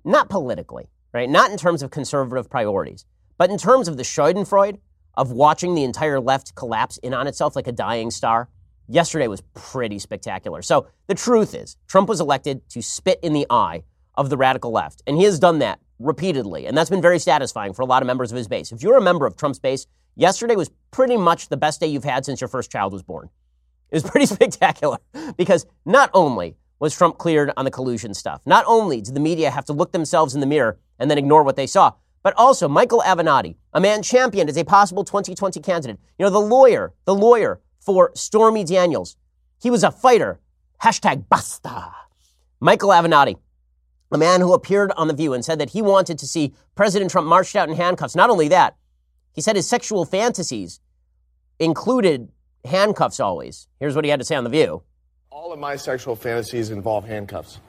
not 0.03 0.29
politically, 0.29 0.89
right? 1.15 1.29
Not 1.29 1.49
in 1.49 1.57
terms 1.57 1.81
of 1.81 1.91
conservative 1.91 2.49
priorities, 2.49 3.05
but 3.37 3.49
in 3.49 3.57
terms 3.57 3.87
of 3.87 3.95
the 3.95 4.03
Schadenfreude 4.03 4.79
of 5.15 5.31
watching 5.31 5.73
the 5.73 5.85
entire 5.85 6.19
left 6.19 6.55
collapse 6.55 6.97
in 6.97 7.13
on 7.13 7.25
itself 7.25 7.55
like 7.55 7.67
a 7.67 7.71
dying 7.71 8.11
star. 8.11 8.49
Yesterday 8.89 9.27
was 9.27 9.41
pretty 9.53 9.97
spectacular. 9.97 10.61
So 10.61 10.87
the 11.07 11.15
truth 11.15 11.55
is, 11.55 11.77
Trump 11.87 12.09
was 12.09 12.19
elected 12.19 12.67
to 12.69 12.81
spit 12.81 13.21
in 13.23 13.31
the 13.31 13.47
eye 13.49 13.83
of 14.15 14.29
the 14.29 14.35
radical 14.35 14.71
left, 14.71 15.01
and 15.07 15.15
he 15.15 15.23
has 15.23 15.39
done 15.39 15.59
that 15.59 15.79
repeatedly, 15.99 16.67
and 16.67 16.77
that's 16.77 16.89
been 16.89 17.01
very 17.01 17.17
satisfying 17.17 17.73
for 17.73 17.81
a 17.81 17.85
lot 17.85 18.03
of 18.03 18.07
members 18.07 18.31
of 18.31 18.37
his 18.37 18.49
base. 18.49 18.73
If 18.73 18.83
you're 18.83 18.97
a 18.97 19.01
member 19.01 19.25
of 19.25 19.37
Trump's 19.37 19.57
base, 19.57 19.87
yesterday 20.15 20.57
was 20.57 20.69
pretty 20.91 21.15
much 21.15 21.47
the 21.47 21.57
best 21.57 21.79
day 21.79 21.87
you've 21.87 22.03
had 22.03 22.25
since 22.25 22.41
your 22.41 22.49
first 22.49 22.69
child 22.69 22.91
was 22.91 23.03
born. 23.03 23.29
It 23.89 23.95
was 23.95 24.03
pretty 24.11 24.25
spectacular 24.25 24.97
because 25.37 25.65
not 25.85 26.09
only 26.13 26.57
was 26.79 26.93
Trump 26.93 27.17
cleared 27.17 27.51
on 27.55 27.63
the 27.63 27.71
collusion 27.71 28.13
stuff, 28.13 28.41
not 28.45 28.65
only 28.67 28.99
did 28.99 29.15
the 29.15 29.21
media 29.21 29.49
have 29.49 29.63
to 29.65 29.73
look 29.73 29.93
themselves 29.93 30.35
in 30.35 30.41
the 30.41 30.47
mirror 30.47 30.77
and 30.99 31.09
then 31.09 31.17
ignore 31.17 31.43
what 31.43 31.55
they 31.55 31.67
saw. 31.67 31.93
But 32.23 32.33
also, 32.37 32.67
Michael 32.67 33.01
Avenatti, 33.01 33.55
a 33.73 33.79
man 33.79 34.01
championed 34.01 34.49
as 34.49 34.57
a 34.57 34.63
possible 34.63 35.03
2020 35.03 35.59
candidate. 35.59 35.99
You 36.17 36.25
know, 36.25 36.31
the 36.31 36.39
lawyer, 36.39 36.93
the 37.05 37.13
lawyer 37.13 37.61
for 37.79 38.11
Stormy 38.15 38.63
Daniels. 38.63 39.15
He 39.61 39.69
was 39.69 39.83
a 39.83 39.91
fighter. 39.91 40.39
Hashtag 40.81 41.29
basta. 41.29 41.93
Michael 42.59 42.89
Avenatti, 42.89 43.35
a 44.11 44.17
man 44.17 44.41
who 44.41 44.53
appeared 44.53 44.91
on 44.97 45.07
The 45.07 45.13
View 45.13 45.33
and 45.33 45.45
said 45.45 45.59
that 45.59 45.69
he 45.69 45.81
wanted 45.81 46.17
to 46.19 46.27
see 46.27 46.53
President 46.73 47.11
Trump 47.11 47.27
marched 47.27 47.55
out 47.55 47.69
in 47.69 47.75
handcuffs. 47.75 48.15
Not 48.15 48.29
only 48.29 48.47
that, 48.47 48.75
he 49.33 49.41
said 49.41 49.55
his 49.55 49.67
sexual 49.67 50.05
fantasies 50.05 50.79
included 51.59 52.29
handcuffs 52.63 53.19
always. 53.19 53.67
Here's 53.79 53.95
what 53.95 54.03
he 54.03 54.09
had 54.09 54.19
to 54.19 54.25
say 54.25 54.35
on 54.35 54.43
The 54.43 54.49
View. 54.49 54.81
All 55.29 55.53
of 55.53 55.59
my 55.59 55.75
sexual 55.75 56.15
fantasies 56.15 56.71
involve 56.71 57.05
handcuffs. 57.05 57.59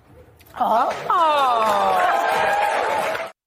Oh. 0.59 2.23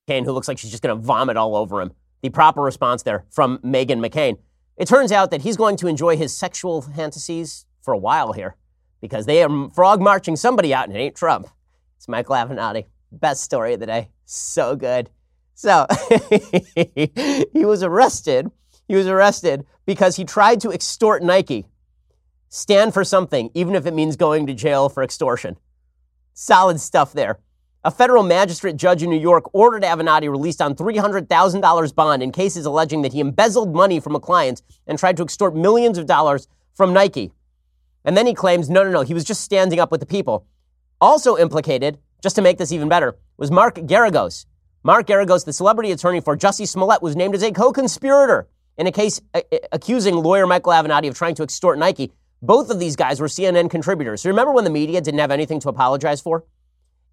McCain, 0.09 0.25
who 0.25 0.31
looks 0.31 0.47
like 0.47 0.57
she's 0.57 0.71
just 0.71 0.83
going 0.83 0.95
to 0.95 1.01
vomit 1.01 1.37
all 1.37 1.55
over 1.55 1.81
him. 1.81 1.91
The 2.21 2.29
proper 2.29 2.61
response 2.61 3.03
there 3.03 3.25
from 3.29 3.59
Meghan 3.59 4.05
McCain. 4.05 4.37
It 4.77 4.87
turns 4.87 5.11
out 5.11 5.31
that 5.31 5.41
he's 5.41 5.57
going 5.57 5.77
to 5.77 5.87
enjoy 5.87 6.17
his 6.17 6.35
sexual 6.35 6.81
fantasies 6.81 7.65
for 7.81 7.93
a 7.93 7.97
while 7.97 8.33
here 8.33 8.55
because 9.01 9.25
they 9.25 9.43
are 9.43 9.69
frog 9.69 10.01
marching 10.01 10.35
somebody 10.35 10.73
out 10.73 10.87
and 10.87 10.95
it 10.95 10.99
ain't 10.99 11.15
Trump. 11.15 11.47
It's 11.97 12.07
Michael 12.07 12.35
Avenatti. 12.35 12.85
Best 13.11 13.43
story 13.43 13.73
of 13.73 13.79
the 13.79 13.85
day. 13.85 14.09
So 14.25 14.75
good. 14.75 15.09
So 15.55 15.85
he 17.53 17.65
was 17.65 17.83
arrested. 17.83 18.49
He 18.87 18.95
was 18.95 19.07
arrested 19.07 19.65
because 19.85 20.15
he 20.15 20.23
tried 20.23 20.61
to 20.61 20.71
extort 20.71 21.23
Nike. 21.23 21.65
Stand 22.49 22.93
for 22.93 23.03
something, 23.03 23.51
even 23.53 23.75
if 23.75 23.85
it 23.85 23.93
means 23.93 24.15
going 24.15 24.47
to 24.47 24.53
jail 24.53 24.89
for 24.89 25.03
extortion. 25.03 25.57
Solid 26.33 26.79
stuff 26.79 27.13
there. 27.13 27.39
A 27.85 27.91
federal 27.91 28.23
magistrate 28.23 28.75
judge 28.75 29.03
in 29.03 29.09
New 29.09 29.19
York 29.19 29.49
ordered 29.53 29.83
Avenatti 29.83 30.29
released 30.29 30.61
on 30.61 30.75
$300,000 30.75 31.95
bond 31.95 32.21
in 32.21 32.33
cases 32.33 32.65
alleging 32.65 33.03
that 33.03 33.13
he 33.13 33.21
embezzled 33.21 33.73
money 33.73 34.01
from 34.01 34.15
a 34.15 34.19
client 34.19 34.61
and 34.85 34.99
tried 34.99 35.15
to 35.15 35.23
extort 35.23 35.55
millions 35.55 35.97
of 35.97 36.05
dollars 36.05 36.49
from 36.73 36.91
Nike. 36.91 37.31
And 38.03 38.17
then 38.17 38.25
he 38.25 38.33
claims, 38.33 38.69
no, 38.69 38.83
no, 38.83 38.89
no, 38.89 39.01
he 39.03 39.13
was 39.13 39.23
just 39.23 39.45
standing 39.45 39.79
up 39.79 39.91
with 39.91 40.01
the 40.01 40.05
people. 40.05 40.45
Also 40.99 41.37
implicated, 41.37 41.97
just 42.21 42.35
to 42.35 42.41
make 42.41 42.57
this 42.57 42.73
even 42.73 42.89
better, 42.89 43.17
was 43.37 43.49
Mark 43.49 43.75
Geragos. 43.75 44.45
Mark 44.83 45.07
Geragos, 45.07 45.45
the 45.45 45.53
celebrity 45.53 45.93
attorney 45.93 46.19
for 46.19 46.35
Jussie 46.35 46.67
Smollett, 46.67 47.01
was 47.01 47.15
named 47.15 47.33
as 47.33 47.43
a 47.43 47.51
co-conspirator 47.53 48.49
in 48.77 48.87
a 48.87 48.91
case 48.91 49.21
uh, 49.33 49.41
uh 49.53 49.57
accusing 49.71 50.15
lawyer 50.15 50.45
Michael 50.45 50.73
Avenatti 50.73 51.07
of 51.07 51.15
trying 51.15 51.35
to 51.35 51.43
extort 51.43 51.79
Nike. 51.79 52.11
Both 52.41 52.69
of 52.69 52.79
these 52.79 52.97
guys 52.97 53.21
were 53.21 53.27
CNN 53.27 53.69
contributors. 53.69 54.21
So 54.21 54.29
remember 54.29 54.51
when 54.51 54.65
the 54.65 54.69
media 54.69 54.99
didn't 54.99 55.19
have 55.21 55.31
anything 55.31 55.61
to 55.61 55.69
apologize 55.69 56.19
for? 56.19 56.43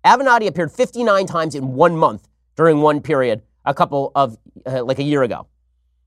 Avenatti 0.06 0.46
appeared 0.46 0.70
59 0.70 1.26
times 1.26 1.54
in 1.54 1.74
one 1.74 1.96
month 1.96 2.28
during 2.54 2.80
one 2.80 3.00
period, 3.00 3.42
a 3.64 3.74
couple 3.74 4.12
of, 4.14 4.38
uh, 4.64 4.84
like 4.84 4.98
a 4.98 5.02
year 5.02 5.22
ago. 5.22 5.48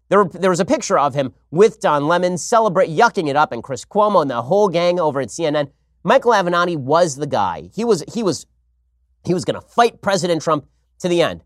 There, 0.07 0.23
were, 0.23 0.29
there 0.29 0.49
was 0.49 0.59
a 0.59 0.65
picture 0.65 0.97
of 0.97 1.13
him 1.13 1.33
with 1.51 1.79
Don 1.81 2.07
Lemon 2.07 2.37
celebrate 2.37 2.89
yucking 2.89 3.29
it 3.29 3.35
up 3.35 3.51
and 3.51 3.61
Chris 3.61 3.85
Cuomo 3.85 4.21
and 4.21 4.31
the 4.31 4.41
whole 4.41 4.69
gang 4.69 4.99
over 4.99 5.21
at 5.21 5.27
CNN. 5.27 5.69
Michael 6.03 6.31
Avenatti 6.31 6.77
was 6.77 7.17
the 7.17 7.27
guy. 7.27 7.69
He 7.75 7.83
was, 7.83 8.03
he 8.11 8.23
was, 8.23 8.45
he 9.25 9.33
was 9.33 9.45
going 9.45 9.59
to 9.59 9.67
fight 9.67 10.01
President 10.01 10.41
Trump 10.41 10.65
to 10.99 11.09
the 11.09 11.21
end. 11.21 11.43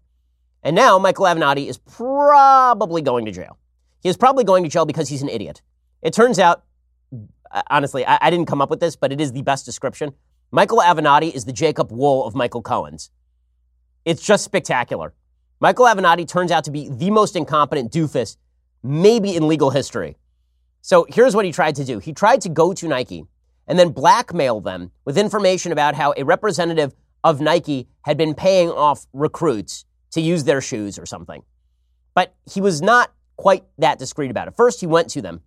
And 0.61 0.75
now 0.75 0.97
Michael 0.99 1.25
Avenatti 1.25 1.67
is 1.67 1.77
probably 1.79 3.01
going 3.01 3.25
to 3.25 3.31
jail. 3.31 3.57
He 4.01 4.09
is 4.09 4.15
probably 4.15 4.43
going 4.43 4.63
to 4.63 4.69
jail 4.69 4.85
because 4.85 5.09
he's 5.09 5.23
an 5.23 5.29
idiot. 5.29 5.61
It 6.01 6.13
turns 6.13 6.39
out 6.39 6.63
honestly, 7.69 8.05
I, 8.05 8.17
I 8.21 8.29
didn't 8.29 8.47
come 8.47 8.61
up 8.61 8.69
with 8.69 8.79
this, 8.79 8.95
but 8.95 9.11
it 9.11 9.21
is 9.21 9.31
the 9.31 9.41
best 9.41 9.65
description. 9.65 10.13
Michael 10.55 10.81
Avenatti 10.81 11.33
is 11.33 11.45
the 11.45 11.51
Jacob 11.51 11.91
Wohl 11.91 12.27
of 12.27 12.35
Michael 12.35 12.61
Cohen's. 12.61 13.09
It's 14.05 14.23
just 14.23 14.45
spectacular. 14.45 15.15
Michael 15.59 15.87
Avenatti 15.87 16.27
turns 16.27 16.51
out 16.51 16.63
to 16.65 16.69
be 16.69 16.87
the 16.89 17.09
most 17.09 17.35
incompetent 17.35 17.91
doofus, 17.91 18.37
maybe 18.83 19.35
in 19.35 19.47
legal 19.47 19.71
history. 19.71 20.15
So 20.81 21.07
here's 21.09 21.35
what 21.35 21.45
he 21.45 21.51
tried 21.51 21.75
to 21.77 21.83
do 21.83 21.97
he 21.97 22.13
tried 22.13 22.41
to 22.41 22.49
go 22.49 22.71
to 22.71 22.87
Nike 22.87 23.25
and 23.65 23.79
then 23.79 23.89
blackmail 23.89 24.61
them 24.61 24.91
with 25.05 25.17
information 25.17 25.71
about 25.71 25.95
how 25.95 26.13
a 26.17 26.23
representative 26.23 26.93
of 27.23 27.41
Nike 27.41 27.87
had 28.03 28.15
been 28.15 28.35
paying 28.35 28.69
off 28.69 29.07
recruits 29.11 29.85
to 30.11 30.21
use 30.21 30.43
their 30.43 30.61
shoes 30.61 30.99
or 30.99 31.07
something. 31.07 31.41
But 32.13 32.35
he 32.47 32.61
was 32.61 32.79
not 32.79 33.11
quite 33.37 33.63
that 33.79 33.97
discreet 33.97 34.29
about 34.29 34.47
it. 34.47 34.53
First, 34.55 34.81
he 34.81 34.85
went 34.85 35.09
to 35.09 35.21
them. 35.23 35.41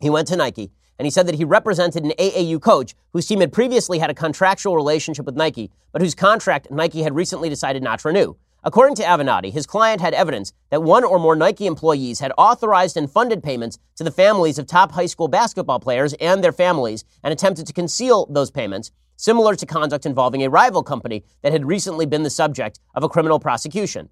He 0.00 0.08
went 0.08 0.28
to 0.28 0.36
Nike 0.36 0.70
and 1.00 1.06
he 1.06 1.10
said 1.10 1.26
that 1.26 1.36
he 1.36 1.46
represented 1.46 2.04
an 2.04 2.12
AAU 2.18 2.60
coach 2.60 2.94
whose 3.14 3.26
team 3.26 3.40
had 3.40 3.54
previously 3.54 3.98
had 3.98 4.10
a 4.10 4.14
contractual 4.14 4.76
relationship 4.76 5.24
with 5.24 5.34
Nike, 5.34 5.70
but 5.92 6.02
whose 6.02 6.14
contract 6.14 6.70
Nike 6.70 7.00
had 7.00 7.14
recently 7.14 7.48
decided 7.48 7.82
not 7.82 8.00
to 8.00 8.08
renew. 8.08 8.36
According 8.64 8.96
to 8.96 9.02
Avenatti, 9.02 9.50
his 9.50 9.66
client 9.66 10.02
had 10.02 10.12
evidence 10.12 10.52
that 10.68 10.82
one 10.82 11.02
or 11.02 11.18
more 11.18 11.34
Nike 11.34 11.66
employees 11.66 12.20
had 12.20 12.32
authorized 12.36 12.98
and 12.98 13.10
funded 13.10 13.42
payments 13.42 13.78
to 13.96 14.04
the 14.04 14.10
families 14.10 14.58
of 14.58 14.66
top 14.66 14.92
high 14.92 15.06
school 15.06 15.26
basketball 15.26 15.80
players 15.80 16.12
and 16.20 16.44
their 16.44 16.52
families 16.52 17.02
and 17.22 17.32
attempted 17.32 17.66
to 17.66 17.72
conceal 17.72 18.26
those 18.26 18.50
payments, 18.50 18.90
similar 19.16 19.54
to 19.54 19.64
conduct 19.64 20.04
involving 20.04 20.44
a 20.44 20.50
rival 20.50 20.82
company 20.82 21.24
that 21.40 21.52
had 21.52 21.64
recently 21.64 22.04
been 22.04 22.24
the 22.24 22.28
subject 22.28 22.78
of 22.94 23.02
a 23.02 23.08
criminal 23.08 23.40
prosecution. 23.40 24.10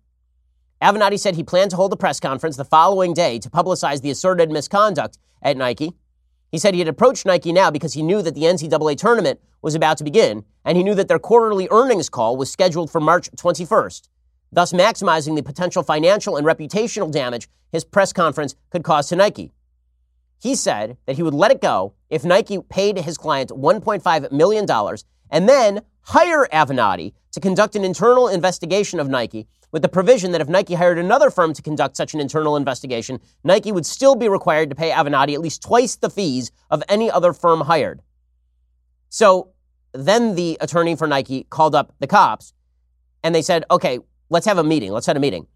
Avenatti 0.81 1.21
said 1.21 1.35
he 1.35 1.43
planned 1.43 1.73
to 1.73 1.77
hold 1.77 1.93
a 1.93 1.97
press 1.97 2.19
conference 2.19 2.57
the 2.57 2.65
following 2.65 3.13
day 3.13 3.39
to 3.41 3.51
publicize 3.51 4.01
the 4.01 4.11
asserted 4.11 4.51
misconduct 4.51 5.19
at 5.43 5.59
Nike 5.59 5.93
he 6.51 6.59
said 6.59 6.75
he 6.75 6.81
had 6.81 6.89
approached 6.89 7.27
Nike 7.27 7.53
now 7.53 7.71
because 7.71 7.95
he 7.95 8.03
knew 8.03 8.23
that 8.23 8.35
the 8.35 8.43
NCAA 8.43 8.97
tournament 8.97 9.41
was 9.61 9.75
about 9.75 9.99
to 9.99 10.05
begin, 10.05 10.45
and 10.65 10.77
he 10.77 10.85
knew 10.85 10.95
that 10.95 11.09
their 11.09 11.19
quarterly 11.19 11.69
earnings 11.71 12.09
call 12.09 12.37
was 12.37 12.51
scheduled 12.51 12.91
for 12.91 13.01
March 13.01 13.31
21st, 13.33 14.09
thus 14.53 14.73
maximizing 14.73 15.37
the 15.37 15.43
potential 15.43 15.83
financial 15.83 16.37
and 16.37 16.47
reputational 16.47 17.11
damage 17.11 17.49
his 17.71 17.85
press 17.85 18.13
conference 18.13 18.55
could 18.71 18.83
cause 18.83 19.09
to 19.09 19.17
Nike. 19.17 19.53
He 20.41 20.55
said 20.55 20.97
that 21.07 21.17
he 21.17 21.23
would 21.23 21.35
let 21.35 21.51
it 21.51 21.61
go 21.61 21.95
if 22.09 22.25
Nike 22.25 22.59
paid 22.61 22.99
his 22.99 23.19
client 23.19 23.51
$1.5 23.51 24.33
million 24.33 24.67
and 25.31 25.49
then 25.49 25.83
hire 26.03 26.47
Avenatti 26.53 27.13
to 27.33 27.41
conduct 27.41 27.77
an 27.77 27.85
internal 27.85 28.29
investigation 28.29 29.01
of 29.01 29.09
Nike 29.09 29.47
with 29.71 29.83
the 29.83 29.89
provision 29.89 30.33
that 30.33 30.41
if 30.41 30.49
Nike 30.49 30.75
hired 30.75 30.99
another 30.99 31.31
firm 31.31 31.53
to 31.55 31.63
conduct 31.63 31.97
such 31.97 32.15
an 32.15 32.21
internal 32.21 32.57
investigation, 32.57 33.21
Nike 33.45 33.73
would 33.73 33.87
still 33.87 34.15
be 34.15 34.29
required 34.29 34.71
to 34.71 34.77
pay 34.77 34.91
Avenatti 34.91 35.35
at 35.35 35.41
least 35.41 35.63
twice 35.63 35.97
the 35.97 36.11
fees 36.11 36.51
of 36.71 36.83
any 36.89 37.11
other 37.11 37.33
firm 37.33 37.63
hired. 37.63 38.01
So 39.09 39.51
then 39.93 40.35
the 40.35 40.59
attorney 40.61 40.97
for 40.97 41.07
Nike 41.07 41.45
called 41.45 41.75
up 41.75 41.95
the 41.99 42.07
cops 42.07 42.53
and 43.23 43.35
they 43.35 43.43
said, 43.43 43.65
okay, 43.71 43.99
let's 44.31 44.47
have 44.47 44.59
a 44.59 44.65
meeting. 44.65 44.93
Let's 44.93 45.07
have 45.07 45.17
a 45.17 45.21
meeting. 45.21 45.47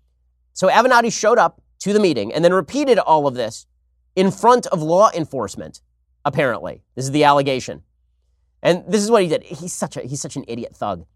So 0.53 0.69
Avenatti 0.69 1.13
showed 1.13 1.39
up 1.39 1.63
to 1.81 1.93
the 1.93 2.01
meeting 2.01 2.33
and 2.33 2.45
then 2.45 2.53
repeated 2.53 2.99
all 2.99 3.27
of 3.27 3.35
this 3.35 3.67
in 4.15 4.31
front 4.31 4.67
of 4.67 4.83
law 4.83 5.11
enforcement, 5.15 5.81
apparently. 6.25 6.83
This 6.95 7.07
is 7.07 7.11
the 7.13 7.25
allegation. 7.25 7.83
And 8.63 8.85
this 8.87 9.03
is 9.03 9.11
what 9.11 9.23
he 9.23 9.29
did. 9.29 9.43
He's 9.43 9.73
such 9.73 9.97
a, 9.97 10.03
he's 10.03 10.21
such 10.21 10.37
an 10.37 10.45
idiot 10.47 10.77
thug. 10.77 11.07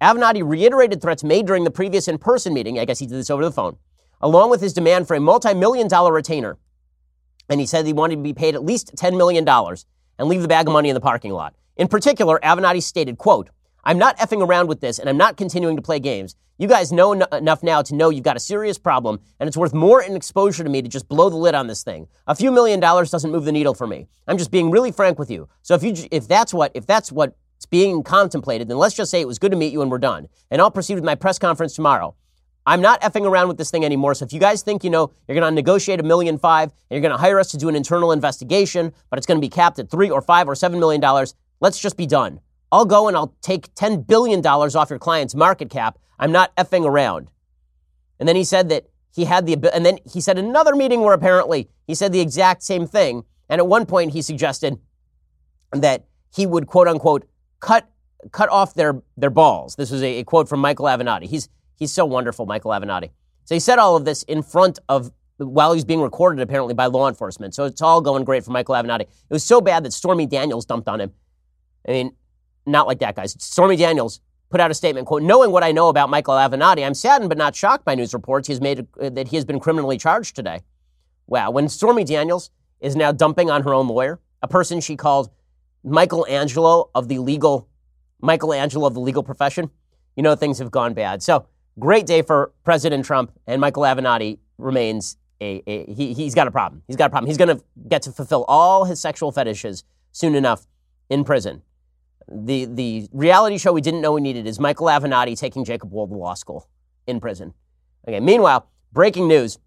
Avenatti 0.00 0.48
reiterated 0.48 1.02
threats 1.02 1.24
made 1.24 1.46
during 1.46 1.64
the 1.64 1.70
previous 1.70 2.08
in 2.08 2.18
person 2.18 2.54
meeting. 2.54 2.78
I 2.78 2.84
guess 2.84 2.98
he 2.98 3.06
did 3.06 3.18
this 3.18 3.30
over 3.30 3.44
the 3.44 3.52
phone, 3.52 3.76
along 4.20 4.50
with 4.50 4.60
his 4.60 4.72
demand 4.72 5.08
for 5.08 5.14
a 5.14 5.20
multi 5.20 5.54
million 5.54 5.88
dollar 5.88 6.12
retainer. 6.12 6.56
And 7.48 7.60
he 7.60 7.66
said 7.66 7.86
he 7.86 7.92
wanted 7.92 8.16
to 8.16 8.22
be 8.22 8.34
paid 8.34 8.54
at 8.54 8.64
least 8.64 8.94
$10 8.94 9.16
million 9.16 9.48
and 9.48 10.28
leave 10.28 10.42
the 10.42 10.48
bag 10.48 10.66
of 10.66 10.72
money 10.72 10.90
in 10.90 10.94
the 10.94 11.00
parking 11.00 11.32
lot. 11.32 11.54
In 11.76 11.88
particular, 11.88 12.38
Avenatti 12.42 12.82
stated, 12.82 13.16
quote, 13.18 13.48
I'm 13.84 13.98
not 13.98 14.18
effing 14.18 14.46
around 14.46 14.68
with 14.68 14.80
this 14.80 14.98
and 14.98 15.08
I'm 15.08 15.16
not 15.16 15.36
continuing 15.36 15.76
to 15.76 15.82
play 15.82 15.98
games. 15.98 16.36
You 16.58 16.68
guys 16.68 16.92
know 16.92 17.12
en- 17.12 17.24
enough 17.32 17.62
now 17.62 17.82
to 17.82 17.94
know 17.94 18.10
you've 18.10 18.24
got 18.24 18.36
a 18.36 18.40
serious 18.40 18.78
problem 18.78 19.20
and 19.40 19.48
it's 19.48 19.56
worth 19.56 19.72
more 19.72 20.02
in 20.02 20.14
exposure 20.16 20.64
to 20.64 20.68
me 20.68 20.82
to 20.82 20.88
just 20.88 21.08
blow 21.08 21.30
the 21.30 21.36
lid 21.36 21.54
on 21.54 21.68
this 21.68 21.84
thing. 21.84 22.08
A 22.26 22.34
few 22.34 22.50
million 22.50 22.80
dollars 22.80 23.10
doesn't 23.10 23.30
move 23.30 23.44
the 23.44 23.52
needle 23.52 23.74
for 23.74 23.86
me. 23.86 24.08
I'm 24.26 24.36
just 24.36 24.50
being 24.50 24.70
really 24.70 24.92
frank 24.92 25.18
with 25.18 25.30
you. 25.30 25.48
So 25.62 25.74
if 25.74 25.82
you 25.82 25.94
if 26.10 26.28
that's 26.28 26.52
what 26.52 26.72
if 26.74 26.84
that's 26.84 27.12
what 27.12 27.36
it's 27.58 27.66
being 27.66 28.04
contemplated, 28.04 28.68
then 28.68 28.78
let's 28.78 28.94
just 28.94 29.10
say 29.10 29.20
it 29.20 29.26
was 29.26 29.40
good 29.40 29.50
to 29.50 29.56
meet 29.56 29.72
you 29.72 29.82
and 29.82 29.90
we're 29.90 29.98
done. 29.98 30.28
And 30.48 30.62
I'll 30.62 30.70
proceed 30.70 30.94
with 30.94 31.02
my 31.02 31.16
press 31.16 31.40
conference 31.40 31.74
tomorrow. 31.74 32.14
I'm 32.64 32.80
not 32.80 33.00
effing 33.00 33.26
around 33.26 33.48
with 33.48 33.56
this 33.56 33.72
thing 33.72 33.84
anymore. 33.84 34.14
So 34.14 34.24
if 34.24 34.32
you 34.32 34.38
guys 34.38 34.62
think, 34.62 34.84
you 34.84 34.90
know, 34.90 35.10
you're 35.26 35.34
going 35.34 35.50
to 35.50 35.54
negotiate 35.54 35.98
a 35.98 36.04
million 36.04 36.38
five 36.38 36.70
and 36.70 36.90
you're 36.90 37.00
going 37.00 37.10
to 37.10 37.18
hire 37.18 37.40
us 37.40 37.50
to 37.50 37.56
do 37.56 37.68
an 37.68 37.74
internal 37.74 38.12
investigation, 38.12 38.92
but 39.10 39.18
it's 39.18 39.26
going 39.26 39.38
to 39.38 39.44
be 39.44 39.48
capped 39.48 39.80
at 39.80 39.90
three 39.90 40.08
or 40.08 40.22
five 40.22 40.48
or 40.48 40.54
seven 40.54 40.78
million 40.78 41.00
dollars, 41.00 41.34
let's 41.60 41.80
just 41.80 41.96
be 41.96 42.06
done. 42.06 42.38
I'll 42.70 42.84
go 42.84 43.08
and 43.08 43.16
I'll 43.16 43.34
take 43.42 43.74
$10 43.74 44.06
billion 44.06 44.46
off 44.46 44.90
your 44.90 45.00
client's 45.00 45.34
market 45.34 45.68
cap. 45.68 45.98
I'm 46.16 46.30
not 46.30 46.54
effing 46.54 46.86
around. 46.86 47.32
And 48.20 48.28
then 48.28 48.36
he 48.36 48.44
said 48.44 48.68
that 48.68 48.86
he 49.12 49.24
had 49.24 49.46
the, 49.46 49.74
and 49.74 49.84
then 49.84 49.98
he 50.08 50.20
said 50.20 50.38
another 50.38 50.76
meeting 50.76 51.00
where 51.00 51.14
apparently 51.14 51.68
he 51.88 51.94
said 51.96 52.12
the 52.12 52.20
exact 52.20 52.62
same 52.62 52.86
thing. 52.86 53.24
And 53.48 53.60
at 53.60 53.66
one 53.66 53.84
point 53.84 54.12
he 54.12 54.22
suggested 54.22 54.78
that 55.72 56.04
he 56.32 56.46
would 56.46 56.68
quote 56.68 56.86
unquote 56.86 57.26
cut 57.60 57.88
cut 58.32 58.48
off 58.48 58.74
their 58.74 59.02
their 59.16 59.30
balls. 59.30 59.76
This 59.76 59.90
was 59.90 60.02
a, 60.02 60.20
a, 60.20 60.24
quote 60.24 60.48
from 60.48 60.60
Michael 60.60 60.86
Avenatti. 60.86 61.24
He's 61.24 61.48
he's 61.76 61.92
so 61.92 62.04
wonderful, 62.04 62.46
Michael 62.46 62.72
Avenatti. 62.72 63.10
So 63.44 63.54
he 63.54 63.60
said 63.60 63.78
all 63.78 63.96
of 63.96 64.04
this 64.04 64.22
in 64.24 64.42
front 64.42 64.78
of 64.88 65.10
while 65.38 65.72
he's 65.72 65.84
being 65.84 66.00
recorded 66.00 66.42
apparently 66.42 66.74
by 66.74 66.86
law 66.86 67.08
enforcement. 67.08 67.54
So 67.54 67.64
it's 67.64 67.80
all 67.80 68.00
going 68.00 68.24
great 68.24 68.44
for 68.44 68.50
Michael 68.50 68.74
Avenatti. 68.74 69.02
It 69.02 69.08
was 69.30 69.44
so 69.44 69.60
bad 69.60 69.84
that 69.84 69.92
Stormy 69.92 70.26
Daniels 70.26 70.66
dumped 70.66 70.88
on 70.88 71.00
him. 71.00 71.12
I 71.86 71.92
mean, 71.92 72.12
not 72.66 72.86
like 72.86 72.98
that, 72.98 73.14
guys. 73.14 73.36
Stormy 73.38 73.76
Daniels 73.76 74.20
put 74.50 74.60
out 74.60 74.70
a 74.70 74.74
statement, 74.74 75.06
quote, 75.06 75.22
knowing 75.22 75.50
what 75.50 75.62
I 75.62 75.72
know 75.72 75.88
about 75.88 76.10
Michael 76.10 76.34
Avenatti, 76.34 76.84
I'm 76.84 76.94
saddened 76.94 77.28
but 77.28 77.38
not 77.38 77.54
shocked 77.54 77.84
by 77.84 77.94
news 77.94 78.12
reports 78.14 78.48
he 78.48 78.52
has 78.52 78.60
made 78.60 78.86
uh, 79.00 79.10
that 79.10 79.28
he 79.28 79.36
has 79.36 79.44
been 79.44 79.60
criminally 79.60 79.98
charged 79.98 80.34
today. 80.34 80.60
Wow. 81.26 81.50
When 81.50 81.68
Stormy 81.68 82.04
Daniels 82.04 82.50
is 82.80 82.96
now 82.96 83.12
dumping 83.12 83.50
on 83.50 83.62
her 83.62 83.74
own 83.74 83.88
lawyer, 83.88 84.20
a 84.42 84.48
person 84.48 84.80
she 84.80 84.96
called 84.96 85.30
Michelangelo 85.84 86.90
of 86.94 87.08
the 87.08 87.18
legal, 87.18 87.68
Michelangelo 88.20 88.86
of 88.86 88.94
the 88.94 89.00
legal 89.00 89.22
profession, 89.22 89.70
you 90.16 90.22
know 90.22 90.34
things 90.34 90.58
have 90.58 90.70
gone 90.70 90.94
bad. 90.94 91.22
So 91.22 91.46
great 91.78 92.06
day 92.06 92.22
for 92.22 92.52
President 92.64 93.04
Trump 93.04 93.32
and 93.46 93.60
Michael 93.60 93.84
Avenatti 93.84 94.38
remains 94.58 95.16
a, 95.40 95.62
a 95.66 95.92
he, 95.92 96.12
he's 96.14 96.34
got 96.34 96.48
a 96.48 96.50
problem. 96.50 96.82
He's 96.86 96.96
got 96.96 97.06
a 97.06 97.10
problem. 97.10 97.28
He's 97.28 97.36
going 97.36 97.56
to 97.56 97.62
get 97.88 98.02
to 98.02 98.12
fulfill 98.12 98.44
all 98.48 98.84
his 98.84 99.00
sexual 99.00 99.30
fetishes 99.30 99.84
soon 100.10 100.34
enough 100.34 100.66
in 101.08 101.22
prison. 101.24 101.62
the, 102.30 102.66
the 102.66 103.08
reality 103.12 103.58
show 103.58 103.72
we 103.72 103.80
didn't 103.80 104.00
know 104.00 104.12
we 104.12 104.20
needed 104.20 104.46
is 104.46 104.60
Michael 104.60 104.86
Avenatti 104.86 105.38
taking 105.38 105.64
Jacob 105.64 105.90
Wohl 105.90 106.08
to 106.08 106.14
law 106.14 106.34
school 106.34 106.68
in 107.06 107.20
prison. 107.20 107.54
Okay, 108.06 108.20
meanwhile, 108.20 108.68
breaking 108.92 109.28
news 109.28 109.58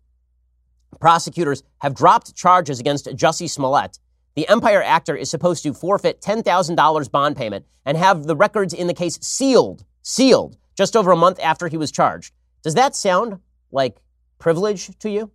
prosecutors 0.99 1.63
have 1.79 1.95
dropped 1.95 2.35
charges 2.35 2.79
against 2.79 3.05
Jussie 3.07 3.49
Smollett. 3.49 3.97
The 4.35 4.47
Empire 4.47 4.81
actor 4.81 5.15
is 5.15 5.29
supposed 5.29 5.61
to 5.63 5.73
forfeit 5.73 6.21
$10,000 6.21 7.11
bond 7.11 7.35
payment 7.35 7.65
and 7.85 7.97
have 7.97 8.23
the 8.23 8.35
records 8.35 8.73
in 8.73 8.87
the 8.87 8.93
case 8.93 9.19
sealed, 9.21 9.83
sealed, 10.03 10.55
just 10.77 10.95
over 10.95 11.11
a 11.11 11.17
month 11.17 11.37
after 11.43 11.67
he 11.67 11.75
was 11.75 11.91
charged. 11.91 12.33
Does 12.63 12.75
that 12.75 12.95
sound 12.95 13.39
like 13.71 13.97
privilege 14.39 14.97
to 14.99 15.09
you? 15.09 15.31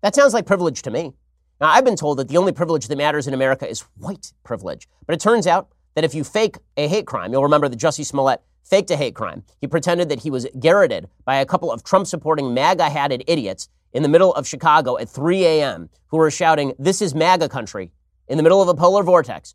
That 0.00 0.14
sounds 0.14 0.32
like 0.32 0.46
privilege 0.46 0.80
to 0.82 0.90
me. 0.90 1.12
Now, 1.60 1.68
I've 1.68 1.84
been 1.84 1.96
told 1.96 2.18
that 2.18 2.28
the 2.28 2.38
only 2.38 2.52
privilege 2.52 2.88
that 2.88 2.96
matters 2.96 3.26
in 3.26 3.34
America 3.34 3.68
is 3.68 3.80
white 3.98 4.32
privilege. 4.42 4.88
But 5.06 5.14
it 5.14 5.20
turns 5.20 5.46
out 5.46 5.68
that 5.94 6.04
if 6.04 6.14
you 6.14 6.24
fake 6.24 6.56
a 6.76 6.88
hate 6.88 7.06
crime, 7.06 7.32
you'll 7.32 7.42
remember 7.42 7.68
that 7.68 7.78
Jussie 7.78 8.06
Smollett 8.06 8.40
faked 8.62 8.90
a 8.90 8.96
hate 8.96 9.14
crime. 9.14 9.44
He 9.60 9.66
pretended 9.66 10.08
that 10.08 10.20
he 10.20 10.30
was 10.30 10.46
garroted 10.58 11.08
by 11.26 11.36
a 11.36 11.46
couple 11.46 11.70
of 11.70 11.84
Trump 11.84 12.06
supporting 12.06 12.54
MAGA 12.54 12.88
hatted 12.88 13.22
idiots 13.26 13.68
in 13.92 14.02
the 14.02 14.08
middle 14.08 14.34
of 14.34 14.48
Chicago 14.48 14.98
at 14.98 15.10
3 15.10 15.44
a.m. 15.44 15.90
who 16.08 16.16
were 16.16 16.30
shouting, 16.30 16.72
This 16.78 17.02
is 17.02 17.14
MAGA 17.14 17.48
country, 17.50 17.92
in 18.28 18.36
the 18.36 18.42
middle 18.42 18.62
of 18.62 18.68
a 18.68 18.74
polar 18.74 19.02
vortex. 19.02 19.54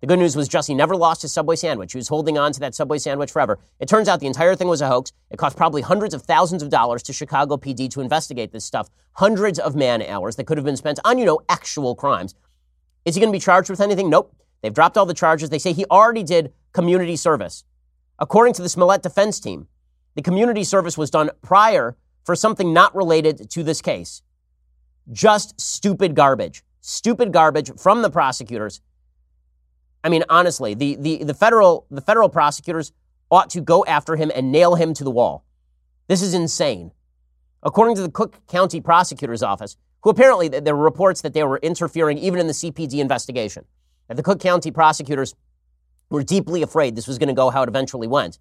The 0.00 0.06
good 0.06 0.18
news 0.18 0.34
was 0.34 0.48
Jussie 0.48 0.74
never 0.74 0.96
lost 0.96 1.20
his 1.20 1.32
Subway 1.32 1.56
sandwich. 1.56 1.92
He 1.92 1.98
was 1.98 2.08
holding 2.08 2.38
on 2.38 2.52
to 2.52 2.60
that 2.60 2.74
Subway 2.74 2.96
sandwich 2.96 3.30
forever. 3.30 3.58
It 3.78 3.88
turns 3.88 4.08
out 4.08 4.20
the 4.20 4.26
entire 4.26 4.56
thing 4.56 4.68
was 4.68 4.80
a 4.80 4.88
hoax. 4.88 5.12
It 5.30 5.36
cost 5.36 5.58
probably 5.58 5.82
hundreds 5.82 6.14
of 6.14 6.22
thousands 6.22 6.62
of 6.62 6.70
dollars 6.70 7.02
to 7.02 7.12
Chicago 7.12 7.58
PD 7.58 7.90
to 7.90 8.00
investigate 8.00 8.50
this 8.50 8.64
stuff. 8.64 8.88
Hundreds 9.12 9.58
of 9.58 9.74
man 9.74 10.00
hours 10.02 10.36
that 10.36 10.46
could 10.46 10.56
have 10.56 10.64
been 10.64 10.78
spent 10.78 10.98
on, 11.04 11.18
you 11.18 11.26
know, 11.26 11.40
actual 11.50 11.94
crimes. 11.94 12.34
Is 13.04 13.14
he 13.14 13.20
going 13.20 13.30
to 13.30 13.36
be 13.36 13.40
charged 13.40 13.68
with 13.68 13.80
anything? 13.80 14.08
Nope. 14.08 14.34
They've 14.62 14.72
dropped 14.72 14.96
all 14.96 15.04
the 15.04 15.14
charges. 15.14 15.50
They 15.50 15.58
say 15.58 15.74
he 15.74 15.84
already 15.90 16.22
did 16.22 16.52
community 16.72 17.16
service. 17.16 17.64
According 18.18 18.54
to 18.54 18.62
the 18.62 18.68
Smollett 18.70 19.02
defense 19.02 19.38
team, 19.38 19.68
the 20.14 20.22
community 20.22 20.64
service 20.64 20.96
was 20.96 21.10
done 21.10 21.30
prior 21.42 21.96
for 22.24 22.34
something 22.34 22.72
not 22.72 22.94
related 22.94 23.50
to 23.50 23.62
this 23.62 23.82
case. 23.82 24.22
Just 25.12 25.60
stupid 25.60 26.14
garbage. 26.14 26.62
Stupid 26.80 27.32
garbage 27.32 27.70
from 27.78 28.02
the 28.02 28.10
prosecutors 28.10 28.80
I 30.02 30.08
mean, 30.08 30.24
honestly, 30.28 30.74
the, 30.74 30.96
the, 30.96 31.24
the, 31.24 31.34
federal, 31.34 31.86
the 31.90 32.00
federal 32.00 32.28
prosecutors 32.28 32.92
ought 33.30 33.50
to 33.50 33.60
go 33.60 33.84
after 33.84 34.16
him 34.16 34.32
and 34.34 34.50
nail 34.50 34.74
him 34.74 34.94
to 34.94 35.04
the 35.04 35.10
wall. 35.10 35.44
This 36.08 36.22
is 36.22 36.34
insane. 36.34 36.92
According 37.62 37.96
to 37.96 38.02
the 38.02 38.10
Cook 38.10 38.46
County 38.46 38.80
Prosecutor's 38.80 39.42
Office, 39.42 39.76
who 40.02 40.10
apparently 40.10 40.48
there 40.48 40.74
were 40.74 40.82
reports 40.82 41.20
that 41.20 41.34
they 41.34 41.44
were 41.44 41.58
interfering 41.58 42.16
even 42.18 42.40
in 42.40 42.46
the 42.46 42.54
CPD 42.54 42.94
investigation, 42.94 43.66
that 44.08 44.16
the 44.16 44.22
Cook 44.22 44.40
County 44.40 44.70
prosecutors 44.70 45.34
were 46.08 46.22
deeply 46.22 46.62
afraid 46.62 46.96
this 46.96 47.06
was 47.06 47.18
going 47.18 47.28
to 47.28 47.34
go 47.34 47.50
how 47.50 47.62
it 47.62 47.68
eventually 47.68 48.08
went. 48.08 48.38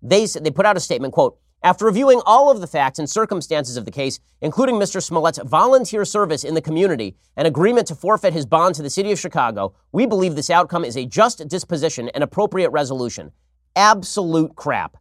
They, 0.00 0.26
they 0.26 0.50
put 0.50 0.64
out 0.64 0.76
a 0.76 0.80
statement, 0.80 1.12
quote, 1.12 1.38
after 1.64 1.86
reviewing 1.86 2.20
all 2.26 2.50
of 2.50 2.60
the 2.60 2.66
facts 2.66 2.98
and 2.98 3.08
circumstances 3.08 3.78
of 3.78 3.86
the 3.86 3.90
case, 3.90 4.20
including 4.42 4.74
Mr. 4.74 5.02
Smollett's 5.02 5.38
volunteer 5.38 6.04
service 6.04 6.44
in 6.44 6.52
the 6.52 6.60
community 6.60 7.16
and 7.38 7.48
agreement 7.48 7.86
to 7.86 7.94
forfeit 7.94 8.34
his 8.34 8.44
bond 8.44 8.74
to 8.74 8.82
the 8.82 8.90
city 8.90 9.10
of 9.10 9.18
Chicago, 9.18 9.74
we 9.90 10.04
believe 10.04 10.36
this 10.36 10.50
outcome 10.50 10.84
is 10.84 10.94
a 10.94 11.06
just 11.06 11.48
disposition 11.48 12.10
and 12.10 12.22
appropriate 12.22 12.68
resolution. 12.68 13.32
Absolute 13.74 14.54
crap. 14.54 14.98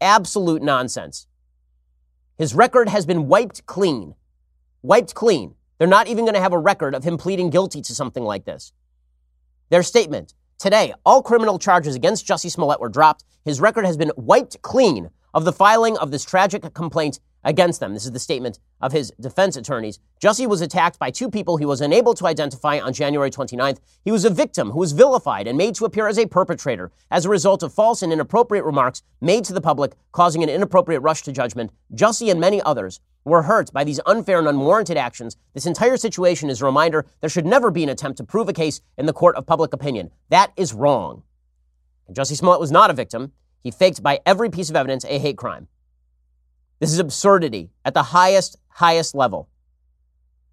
Absolute 0.00 0.62
nonsense. 0.62 1.26
His 2.38 2.54
record 2.54 2.88
has 2.88 3.04
been 3.04 3.26
wiped 3.26 3.66
clean. 3.66 4.14
Wiped 4.82 5.14
clean. 5.14 5.56
They're 5.78 5.88
not 5.88 6.06
even 6.06 6.24
going 6.24 6.34
to 6.34 6.40
have 6.40 6.52
a 6.52 6.58
record 6.58 6.94
of 6.94 7.02
him 7.02 7.18
pleading 7.18 7.50
guilty 7.50 7.82
to 7.82 7.94
something 7.94 8.22
like 8.22 8.44
this. 8.44 8.72
Their 9.70 9.82
statement 9.82 10.34
Today, 10.58 10.94
all 11.04 11.22
criminal 11.22 11.58
charges 11.58 11.94
against 11.94 12.26
Jussie 12.26 12.50
Smollett 12.50 12.80
were 12.80 12.88
dropped. 12.88 13.24
His 13.44 13.60
record 13.60 13.84
has 13.84 13.98
been 13.98 14.10
wiped 14.16 14.62
clean 14.62 15.10
of 15.36 15.44
the 15.44 15.52
filing 15.52 15.98
of 15.98 16.10
this 16.10 16.24
tragic 16.24 16.72
complaint 16.72 17.20
against 17.44 17.78
them. 17.78 17.92
This 17.92 18.06
is 18.06 18.12
the 18.12 18.18
statement 18.18 18.58
of 18.80 18.92
his 18.92 19.12
defense 19.20 19.54
attorneys. 19.54 19.98
Jussie 20.18 20.46
was 20.46 20.62
attacked 20.62 20.98
by 20.98 21.10
two 21.10 21.30
people 21.30 21.58
he 21.58 21.66
was 21.66 21.82
unable 21.82 22.14
to 22.14 22.26
identify 22.26 22.80
on 22.80 22.94
January 22.94 23.30
29th. 23.30 23.78
He 24.02 24.10
was 24.10 24.24
a 24.24 24.30
victim 24.30 24.70
who 24.70 24.78
was 24.78 24.92
vilified 24.92 25.46
and 25.46 25.58
made 25.58 25.74
to 25.74 25.84
appear 25.84 26.08
as 26.08 26.18
a 26.18 26.26
perpetrator 26.26 26.90
as 27.10 27.26
a 27.26 27.28
result 27.28 27.62
of 27.62 27.74
false 27.74 28.00
and 28.00 28.14
inappropriate 28.14 28.64
remarks 28.64 29.02
made 29.20 29.44
to 29.44 29.52
the 29.52 29.60
public, 29.60 29.92
causing 30.10 30.42
an 30.42 30.48
inappropriate 30.48 31.02
rush 31.02 31.20
to 31.24 31.32
judgment. 31.32 31.70
Jussie 31.94 32.30
and 32.30 32.40
many 32.40 32.62
others 32.62 32.98
were 33.26 33.42
hurt 33.42 33.70
by 33.74 33.84
these 33.84 34.00
unfair 34.06 34.38
and 34.38 34.48
unwarranted 34.48 34.96
actions. 34.96 35.36
This 35.52 35.66
entire 35.66 35.98
situation 35.98 36.48
is 36.48 36.62
a 36.62 36.64
reminder 36.64 37.04
there 37.20 37.28
should 37.28 37.44
never 37.44 37.70
be 37.70 37.82
an 37.82 37.90
attempt 37.90 38.16
to 38.16 38.24
prove 38.24 38.48
a 38.48 38.54
case 38.54 38.80
in 38.96 39.04
the 39.04 39.12
court 39.12 39.36
of 39.36 39.46
public 39.46 39.74
opinion. 39.74 40.10
That 40.30 40.52
is 40.56 40.72
wrong. 40.72 41.24
Jussie 42.10 42.38
Smollett 42.38 42.60
was 42.60 42.72
not 42.72 42.88
a 42.90 42.94
victim. 42.94 43.32
He 43.66 43.72
faked 43.72 44.00
by 44.00 44.20
every 44.24 44.48
piece 44.48 44.70
of 44.70 44.76
evidence 44.76 45.04
a 45.06 45.18
hate 45.18 45.36
crime. 45.36 45.66
This 46.78 46.92
is 46.92 47.00
absurdity 47.00 47.70
at 47.84 47.94
the 47.94 48.02
highest, 48.04 48.58
highest 48.68 49.12
level. 49.12 49.48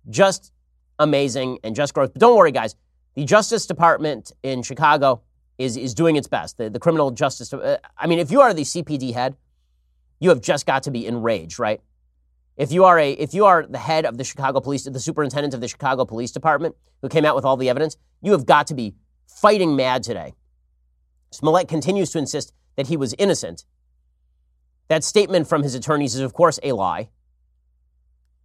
Just 0.10 0.52
amazing 0.98 1.60
and 1.64 1.76
just 1.76 1.94
gross. 1.94 2.10
But 2.10 2.22
don't 2.22 2.36
worry, 2.36 2.52
guys. 2.52 2.76
The 3.14 3.24
Justice 3.24 3.68
Department 3.68 4.32
in 4.42 4.64
Chicago 4.64 5.22
is, 5.60 5.78
is 5.78 5.94
doing 5.94 6.16
its 6.16 6.26
best. 6.26 6.58
The, 6.58 6.72
the 6.72 6.80
criminal 6.80 7.12
justice, 7.12 7.54
uh, 7.54 7.78
I 7.96 8.08
mean, 8.08 8.18
if 8.18 8.32
you 8.32 8.42
are 8.42 8.52
the 8.52 8.64
CPD 8.64 9.14
head, 9.14 9.38
you 10.20 10.30
have 10.30 10.42
just 10.42 10.66
got 10.66 10.82
to 10.82 10.90
be 10.90 11.06
enraged, 11.06 11.60
right? 11.60 11.82
If 12.58 12.72
you 12.72 12.84
are 12.84 12.98
a 12.98 13.12
if 13.12 13.36
you 13.36 13.46
are 13.46 13.64
the 13.64 13.78
head 13.78 14.08
of 14.08 14.18
the 14.18 14.24
Chicago 14.24 14.60
Police, 14.60 14.86
the 14.86 15.00
superintendent 15.00 15.54
of 15.54 15.62
the 15.62 15.68
Chicago 15.68 16.04
Police 16.04 16.32
Department, 16.32 16.76
who 17.04 17.10
came 17.10 17.26
out 17.26 17.36
with 17.36 17.46
all 17.46 17.58
the 17.58 17.70
evidence, 17.70 17.96
you 18.24 18.32
have 18.32 18.48
got 18.48 18.66
to 18.68 18.74
be 18.74 18.96
fighting 19.28 19.76
mad 19.76 20.02
today. 20.02 20.34
Smollett 21.30 21.68
continues 21.68 22.10
to 22.10 22.18
insist 22.18 22.54
that 22.76 22.88
he 22.88 22.98
was 22.98 23.14
innocent. 23.18 23.66
That 24.88 25.04
statement 25.04 25.48
from 25.48 25.64
his 25.64 25.76
attorneys 25.76 26.16
is, 26.16 26.22
of 26.22 26.34
course, 26.34 26.60
a 26.64 26.74
lie. 26.74 27.10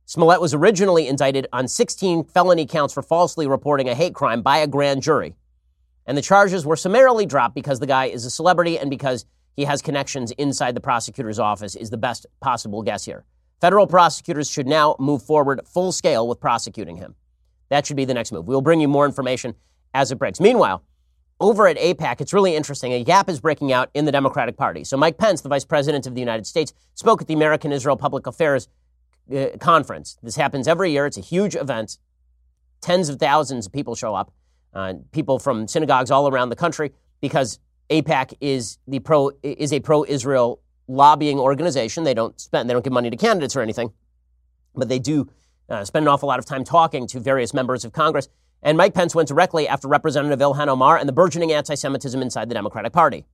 Smollett 0.07 0.41
was 0.41 0.55
originally 0.55 1.07
indicted 1.07 1.47
on 1.53 1.69
16 1.69 2.25
felony 2.25 2.65
counts 2.65 2.95
for 2.95 3.03
falsely 3.03 3.47
reporting 3.47 3.89
a 3.89 3.95
hate 3.95 4.15
crime 4.15 4.41
by 4.41 4.59
a 4.59 4.67
grand 4.67 5.03
jury. 5.03 5.35
And 6.07 6.17
the 6.17 6.23
charges 6.23 6.65
were 6.65 6.77
summarily 6.77 7.27
dropped 7.27 7.55
because 7.55 7.81
the 7.81 7.87
guy 7.87 8.07
is 8.07 8.25
a 8.25 8.31
celebrity 8.31 8.79
and 8.79 8.89
because 8.89 9.27
he 9.55 9.65
has 9.65 9.83
connections 9.83 10.31
inside 10.33 10.75
the 10.75 10.81
prosecutor's 10.81 11.39
office, 11.39 11.77
is 11.77 11.91
the 11.91 11.99
best 11.99 12.27
possible 12.41 12.83
guess 12.83 13.05
here. 13.05 13.25
Federal 13.61 13.87
prosecutors 13.87 14.49
should 14.49 14.67
now 14.67 14.95
move 14.99 15.23
forward 15.23 15.61
full 15.67 15.93
scale 15.93 16.27
with 16.27 16.41
prosecuting 16.41 16.97
him. 16.97 17.17
That 17.69 17.85
should 17.85 17.97
be 17.97 18.05
the 18.05 18.15
next 18.15 18.33
move. 18.33 18.47
We'll 18.47 18.63
bring 18.63 18.81
you 18.81 18.89
more 18.89 19.05
information 19.05 19.55
as 19.93 20.11
it 20.13 20.17
breaks. 20.17 20.41
Meanwhile, 20.41 20.83
over 21.41 21.67
at 21.69 21.77
AIPAC, 21.77 22.21
it's 22.21 22.33
really 22.33 22.57
interesting. 22.57 22.93
A 22.93 23.05
gap 23.05 23.29
is 23.29 23.41
breaking 23.41 23.73
out 23.73 23.91
in 23.95 24.05
the 24.05 24.13
Democratic 24.13 24.57
Party. 24.57 24.85
So, 24.85 24.97
Mike 24.97 25.19
Pence, 25.19 25.41
the 25.41 25.49
Vice 25.49 25.65
President 25.65 26.07
of 26.07 26.15
the 26.15 26.21
United 26.21 26.47
States, 26.47 26.73
spoke 26.95 27.21
at 27.23 27.29
the 27.29 27.35
American 27.35 27.73
Israel 27.73 27.97
Public 27.97 28.27
Affairs 28.27 28.69
uh, 29.35 29.47
Conference. 29.61 30.19
This 30.23 30.37
happens 30.37 30.67
every 30.67 30.91
year. 30.91 31.07
It's 31.07 31.17
a 31.17 31.23
huge 31.23 31.55
event. 31.55 31.99
Tens 32.81 33.09
of 33.09 33.19
thousands 33.19 33.67
of 33.67 33.73
people 33.73 33.95
show 33.95 34.15
up, 34.15 34.33
uh, 34.75 34.95
people 35.13 35.39
from 35.39 35.69
synagogues 35.69 36.11
all 36.11 36.29
around 36.29 36.49
the 36.49 36.57
country, 36.57 36.93
because 37.21 37.59
AIPAC 37.91 38.35
is 38.41 38.79
the 38.87 38.99
pro 38.99 39.31
is 39.43 39.73
a 39.73 39.81
pro-Israel 39.81 40.61
lobbying 40.87 41.39
organization. 41.39 42.05
They 42.05 42.15
don't 42.15 42.39
spend 42.41 42.69
they 42.69 42.75
don't 42.75 42.85
give 42.85 42.93
money 42.93 43.11
to 43.11 43.17
candidates 43.17 43.57
or 43.57 43.63
anything, 43.63 43.93
but 44.75 44.89
they 44.89 44.99
do 44.99 45.29
uh, 45.69 45.85
spend 45.85 46.05
an 46.05 46.09
awful 46.09 46.29
lot 46.29 46.39
of 46.39 46.47
time 46.47 46.65
talking 46.65 47.07
to 47.09 47.21
various 47.21 47.55
members 47.55 47.85
of 47.85 47.93
Congress. 47.93 48.29
And 48.63 48.77
Mike 48.77 48.95
Pence 48.95 49.15
went 49.15 49.29
directly 49.29 49.69
after 49.69 49.89
Representative 49.89 50.41
Ilhan 50.41 50.69
Omar 50.69 50.99
and 50.99 51.09
the 51.09 51.13
burgeoning 51.13 51.53
anti 51.53 51.75
Semitism 51.75 52.21
inside 52.21 52.49
the 52.49 52.55
Democratic 52.55 52.93
Party. 52.93 53.25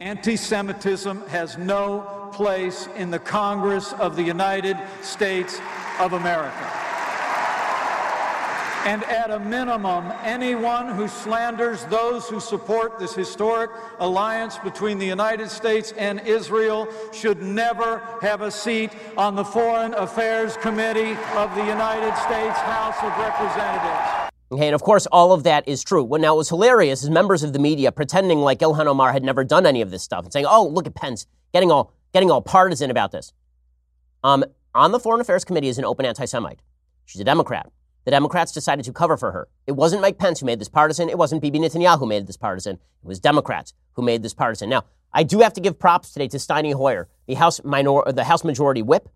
Anti 0.00 0.36
Semitism 0.36 1.26
has 1.28 1.56
no 1.58 2.30
place 2.32 2.88
in 2.96 3.10
the 3.10 3.18
Congress 3.18 3.92
of 3.94 4.16
the 4.16 4.22
United 4.22 4.76
States 5.02 5.60
of 6.00 6.14
America. 6.14 6.80
And 8.86 9.02
at 9.04 9.30
a 9.30 9.38
minimum, 9.38 10.12
anyone 10.24 10.94
who 10.94 11.08
slanders 11.08 11.86
those 11.86 12.28
who 12.28 12.38
support 12.38 12.98
this 12.98 13.14
historic 13.14 13.70
alliance 13.98 14.58
between 14.58 14.98
the 14.98 15.06
United 15.06 15.48
States 15.48 15.92
and 15.92 16.20
Israel 16.20 16.88
should 17.10 17.40
never 17.40 18.02
have 18.20 18.42
a 18.42 18.50
seat 18.50 18.90
on 19.16 19.36
the 19.36 19.44
Foreign 19.44 19.94
Affairs 19.94 20.58
Committee 20.58 21.16
of 21.34 21.54
the 21.54 21.64
United 21.64 22.14
States 22.16 22.58
House 22.58 22.96
of 23.02 23.16
Representatives. 23.18 24.23
Okay, 24.54 24.68
and 24.68 24.74
of 24.76 24.82
course, 24.82 25.06
all 25.06 25.32
of 25.32 25.42
that 25.42 25.66
is 25.66 25.82
true. 25.82 26.04
What 26.04 26.20
now 26.20 26.36
was 26.36 26.48
hilarious 26.48 27.02
is 27.02 27.10
members 27.10 27.42
of 27.42 27.52
the 27.52 27.58
media 27.58 27.90
pretending 27.90 28.38
like 28.38 28.60
Ilhan 28.60 28.86
Omar 28.86 29.12
had 29.12 29.24
never 29.24 29.42
done 29.42 29.66
any 29.66 29.80
of 29.80 29.90
this 29.90 30.04
stuff 30.04 30.22
and 30.22 30.32
saying, 30.32 30.46
"Oh, 30.48 30.64
look 30.64 30.86
at 30.86 30.94
Pence 30.94 31.26
getting 31.52 31.72
all 31.72 31.92
getting 32.12 32.30
all 32.30 32.40
partisan 32.40 32.88
about 32.88 33.10
this." 33.10 33.32
Um, 34.22 34.44
on 34.72 34.92
the 34.92 35.00
Foreign 35.00 35.20
Affairs 35.20 35.44
Committee 35.44 35.66
is 35.66 35.78
an 35.78 35.84
open 35.84 36.06
anti-Semite. 36.06 36.60
She's 37.04 37.20
a 37.20 37.24
Democrat. 37.24 37.68
The 38.04 38.12
Democrats 38.12 38.52
decided 38.52 38.84
to 38.84 38.92
cover 38.92 39.16
for 39.16 39.32
her. 39.32 39.48
It 39.66 39.72
wasn't 39.72 40.02
Mike 40.02 40.18
Pence 40.18 40.38
who 40.38 40.46
made 40.46 40.60
this 40.60 40.68
partisan. 40.68 41.08
It 41.08 41.18
wasn't 41.18 41.42
Bibi 41.42 41.58
Netanyahu 41.58 41.98
who 41.98 42.06
made 42.06 42.28
this 42.28 42.36
partisan. 42.36 42.76
It 42.76 43.08
was 43.08 43.18
Democrats 43.18 43.74
who 43.94 44.02
made 44.02 44.22
this 44.22 44.34
partisan. 44.34 44.68
Now, 44.68 44.84
I 45.12 45.24
do 45.24 45.40
have 45.40 45.54
to 45.54 45.60
give 45.60 45.80
props 45.80 46.12
today 46.12 46.28
to 46.28 46.36
Steny 46.36 46.74
Hoyer, 46.74 47.08
the 47.26 47.34
House 47.34 47.60
minor, 47.64 48.02
the 48.12 48.22
House 48.22 48.44
Majority 48.44 48.82
Whip. 48.82 49.08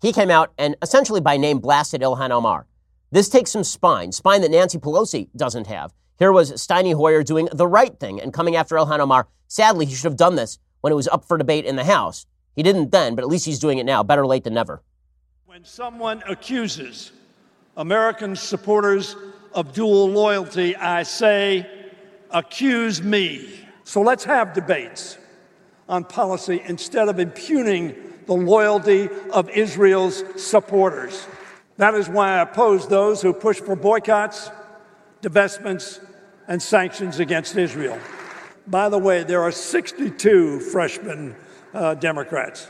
He 0.00 0.12
came 0.12 0.30
out 0.30 0.52
and 0.58 0.74
essentially 0.82 1.20
by 1.20 1.36
name 1.36 1.60
blasted 1.60 2.00
Ilhan 2.00 2.30
Omar. 2.32 2.66
This 3.12 3.28
takes 3.28 3.50
some 3.50 3.62
spine, 3.62 4.10
spine 4.10 4.40
that 4.40 4.50
Nancy 4.50 4.78
Pelosi 4.78 5.28
doesn't 5.36 5.66
have. 5.66 5.92
Here 6.18 6.32
was 6.32 6.50
Steny 6.52 6.94
Hoyer 6.94 7.22
doing 7.22 7.46
the 7.52 7.66
right 7.66 8.00
thing 8.00 8.18
and 8.18 8.32
coming 8.32 8.56
after 8.56 8.74
Ilhan 8.76 9.00
Omar. 9.00 9.28
Sadly, 9.48 9.84
he 9.84 9.94
should 9.94 10.04
have 10.04 10.16
done 10.16 10.34
this 10.34 10.58
when 10.80 10.94
it 10.94 10.96
was 10.96 11.08
up 11.08 11.26
for 11.26 11.36
debate 11.36 11.66
in 11.66 11.76
the 11.76 11.84
House. 11.84 12.24
He 12.56 12.62
didn't 12.62 12.90
then, 12.90 13.14
but 13.14 13.20
at 13.20 13.28
least 13.28 13.44
he's 13.44 13.58
doing 13.58 13.76
it 13.76 13.84
now. 13.84 14.02
Better 14.02 14.26
late 14.26 14.44
than 14.44 14.54
never. 14.54 14.82
When 15.44 15.62
someone 15.62 16.22
accuses 16.26 17.12
American 17.76 18.34
supporters 18.34 19.14
of 19.52 19.74
dual 19.74 20.08
loyalty, 20.08 20.74
I 20.74 21.02
say, 21.02 21.66
accuse 22.30 23.02
me. 23.02 23.68
So 23.84 24.00
let's 24.00 24.24
have 24.24 24.54
debates 24.54 25.18
on 25.86 26.04
policy 26.04 26.62
instead 26.64 27.10
of 27.10 27.18
impugning 27.18 27.94
the 28.24 28.32
loyalty 28.32 29.10
of 29.34 29.50
Israel's 29.50 30.24
supporters. 30.42 31.26
That 31.76 31.94
is 31.94 32.08
why 32.08 32.38
I 32.38 32.42
oppose 32.42 32.86
those 32.86 33.22
who 33.22 33.32
push 33.32 33.60
for 33.60 33.74
boycotts, 33.74 34.50
divestments, 35.22 36.00
and 36.48 36.60
sanctions 36.60 37.18
against 37.18 37.56
Israel. 37.56 37.98
By 38.66 38.88
the 38.88 38.98
way, 38.98 39.24
there 39.24 39.42
are 39.42 39.52
62 39.52 40.60
freshman 40.60 41.34
uh, 41.74 41.94
Democrats. 41.94 42.68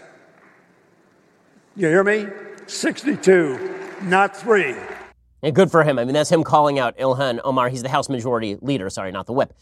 You 1.76 1.88
hear 1.88 2.04
me? 2.04 2.26
62, 2.66 3.98
not 4.02 4.36
three. 4.36 4.74
And 5.42 5.54
good 5.54 5.70
for 5.70 5.82
him. 5.82 5.98
I 5.98 6.04
mean, 6.04 6.14
that's 6.14 6.30
him 6.30 6.44
calling 6.44 6.78
out 6.78 6.96
Ilhan 6.98 7.40
Omar. 7.44 7.68
He's 7.68 7.82
the 7.82 7.88
House 7.88 8.08
Majority 8.08 8.56
Leader, 8.60 8.88
sorry, 8.90 9.10
not 9.10 9.26
the 9.26 9.32
whip. 9.32 9.52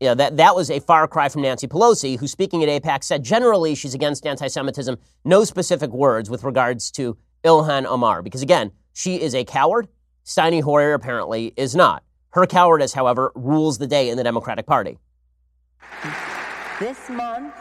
Know, 0.00 0.14
that, 0.14 0.38
that 0.38 0.56
was 0.56 0.70
a 0.70 0.80
far 0.80 1.06
cry 1.06 1.28
from 1.28 1.42
Nancy 1.42 1.68
Pelosi, 1.68 2.18
who, 2.18 2.26
speaking 2.26 2.64
at 2.64 2.82
AIPAC, 2.82 3.04
said 3.04 3.22
generally 3.22 3.74
she's 3.74 3.92
against 3.92 4.26
anti 4.26 4.48
Semitism, 4.48 4.96
no 5.26 5.44
specific 5.44 5.90
words 5.90 6.30
with 6.30 6.42
regards 6.42 6.90
to 6.92 7.18
Ilhan 7.44 7.86
Omar. 7.86 8.22
Because 8.22 8.42
again, 8.42 8.72
she 8.92 9.20
is 9.20 9.34
a 9.34 9.44
coward. 9.44 9.88
Steny 10.24 10.62
Hoyer 10.62 10.94
apparently 10.94 11.52
is 11.56 11.74
not. 11.74 12.02
Her 12.30 12.46
cowardice, 12.46 12.92
however, 12.92 13.32
rules 13.34 13.78
the 13.78 13.86
day 13.86 14.08
in 14.08 14.16
the 14.16 14.22
Democratic 14.22 14.66
Party. 14.66 14.98
This 16.78 17.10
month, 17.10 17.54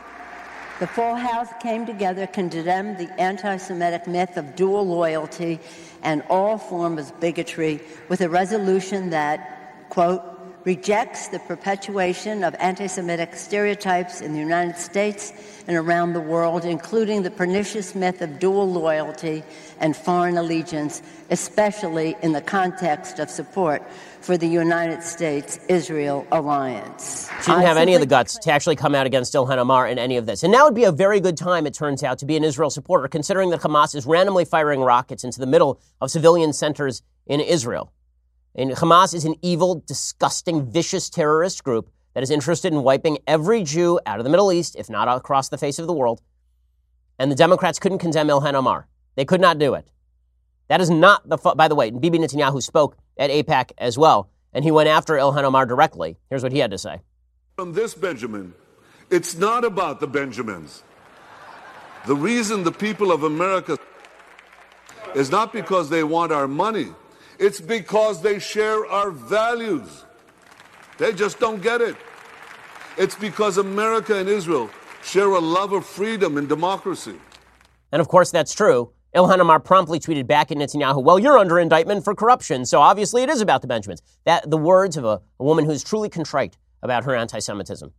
the 0.80 0.88
full 0.88 1.16
House 1.16 1.50
came 1.62 1.86
together 1.86 2.26
to 2.26 2.32
condemn 2.32 2.96
the 2.98 3.12
anti 3.20 3.58
Semitic 3.58 4.08
myth 4.08 4.38
of 4.38 4.56
dual 4.56 4.88
loyalty 4.88 5.60
and 6.04 6.24
all 6.30 6.58
forms 6.58 7.10
of 7.10 7.20
bigotry 7.20 7.82
with 8.08 8.22
a 8.22 8.30
resolution 8.30 9.10
that, 9.10 9.90
quote, 9.90 10.22
rejects 10.70 11.30
the 11.30 11.40
perpetuation 11.40 12.44
of 12.44 12.56
anti 12.60 12.86
Semitic 12.86 13.34
stereotypes 13.34 14.22
in 14.22 14.34
the 14.34 14.40
United 14.40 14.78
States 14.78 15.34
and 15.68 15.76
around 15.76 16.14
the 16.14 16.20
world, 16.20 16.64
including 16.64 17.24
the 17.24 17.32
pernicious 17.32 17.96
myth 17.96 18.22
of 18.22 18.38
dual 18.38 18.72
loyalty 18.72 19.42
and 19.80 19.98
foreign 19.98 20.38
allegiance, 20.38 21.02
especially 21.32 22.16
in 22.22 22.34
the 22.34 22.42
context 22.42 23.18
of 23.18 23.32
support 23.32 23.82
for 24.22 24.38
the 24.38 24.46
United 24.46 25.02
States 25.02 25.60
Israel 25.68 26.28
alliance. 26.32 27.28
She 27.42 27.50
didn't 27.50 27.66
have 27.66 27.78
any 27.78 27.96
of 27.96 28.02
the 28.02 28.12
guts 28.16 28.38
to 28.38 28.52
actually 28.52 28.76
come 28.76 28.94
out 28.94 29.08
against 29.08 29.34
Ilhan 29.34 29.58
Omar 29.58 29.88
in 29.88 29.98
any 29.98 30.18
of 30.18 30.28
this. 30.28 30.44
And 30.44 30.52
now 30.52 30.66
would 30.66 30.76
be 30.76 30.84
a 30.84 30.92
very 30.92 31.20
good 31.20 31.36
time, 31.36 31.66
it 31.66 31.74
turns 31.74 32.04
out, 32.04 32.20
to 32.20 32.28
be 32.28 32.38
an 32.38 32.44
Israel 32.44 32.70
supporter, 32.70 33.08
considering 33.08 33.50
that 33.50 33.62
Hamas 33.62 33.96
is 33.96 34.06
randomly 34.06 34.46
firing 34.46 34.82
rockets 34.82 35.24
into 35.24 35.40
the 35.40 35.48
middle 35.48 35.82
of 36.00 36.12
civilian 36.12 36.54
centers 36.54 37.02
in 37.26 37.40
Israel. 37.40 37.92
And 38.56 38.72
Hamas 38.72 39.14
is 39.14 39.26
an 39.26 39.36
evil, 39.42 39.84
disgusting, 39.86 40.70
vicious 40.72 41.10
terrorist 41.10 41.64
group 41.64 41.90
that 42.14 42.24
is 42.24 42.32
interested 42.32 42.74
in 42.74 42.84
wiping 42.84 43.20
every 43.28 43.64
Jew 43.64 44.00
out 44.06 44.20
of 44.20 44.24
the 44.24 44.30
Middle 44.30 44.52
East, 44.52 44.76
if 44.76 44.90
not 44.90 45.08
across 45.08 45.50
the 45.50 45.58
face 45.58 45.80
of 45.80 45.88
the 45.88 45.94
world. 45.94 46.22
And 47.18 47.32
the 47.32 47.36
Democrats 47.36 47.80
couldn't 47.80 48.00
condemn 48.00 48.28
Ilhan 48.28 48.54
Omar. 48.54 48.88
They 49.16 49.26
could 49.26 49.42
not 49.42 49.60
do 49.60 49.74
it. 49.74 49.90
That 50.70 50.82
is 50.82 50.90
not 50.90 51.28
the, 51.28 51.38
by 51.38 51.68
the 51.68 51.76
way, 51.76 51.92
Bibi 51.92 52.20
Netanyahu 52.20 52.62
spoke 52.62 52.98
at 53.18 53.30
AIPAC 53.30 53.72
as 53.78 53.98
well, 53.98 54.30
and 54.54 54.64
he 54.64 54.72
went 54.72 54.90
after 54.90 55.16
Ilhan 55.16 55.44
Omar 55.44 55.66
directly. 55.66 56.18
Here's 56.30 56.44
what 56.44 56.52
he 56.52 56.60
had 56.60 56.72
to 56.72 56.78
say. 56.78 57.02
From 57.58 57.74
this 57.74 57.94
Benjamin, 57.94 58.54
it's 59.10 59.36
not 59.36 59.66
about 59.66 60.00
the 60.00 60.08
Benjamins. 60.08 60.84
The 62.08 62.16
reason 62.16 62.64
the 62.64 62.72
people 62.72 63.12
of 63.12 63.24
America 63.24 63.78
is 65.16 65.30
not 65.32 65.52
because 65.52 65.90
they 65.90 66.04
want 66.04 66.32
our 66.32 66.48
money, 66.48 66.88
it's 67.40 67.62
because 67.62 68.22
they 68.22 68.38
share 68.38 68.86
our 68.86 69.12
values. 69.12 70.06
They 70.98 71.14
just 71.14 71.40
don't 71.40 71.62
get 71.62 71.82
it. 71.82 71.96
It's 72.98 73.16
because 73.16 73.58
America 73.58 74.16
and 74.16 74.28
Israel 74.28 74.70
share 75.04 75.30
a 75.30 75.40
love 75.40 75.72
of 75.72 75.86
freedom 75.86 76.38
and 76.38 76.50
democracy. 76.50 77.16
And 77.92 78.02
of 78.02 78.10
course, 78.10 78.30
that's 78.30 78.54
true. 78.54 78.92
Ilhan 79.16 79.40
Omar 79.40 79.60
promptly 79.60 80.00
tweeted 80.00 80.28
back 80.28 80.52
at 80.52 80.58
Netanyahu, 80.58 81.02
"Well, 81.02 81.18
you're 81.18 81.38
under 81.38 81.58
indictment 81.58 82.04
for 82.04 82.14
corruption, 82.14 82.66
so 82.66 82.80
obviously 82.82 83.24
it 83.24 83.30
is 83.30 83.42
about 83.42 83.62
the 83.62 83.68
Benjamins." 83.68 84.02
That 84.26 84.52
the 84.52 84.58
words 84.58 84.98
of 84.98 85.06
a, 85.06 85.22
a 85.40 85.44
woman 85.44 85.66
who's 85.66 85.84
truly 85.84 86.10
contrite 86.10 86.58
about 86.84 87.06
her 87.06 87.16
anti-Semitism. 87.16 87.92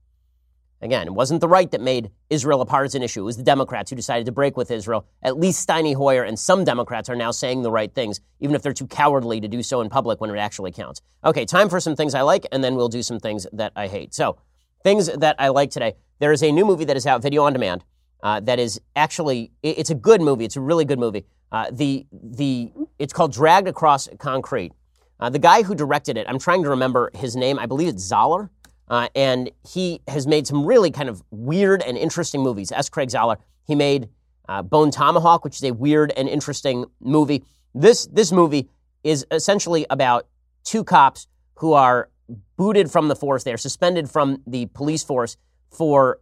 Again, 0.83 1.07
it 1.07 1.15
wasn't 1.15 1.41
the 1.41 1.49
right 1.49 1.71
that 1.71 1.81
made 1.81 2.11
Israel 2.31 2.61
a 2.61 2.67
partisan 2.67 3.03
issue. 3.03 3.21
It 3.21 3.25
was 3.25 3.37
the 3.37 3.43
Democrats 3.43 3.91
who 3.91 3.97
decided 3.97 4.27
to 4.27 4.33
break 4.33 4.57
with 4.57 4.71
Israel. 4.71 5.07
At 5.23 5.39
least 5.39 5.67
Steny 5.67 5.95
Hoyer 5.95 6.23
and 6.23 6.39
some 6.39 6.65
Democrats 6.65 7.11
are 7.11 7.17
now 7.17 7.31
saying 7.31 7.63
the 7.63 7.71
right 7.71 7.95
things, 7.95 8.21
even 8.41 8.55
if 8.55 8.63
they're 8.63 8.73
too 8.73 8.87
cowardly 8.87 9.41
to 9.41 9.49
do 9.49 9.63
so 9.63 9.81
in 9.83 9.91
public 9.91 10.21
when 10.21 10.31
it 10.31 10.39
actually 10.39 10.73
counts. 10.73 11.03
Okay, 11.25 11.45
time 11.45 11.69
for 11.69 11.81
some 11.81 11.97
things 11.97 12.15
I 12.15 12.23
like, 12.23 12.47
and 12.51 12.65
then 12.65 12.77
we'll 12.77 12.89
do 12.89 13.03
some 13.03 13.21
things 13.21 13.47
that 13.53 13.73
I 13.77 13.89
hate. 13.89 14.15
So, 14.15 14.39
things 14.83 15.07
that 15.07 15.37
I 15.39 15.49
like 15.49 15.71
today. 15.71 15.97
There 16.19 16.33
is 16.33 16.43
a 16.43 16.51
new 16.51 16.65
movie 16.65 16.85
that 16.87 16.97
is 16.97 17.07
out, 17.07 17.23
video 17.23 17.45
on 17.45 17.53
demand 17.53 17.85
uh, 18.23 18.41
that 18.41 18.59
is 18.59 18.81
actually 18.97 19.53
it's 19.63 19.91
a 19.91 19.95
good 19.95 20.21
movie. 20.21 20.45
It's 20.45 20.57
a 20.57 20.61
really 20.61 20.85
good 20.85 20.99
movie. 20.99 21.25
Uh, 21.53 21.71
the 21.71 22.07
the 22.13 22.73
it's 22.99 23.13
called 23.13 23.33
Dragged 23.33 23.69
Across 23.69 24.09
Concrete. 24.19 24.73
Uh, 25.19 25.29
the 25.29 25.39
guy 25.39 25.63
who 25.63 25.75
directed 25.75 26.17
it, 26.17 26.27
I'm 26.29 26.39
trying 26.39 26.63
to 26.63 26.71
remember 26.71 27.11
his 27.15 27.37
name. 27.37 27.59
I 27.59 27.67
believe 27.67 27.89
it's 27.89 28.11
Zahler, 28.11 28.49
uh, 28.91 29.09
and 29.15 29.51
he 29.67 30.03
has 30.09 30.27
made 30.27 30.47
some 30.47 30.67
really 30.67 30.91
kind 30.91 31.09
of 31.09 31.23
weird 31.31 31.81
and 31.83 31.97
interesting 31.97 32.43
movies. 32.43 32.73
S. 32.73 32.89
Craig 32.89 33.09
Zahler. 33.09 33.37
He 33.65 33.77
made 33.77 34.09
uh, 34.49 34.63
Bone 34.63 34.91
Tomahawk, 34.91 35.45
which 35.45 35.57
is 35.57 35.63
a 35.63 35.73
weird 35.73 36.13
and 36.17 36.29
interesting 36.29 36.85
movie. 37.01 37.45
This 37.73 38.07
this 38.07 38.33
movie 38.33 38.69
is 39.05 39.25
essentially 39.31 39.87
about 39.89 40.27
two 40.65 40.83
cops 40.83 41.29
who 41.55 41.73
are 41.73 42.11
booted 42.57 42.91
from 42.91 43.07
the 43.07 43.15
force. 43.15 43.45
They 43.45 43.53
are 43.53 43.57
suspended 43.59 44.11
from 44.11 44.43
the 44.45 44.67
police 44.67 45.05
force 45.05 45.37
for 45.71 46.21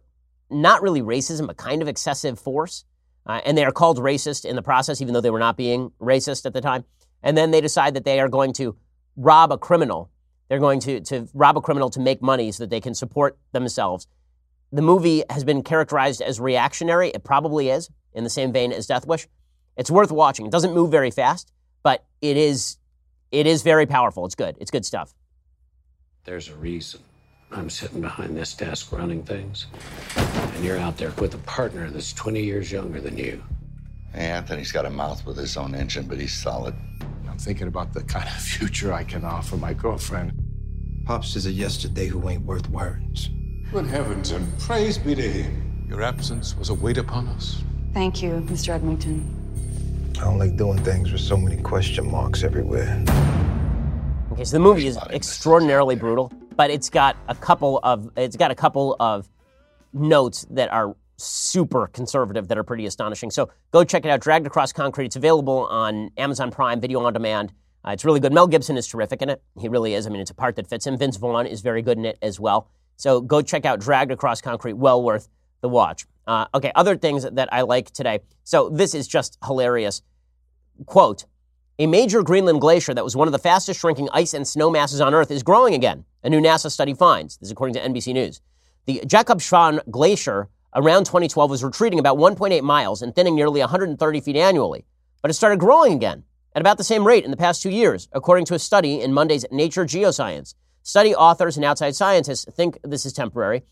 not 0.51 0.83
really 0.83 1.01
racism, 1.01 1.47
but 1.47 1.57
kind 1.57 1.81
of 1.81 1.87
excessive 1.87 2.39
force. 2.39 2.85
Uh, 3.25 3.41
and 3.45 3.57
they 3.57 3.65
are 3.65 3.71
called 3.71 3.97
racist 3.97 4.45
in 4.45 4.55
the 4.55 4.61
process, 4.61 5.01
even 5.01 5.13
though 5.13 5.21
they 5.21 5.29
were 5.29 5.39
not 5.39 5.57
being 5.57 5.91
racist 5.99 6.45
at 6.45 6.53
the 6.53 6.61
time. 6.61 6.83
And 7.23 7.37
then 7.37 7.51
they 7.51 7.61
decide 7.61 7.95
that 7.95 8.05
they 8.05 8.19
are 8.19 8.29
going 8.29 8.53
to 8.53 8.77
rob 9.15 9.51
a 9.51 9.57
criminal. 9.57 10.09
They're 10.49 10.59
going 10.59 10.79
to, 10.81 10.99
to 11.01 11.29
rob 11.33 11.57
a 11.57 11.61
criminal 11.61 11.89
to 11.91 11.99
make 11.99 12.21
money 12.21 12.51
so 12.51 12.63
that 12.63 12.69
they 12.69 12.81
can 12.81 12.95
support 12.95 13.37
themselves. 13.51 14.07
The 14.71 14.81
movie 14.81 15.23
has 15.29 15.43
been 15.43 15.63
characterized 15.63 16.21
as 16.21 16.39
reactionary. 16.39 17.09
It 17.09 17.23
probably 17.23 17.69
is, 17.69 17.89
in 18.13 18.23
the 18.23 18.29
same 18.29 18.51
vein 18.51 18.71
as 18.71 18.87
Death 18.87 19.05
Wish. 19.05 19.27
It's 19.77 19.89
worth 19.89 20.11
watching. 20.11 20.45
It 20.45 20.51
doesn't 20.51 20.73
move 20.73 20.91
very 20.91 21.11
fast, 21.11 21.51
but 21.83 22.03
it 22.21 22.35
is, 22.35 22.77
it 23.31 23.47
is 23.47 23.61
very 23.61 23.85
powerful. 23.85 24.25
It's 24.25 24.35
good. 24.35 24.57
It's 24.59 24.71
good 24.71 24.85
stuff. 24.85 25.13
There's 26.25 26.49
a 26.49 26.55
reason 26.55 27.01
I'm 27.51 27.69
sitting 27.69 28.01
behind 28.01 28.37
this 28.37 28.53
desk 28.53 28.91
running 28.91 29.23
things, 29.23 29.67
and 30.15 30.63
you're 30.63 30.77
out 30.77 30.97
there 30.97 31.11
with 31.19 31.33
a 31.33 31.39
partner 31.39 31.89
that's 31.89 32.13
20 32.13 32.43
years 32.43 32.71
younger 32.71 33.01
than 33.01 33.17
you. 33.17 33.43
Hey, 34.13 34.25
Anthony's 34.25 34.71
got 34.71 34.85
a 34.85 34.89
mouth 34.89 35.25
with 35.25 35.37
his 35.37 35.57
own 35.57 35.73
engine, 35.73 36.05
but 36.05 36.19
he's 36.19 36.33
solid. 36.33 36.75
I'm 37.39 37.45
thinking 37.45 37.67
about 37.69 37.93
the 37.93 38.03
kind 38.03 38.27
of 38.27 38.33
future 38.35 38.91
I 38.91 39.05
can 39.05 39.23
offer 39.23 39.55
my 39.55 39.73
girlfriend. 39.73 40.33
Pops 41.05 41.37
is 41.37 41.45
a 41.45 41.51
yesterday 41.51 42.07
who 42.07 42.27
ain't 42.27 42.43
worth 42.43 42.69
words. 42.69 43.29
Good 43.71 43.85
heavens 43.85 44.31
and 44.31 44.59
praise 44.59 44.97
be 44.97 45.15
to 45.15 45.21
him. 45.21 45.85
Your 45.87 46.01
absence 46.03 46.57
was 46.57 46.67
a 46.67 46.73
weight 46.73 46.97
upon 46.97 47.29
us. 47.29 47.63
Thank 47.93 48.21
you, 48.21 48.45
Mr. 48.49 48.71
Edmonton. 48.71 49.23
I 50.17 50.25
don't 50.25 50.37
like 50.37 50.57
doing 50.57 50.79
things 50.79 51.13
with 51.13 51.21
so 51.21 51.37
many 51.37 51.61
question 51.61 52.11
marks 52.11 52.43
everywhere. 52.43 53.05
Okay, 54.33 54.43
so 54.43 54.57
the 54.57 54.59
movie 54.59 54.87
is 54.87 54.97
extraordinarily 55.09 55.95
brutal 55.95 56.33
but 56.57 56.69
it's 56.69 56.89
got 56.89 57.15
a 57.29 57.35
couple 57.35 57.79
of 57.83 58.11
it's 58.17 58.35
got 58.35 58.51
a 58.51 58.55
couple 58.55 58.97
of 58.99 59.29
notes 59.93 60.45
that 60.49 60.69
are 60.73 60.93
super 61.19 61.87
conservative 61.87 62.47
that 62.47 62.57
are 62.57 62.63
pretty 62.63 62.85
astonishing. 62.85 63.31
So 63.31 63.49
go 63.71 63.83
check 63.83 64.05
it 64.05 64.09
out. 64.09 64.21
Dragged 64.21 64.47
Across 64.47 64.73
Concrete. 64.73 65.05
It's 65.07 65.15
available 65.15 65.67
on 65.67 66.11
Amazon 66.17 66.51
Prime 66.51 66.79
Video 66.79 66.99
on 67.03 67.13
Demand. 67.13 67.53
Uh, 67.85 67.91
it's 67.91 68.03
really 68.03 68.19
good. 68.19 68.33
Mel 68.33 68.47
Gibson 68.47 68.77
is 68.77 68.87
terrific 68.87 69.21
in 69.21 69.29
it. 69.29 69.41
He 69.59 69.69
really 69.69 69.93
is. 69.93 70.05
I 70.05 70.09
mean, 70.09 70.21
it's 70.21 70.31
a 70.31 70.35
part 70.35 70.55
that 70.57 70.67
fits 70.67 70.85
him. 70.85 70.97
Vince 70.97 71.17
Vaughn 71.17 71.45
is 71.45 71.61
very 71.61 71.81
good 71.81 71.97
in 71.97 72.05
it 72.05 72.17
as 72.21 72.39
well. 72.39 72.69
So 72.97 73.21
go 73.21 73.41
check 73.41 73.65
out 73.65 73.79
Dragged 73.79 74.11
Across 74.11 74.41
Concrete. 74.41 74.73
Well 74.73 75.01
worth 75.01 75.29
the 75.61 75.69
watch. 75.69 76.05
Uh, 76.27 76.45
okay, 76.53 76.71
other 76.75 76.97
things 76.97 77.23
that 77.23 77.53
I 77.53 77.61
like 77.61 77.91
today. 77.91 78.19
So 78.43 78.69
this 78.69 78.93
is 78.93 79.07
just 79.07 79.37
hilarious. 79.43 80.01
Quote 80.85 81.25
a 81.79 81.87
major 81.87 82.21
Greenland 82.21 82.59
glacier 82.59 82.93
that 82.93 83.05
was 83.05 83.15
one 83.15 83.29
of 83.29 83.31
the 83.31 83.39
fastest 83.39 83.79
shrinking 83.79 84.09
ice 84.11 84.33
and 84.33 84.45
snow 84.45 84.69
masses 84.69 84.99
on 84.99 85.13
Earth 85.13 85.31
is 85.31 85.43
growing 85.43 85.73
again, 85.73 86.03
a 86.23 86.29
new 86.29 86.41
NASA 86.41 86.69
study 86.69 86.93
finds. 86.93 87.37
This 87.37 87.47
is 87.47 87.51
according 87.53 87.73
to 87.75 87.79
NBC 87.79 88.13
News. 88.13 88.41
The 88.85 89.01
Jakobshavn 89.05 89.89
Glacier 89.89 90.49
around 90.75 91.05
2012 91.05 91.49
was 91.49 91.63
retreating 91.63 91.99
about 91.99 92.17
1.8 92.17 92.61
miles 92.61 93.01
and 93.01 93.15
thinning 93.15 93.35
nearly 93.35 93.59
130 93.59 94.21
feet 94.21 94.35
annually, 94.35 94.85
but 95.21 95.31
it 95.31 95.33
started 95.33 95.59
growing 95.59 95.93
again 95.93 96.23
at 96.55 96.61
about 96.61 96.77
the 96.77 96.83
same 96.83 97.05
rate 97.05 97.25
in 97.25 97.31
the 97.31 97.37
past 97.37 97.61
two 97.61 97.69
years, 97.69 98.07
according 98.11 98.45
to 98.45 98.53
a 98.53 98.59
study 98.59 99.01
in 99.01 99.13
Monday's 99.13 99.45
Nature 99.51 99.85
Geoscience. 99.85 100.55
Study 100.83 101.13
authors 101.13 101.55
and 101.55 101.65
outside 101.65 101.95
scientists 101.95 102.45
think 102.53 102.77
this 102.83 103.05
is 103.05 103.13
temporary. 103.13 103.63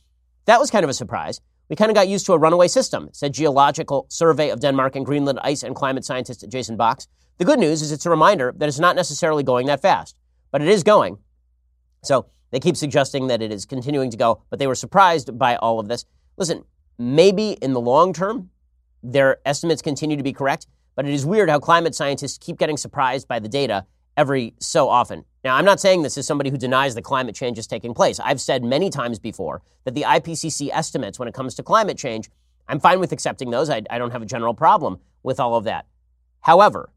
That 0.46 0.60
was 0.60 0.72
kind 0.72 0.84
of 0.84 0.90
a 0.90 0.94
surprise. 0.94 1.42
We 1.70 1.76
kind 1.76 1.92
of 1.92 1.96
got 1.96 2.08
used 2.08 2.26
to 2.28 2.34
a 2.34 2.38
runaway 2.38 2.68
system, 2.68 3.10
said 3.12 3.34
Geological 3.34 4.06
Survey 4.10 4.50
of 4.50 4.62
Denmark 4.62 4.96
and 4.96 5.06
Greenland 5.06 5.40
ice 5.44 5.64
and 5.64 5.76
climate 5.76 6.06
scientist 6.06 6.46
Jason 6.48 6.78
Box. 6.78 7.08
The 7.38 7.46
good 7.46 7.60
news 7.60 7.82
is 7.82 7.92
it's 7.92 8.06
a 8.06 8.10
reminder 8.10 8.54
that 8.58 8.70
it's 8.70 8.80
not 8.80 8.96
necessarily 8.96 9.44
going 9.44 9.68
that 9.68 9.82
fast, 9.82 10.18
but 10.52 10.62
it 10.62 10.68
is 10.68 10.84
going. 10.84 11.18
So 12.04 12.28
they 12.52 12.60
keep 12.60 12.78
suggesting 12.78 13.28
that 13.28 13.42
it 13.42 13.52
is 13.52 13.66
continuing 13.66 14.12
to 14.12 14.18
go, 14.18 14.44
but 14.50 14.60
they 14.60 14.68
were 14.68 14.76
surprised 14.76 15.38
by 15.38 15.58
all 15.58 15.80
of 15.80 15.88
this. 15.88 16.06
Listen, 16.38 16.64
maybe 16.98 17.52
in 17.62 17.74
the 17.74 17.82
long 17.82 18.14
term, 18.14 18.50
their 19.04 19.38
estimates 19.46 19.82
continue 19.82 20.18
to 20.18 20.24
be 20.24 20.34
correct, 20.34 20.68
but 20.96 21.06
it 21.06 21.14
is 21.14 21.26
weird 21.26 21.50
how 21.50 21.60
climate 21.60 21.96
scientists 21.96 22.38
keep 22.38 22.58
getting 22.58 22.78
surprised 22.78 23.28
by 23.28 23.40
the 23.40 23.50
data 23.50 23.86
every 24.16 24.56
so 24.60 24.90
often. 24.90 25.24
Now, 25.44 25.56
I'm 25.56 25.66
not 25.66 25.80
saying 25.80 26.02
this 26.02 26.18
as 26.18 26.26
somebody 26.26 26.50
who 26.50 26.58
denies 26.58 26.96
that 26.96 27.04
climate 27.04 27.36
change 27.36 27.60
is 27.60 27.68
taking 27.68 27.94
place. 27.94 28.20
I've 28.20 28.42
said 28.42 28.64
many 28.64 28.90
times 28.90 29.20
before 29.20 29.62
that 29.86 29.94
the 29.94 30.02
IPCC 30.02 30.70
estimates 30.74 31.20
when 31.20 31.28
it 31.28 31.34
comes 31.34 31.54
to 31.56 31.64
climate 31.64 31.98
change, 31.98 32.30
I'm 32.68 32.80
fine 32.80 33.00
with 33.00 33.12
accepting 33.12 33.52
those. 33.52 33.70
I, 33.70 33.84
I 33.90 34.00
don't 34.00 34.12
have 34.12 34.24
a 34.24 34.26
general 34.26 34.54
problem 34.54 35.00
with 35.24 35.40
all 35.40 35.56
of 35.56 35.64
that. 35.66 35.86
However, 36.42 36.90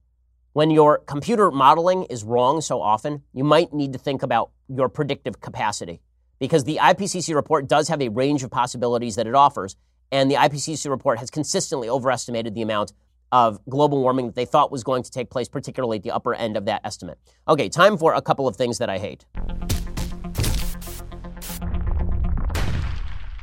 when 0.53 0.71
your 0.71 0.99
computer 0.99 1.51
modeling 1.51 2.05
is 2.05 2.25
wrong 2.25 2.61
so 2.61 2.81
often, 2.81 3.23
you 3.33 3.45
might 3.45 3.73
need 3.73 3.93
to 3.93 3.99
think 3.99 4.23
about 4.23 4.51
your 4.69 4.89
predictive 4.89 5.41
capacity 5.41 6.01
because 6.41 6.65
the 6.65 6.79
IPCC 6.81 7.35
report 7.35 7.69
does 7.69 7.89
have 7.89 8.03
a 8.03 8.09
range 8.09 8.43
of 8.43 8.51
possibilities 8.51 9.15
that 9.15 9.27
it 9.27 9.35
offers. 9.35 9.77
And 10.13 10.31
the 10.31 10.35
IPCC 10.35 10.91
report 10.91 11.19
has 11.19 11.31
consistently 11.31 11.89
overestimated 11.89 12.55
the 12.55 12.63
amount 12.63 12.93
of 13.33 13.65
global 13.67 14.01
warming 14.01 14.27
that 14.27 14.35
they 14.35 14.45
thought 14.45 14.73
was 14.73 14.83
going 14.83 15.05
to 15.05 15.11
take 15.11 15.31
place, 15.31 15.49
particularly 15.49 15.99
at 15.99 16.03
the 16.03 16.11
upper 16.11 16.35
end 16.35 16.57
of 16.57 16.65
that 16.65 16.81
estimate. 16.85 17.19
Okay, 17.47 17.69
time 17.69 17.97
for 17.97 18.15
a 18.15 18.23
couple 18.23 18.49
of 18.49 18.57
things 18.57 18.79
that 18.79 18.91
I 18.91 18.99
hate. 18.99 19.25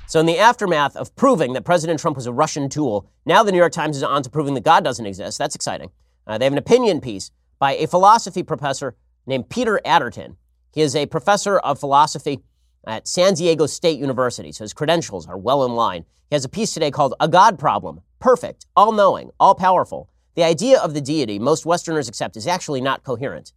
So, 0.09 0.21
in 0.21 0.25
the 0.25 0.37
aftermath 0.37 0.95
of 0.95 1.13
proving 1.15 1.53
that 1.53 1.63
President 1.65 1.99
Trump 1.99 2.15
was 2.15 2.27
a 2.27 2.33
Russian 2.33 2.69
tool, 2.69 3.09
now 3.25 3.43
the 3.43 3.51
New 3.51 3.57
York 3.57 3.73
Times 3.73 3.97
is 3.97 4.03
on 4.03 4.23
to 4.23 4.29
proving 4.29 4.53
that 4.53 4.63
God 4.63 4.83
doesn't 4.83 5.05
exist. 5.05 5.37
That's 5.37 5.55
exciting. 5.55 5.91
Uh, 6.25 6.37
they 6.37 6.45
have 6.45 6.53
an 6.53 6.57
opinion 6.59 7.01
piece 7.01 7.31
by 7.59 7.75
a 7.75 7.87
philosophy 7.87 8.43
professor 8.43 8.95
named 9.25 9.49
Peter 9.49 9.81
Atterton. 9.85 10.37
He 10.73 10.81
is 10.81 10.95
a 10.95 11.07
professor 11.07 11.59
of 11.59 11.79
philosophy 11.79 12.41
at 12.87 13.07
San 13.07 13.33
Diego 13.33 13.65
State 13.65 13.99
University, 13.99 14.51
so 14.51 14.63
his 14.63 14.73
credentials 14.73 15.27
are 15.27 15.37
well 15.37 15.65
in 15.65 15.75
line. 15.75 16.05
He 16.29 16.35
has 16.35 16.45
a 16.45 16.49
piece 16.49 16.73
today 16.73 16.89
called 16.89 17.13
A 17.19 17.27
God 17.27 17.59
Problem 17.59 18.01
perfect, 18.19 18.65
all 18.75 18.91
knowing, 18.91 19.29
all 19.39 19.55
powerful. 19.55 20.09
The 20.35 20.43
idea 20.43 20.79
of 20.79 20.93
the 20.93 21.01
deity 21.01 21.39
most 21.39 21.65
Westerners 21.65 22.07
accept 22.07 22.37
is 22.37 22.47
actually 22.47 22.81
not 22.81 23.03
coherent. 23.03 23.53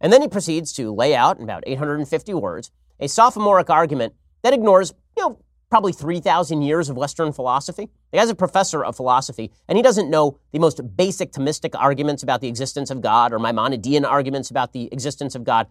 And 0.00 0.12
then 0.12 0.22
he 0.22 0.28
proceeds 0.28 0.72
to 0.74 0.92
lay 0.92 1.14
out 1.14 1.38
in 1.38 1.44
about 1.44 1.64
850 1.66 2.34
words 2.34 2.70
a 2.98 3.08
sophomoric 3.08 3.70
argument 3.70 4.14
that 4.42 4.54
ignores, 4.54 4.92
you 5.16 5.22
know, 5.22 5.38
probably 5.68 5.92
3,000 5.92 6.62
years 6.62 6.88
of 6.88 6.96
Western 6.96 7.32
philosophy. 7.32 7.90
The 8.12 8.18
guy's 8.18 8.30
a 8.30 8.34
professor 8.34 8.84
of 8.84 8.96
philosophy, 8.96 9.50
and 9.68 9.76
he 9.76 9.82
doesn't 9.82 10.08
know 10.08 10.38
the 10.52 10.60
most 10.60 10.80
basic 10.96 11.32
Thomistic 11.32 11.74
arguments 11.74 12.22
about 12.22 12.40
the 12.40 12.48
existence 12.48 12.90
of 12.90 13.00
God 13.00 13.32
or 13.32 13.38
Maimonidean 13.38 14.06
arguments 14.06 14.50
about 14.50 14.72
the 14.72 14.88
existence 14.92 15.34
of 15.34 15.44
God. 15.44 15.66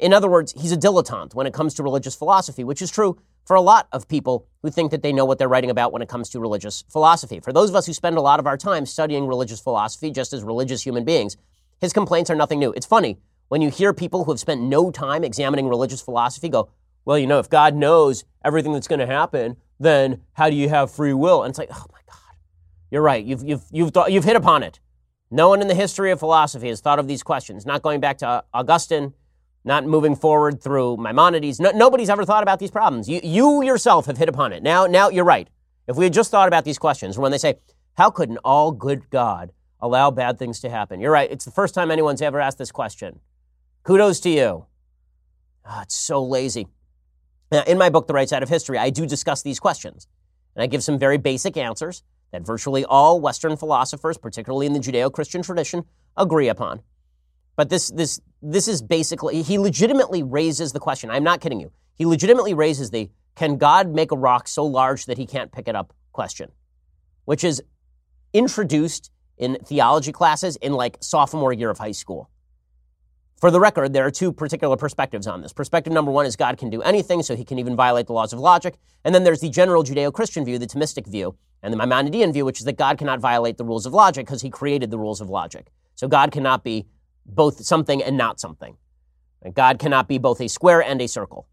In 0.00 0.14
other 0.14 0.28
words, 0.28 0.54
he's 0.60 0.72
a 0.72 0.76
dilettante 0.76 1.34
when 1.34 1.46
it 1.46 1.52
comes 1.52 1.74
to 1.74 1.82
religious 1.82 2.14
philosophy, 2.14 2.64
which 2.64 2.80
is 2.80 2.90
true 2.90 3.18
for 3.44 3.54
a 3.54 3.60
lot 3.60 3.86
of 3.92 4.08
people 4.08 4.46
who 4.62 4.70
think 4.70 4.90
that 4.90 5.02
they 5.02 5.12
know 5.12 5.24
what 5.24 5.38
they're 5.38 5.48
writing 5.48 5.70
about 5.70 5.92
when 5.92 6.02
it 6.02 6.08
comes 6.08 6.30
to 6.30 6.40
religious 6.40 6.84
philosophy. 6.88 7.40
For 7.40 7.52
those 7.52 7.68
of 7.68 7.76
us 7.76 7.86
who 7.86 7.92
spend 7.92 8.16
a 8.16 8.20
lot 8.20 8.40
of 8.40 8.46
our 8.46 8.56
time 8.56 8.86
studying 8.86 9.26
religious 9.26 9.60
philosophy 9.60 10.10
just 10.10 10.32
as 10.32 10.42
religious 10.42 10.82
human 10.82 11.04
beings, 11.04 11.36
his 11.80 11.92
complaints 11.92 12.30
are 12.30 12.34
nothing 12.34 12.58
new. 12.58 12.72
It's 12.72 12.86
funny 12.86 13.18
when 13.48 13.60
you 13.60 13.68
hear 13.68 13.92
people 13.92 14.24
who 14.24 14.30
have 14.30 14.40
spent 14.40 14.62
no 14.62 14.90
time 14.90 15.24
examining 15.24 15.68
religious 15.68 16.00
philosophy 16.00 16.48
go, 16.48 16.70
well, 17.04 17.18
you 17.18 17.26
know, 17.26 17.38
if 17.38 17.50
God 17.50 17.74
knows 17.74 18.24
everything 18.44 18.72
that's 18.72 18.88
going 18.88 19.00
to 19.00 19.06
happen, 19.06 19.56
then 19.78 20.22
how 20.34 20.48
do 20.48 20.56
you 20.56 20.68
have 20.68 20.90
free 20.90 21.12
will? 21.12 21.42
And 21.42 21.50
it's 21.50 21.58
like, 21.58 21.70
oh 21.72 21.86
my 21.92 21.98
God, 22.06 22.36
you're 22.90 23.02
right. 23.02 23.24
You've, 23.24 23.42
you've, 23.42 23.64
you've, 23.70 23.92
th- 23.92 24.08
you've 24.08 24.24
hit 24.24 24.36
upon 24.36 24.62
it. 24.62 24.80
No 25.30 25.48
one 25.48 25.60
in 25.60 25.68
the 25.68 25.74
history 25.74 26.10
of 26.10 26.18
philosophy 26.18 26.68
has 26.68 26.80
thought 26.80 26.98
of 26.98 27.08
these 27.08 27.22
questions, 27.22 27.64
not 27.64 27.82
going 27.82 28.00
back 28.00 28.18
to 28.18 28.44
Augustine, 28.52 29.14
not 29.64 29.84
moving 29.84 30.16
forward 30.16 30.62
through 30.62 30.96
Maimonides. 30.96 31.60
No, 31.60 31.70
nobody's 31.70 32.08
ever 32.08 32.24
thought 32.24 32.42
about 32.42 32.58
these 32.58 32.70
problems. 32.70 33.08
You, 33.08 33.20
you 33.22 33.62
yourself 33.62 34.06
have 34.06 34.16
hit 34.16 34.28
upon 34.28 34.52
it. 34.52 34.62
Now, 34.62 34.86
now 34.86 35.10
you're 35.10 35.24
right. 35.24 35.48
If 35.86 35.96
we 35.96 36.04
had 36.04 36.12
just 36.12 36.30
thought 36.30 36.48
about 36.48 36.64
these 36.64 36.78
questions, 36.78 37.18
when 37.18 37.32
they 37.32 37.38
say, 37.38 37.56
how 37.94 38.10
could 38.10 38.30
an 38.30 38.38
all 38.44 38.72
good 38.72 39.10
God 39.10 39.52
allow 39.80 40.10
bad 40.10 40.38
things 40.38 40.60
to 40.60 40.70
happen? 40.70 41.00
You're 41.00 41.12
right. 41.12 41.30
It's 41.30 41.44
the 41.44 41.50
first 41.50 41.74
time 41.74 41.90
anyone's 41.90 42.22
ever 42.22 42.40
asked 42.40 42.58
this 42.58 42.72
question. 42.72 43.20
Kudos 43.82 44.20
to 44.20 44.30
you. 44.30 44.66
Oh, 45.68 45.80
it's 45.82 45.96
so 45.96 46.22
lazy. 46.24 46.66
Now, 47.52 47.62
in 47.64 47.76
my 47.76 47.90
book, 47.90 48.06
The 48.06 48.14
Right 48.14 48.28
Side 48.28 48.42
of 48.42 48.48
History, 48.48 48.78
I 48.78 48.90
do 48.90 49.04
discuss 49.06 49.42
these 49.42 49.60
questions. 49.60 50.06
And 50.54 50.62
I 50.62 50.66
give 50.66 50.82
some 50.82 50.98
very 50.98 51.18
basic 51.18 51.56
answers 51.56 52.02
that 52.32 52.42
virtually 52.42 52.84
all 52.84 53.20
Western 53.20 53.56
philosophers, 53.56 54.16
particularly 54.16 54.66
in 54.66 54.72
the 54.72 54.78
Judeo 54.78 55.12
Christian 55.12 55.42
tradition, 55.42 55.84
agree 56.16 56.48
upon. 56.48 56.82
But 57.56 57.68
this, 57.68 57.88
this, 57.88 58.20
this 58.42 58.68
is 58.68 58.82
basically, 58.82 59.42
he 59.42 59.58
legitimately 59.58 60.22
raises 60.22 60.72
the 60.72 60.80
question. 60.80 61.10
I'm 61.10 61.24
not 61.24 61.40
kidding 61.40 61.60
you. 61.60 61.72
He 61.94 62.06
legitimately 62.06 62.54
raises 62.54 62.90
the 62.90 63.10
can 63.34 63.56
God 63.56 63.94
make 63.94 64.12
a 64.12 64.16
rock 64.16 64.48
so 64.48 64.64
large 64.64 65.06
that 65.06 65.18
he 65.18 65.26
can't 65.26 65.52
pick 65.52 65.68
it 65.68 65.76
up 65.76 65.92
question, 66.12 66.50
which 67.24 67.44
is 67.44 67.62
introduced 68.32 69.10
in 69.36 69.56
theology 69.64 70.12
classes 70.12 70.56
in 70.56 70.72
like 70.72 70.98
sophomore 71.00 71.52
year 71.52 71.70
of 71.70 71.78
high 71.78 71.92
school. 71.92 72.30
For 73.40 73.50
the 73.50 73.58
record, 73.60 73.94
there 73.94 74.04
are 74.04 74.10
two 74.10 74.32
particular 74.32 74.76
perspectives 74.76 75.26
on 75.26 75.40
this. 75.40 75.52
Perspective 75.54 75.92
number 75.92 76.10
one 76.10 76.26
is 76.26 76.36
God 76.36 76.58
can 76.58 76.68
do 76.68 76.82
anything, 76.82 77.22
so 77.22 77.34
he 77.34 77.44
can 77.44 77.58
even 77.58 77.74
violate 77.74 78.06
the 78.06 78.12
laws 78.12 78.34
of 78.34 78.38
logic. 78.38 78.76
And 79.02 79.14
then 79.14 79.24
there's 79.24 79.40
the 79.40 79.48
general 79.48 79.82
Judeo 79.82 80.12
Christian 80.12 80.44
view, 80.44 80.58
the 80.58 80.66
Thomistic 80.66 81.06
view, 81.06 81.36
and 81.62 81.72
the 81.72 81.78
Maimonidean 81.78 82.34
view, 82.34 82.44
which 82.44 82.58
is 82.58 82.66
that 82.66 82.76
God 82.76 82.98
cannot 82.98 83.18
violate 83.18 83.56
the 83.56 83.64
rules 83.64 83.86
of 83.86 83.94
logic 83.94 84.26
because 84.26 84.42
he 84.42 84.50
created 84.50 84.90
the 84.90 84.98
rules 84.98 85.22
of 85.22 85.30
logic. 85.30 85.68
So 85.94 86.06
God 86.06 86.32
cannot 86.32 86.64
be 86.64 86.86
both 87.34 87.64
something 87.64 88.02
and 88.02 88.16
not 88.16 88.40
something. 88.40 88.76
God 89.54 89.78
cannot 89.78 90.08
be 90.08 90.18
both 90.18 90.40
a 90.40 90.48
square 90.48 90.82
and 90.82 91.00
a 91.00 91.08
circle, 91.08 91.48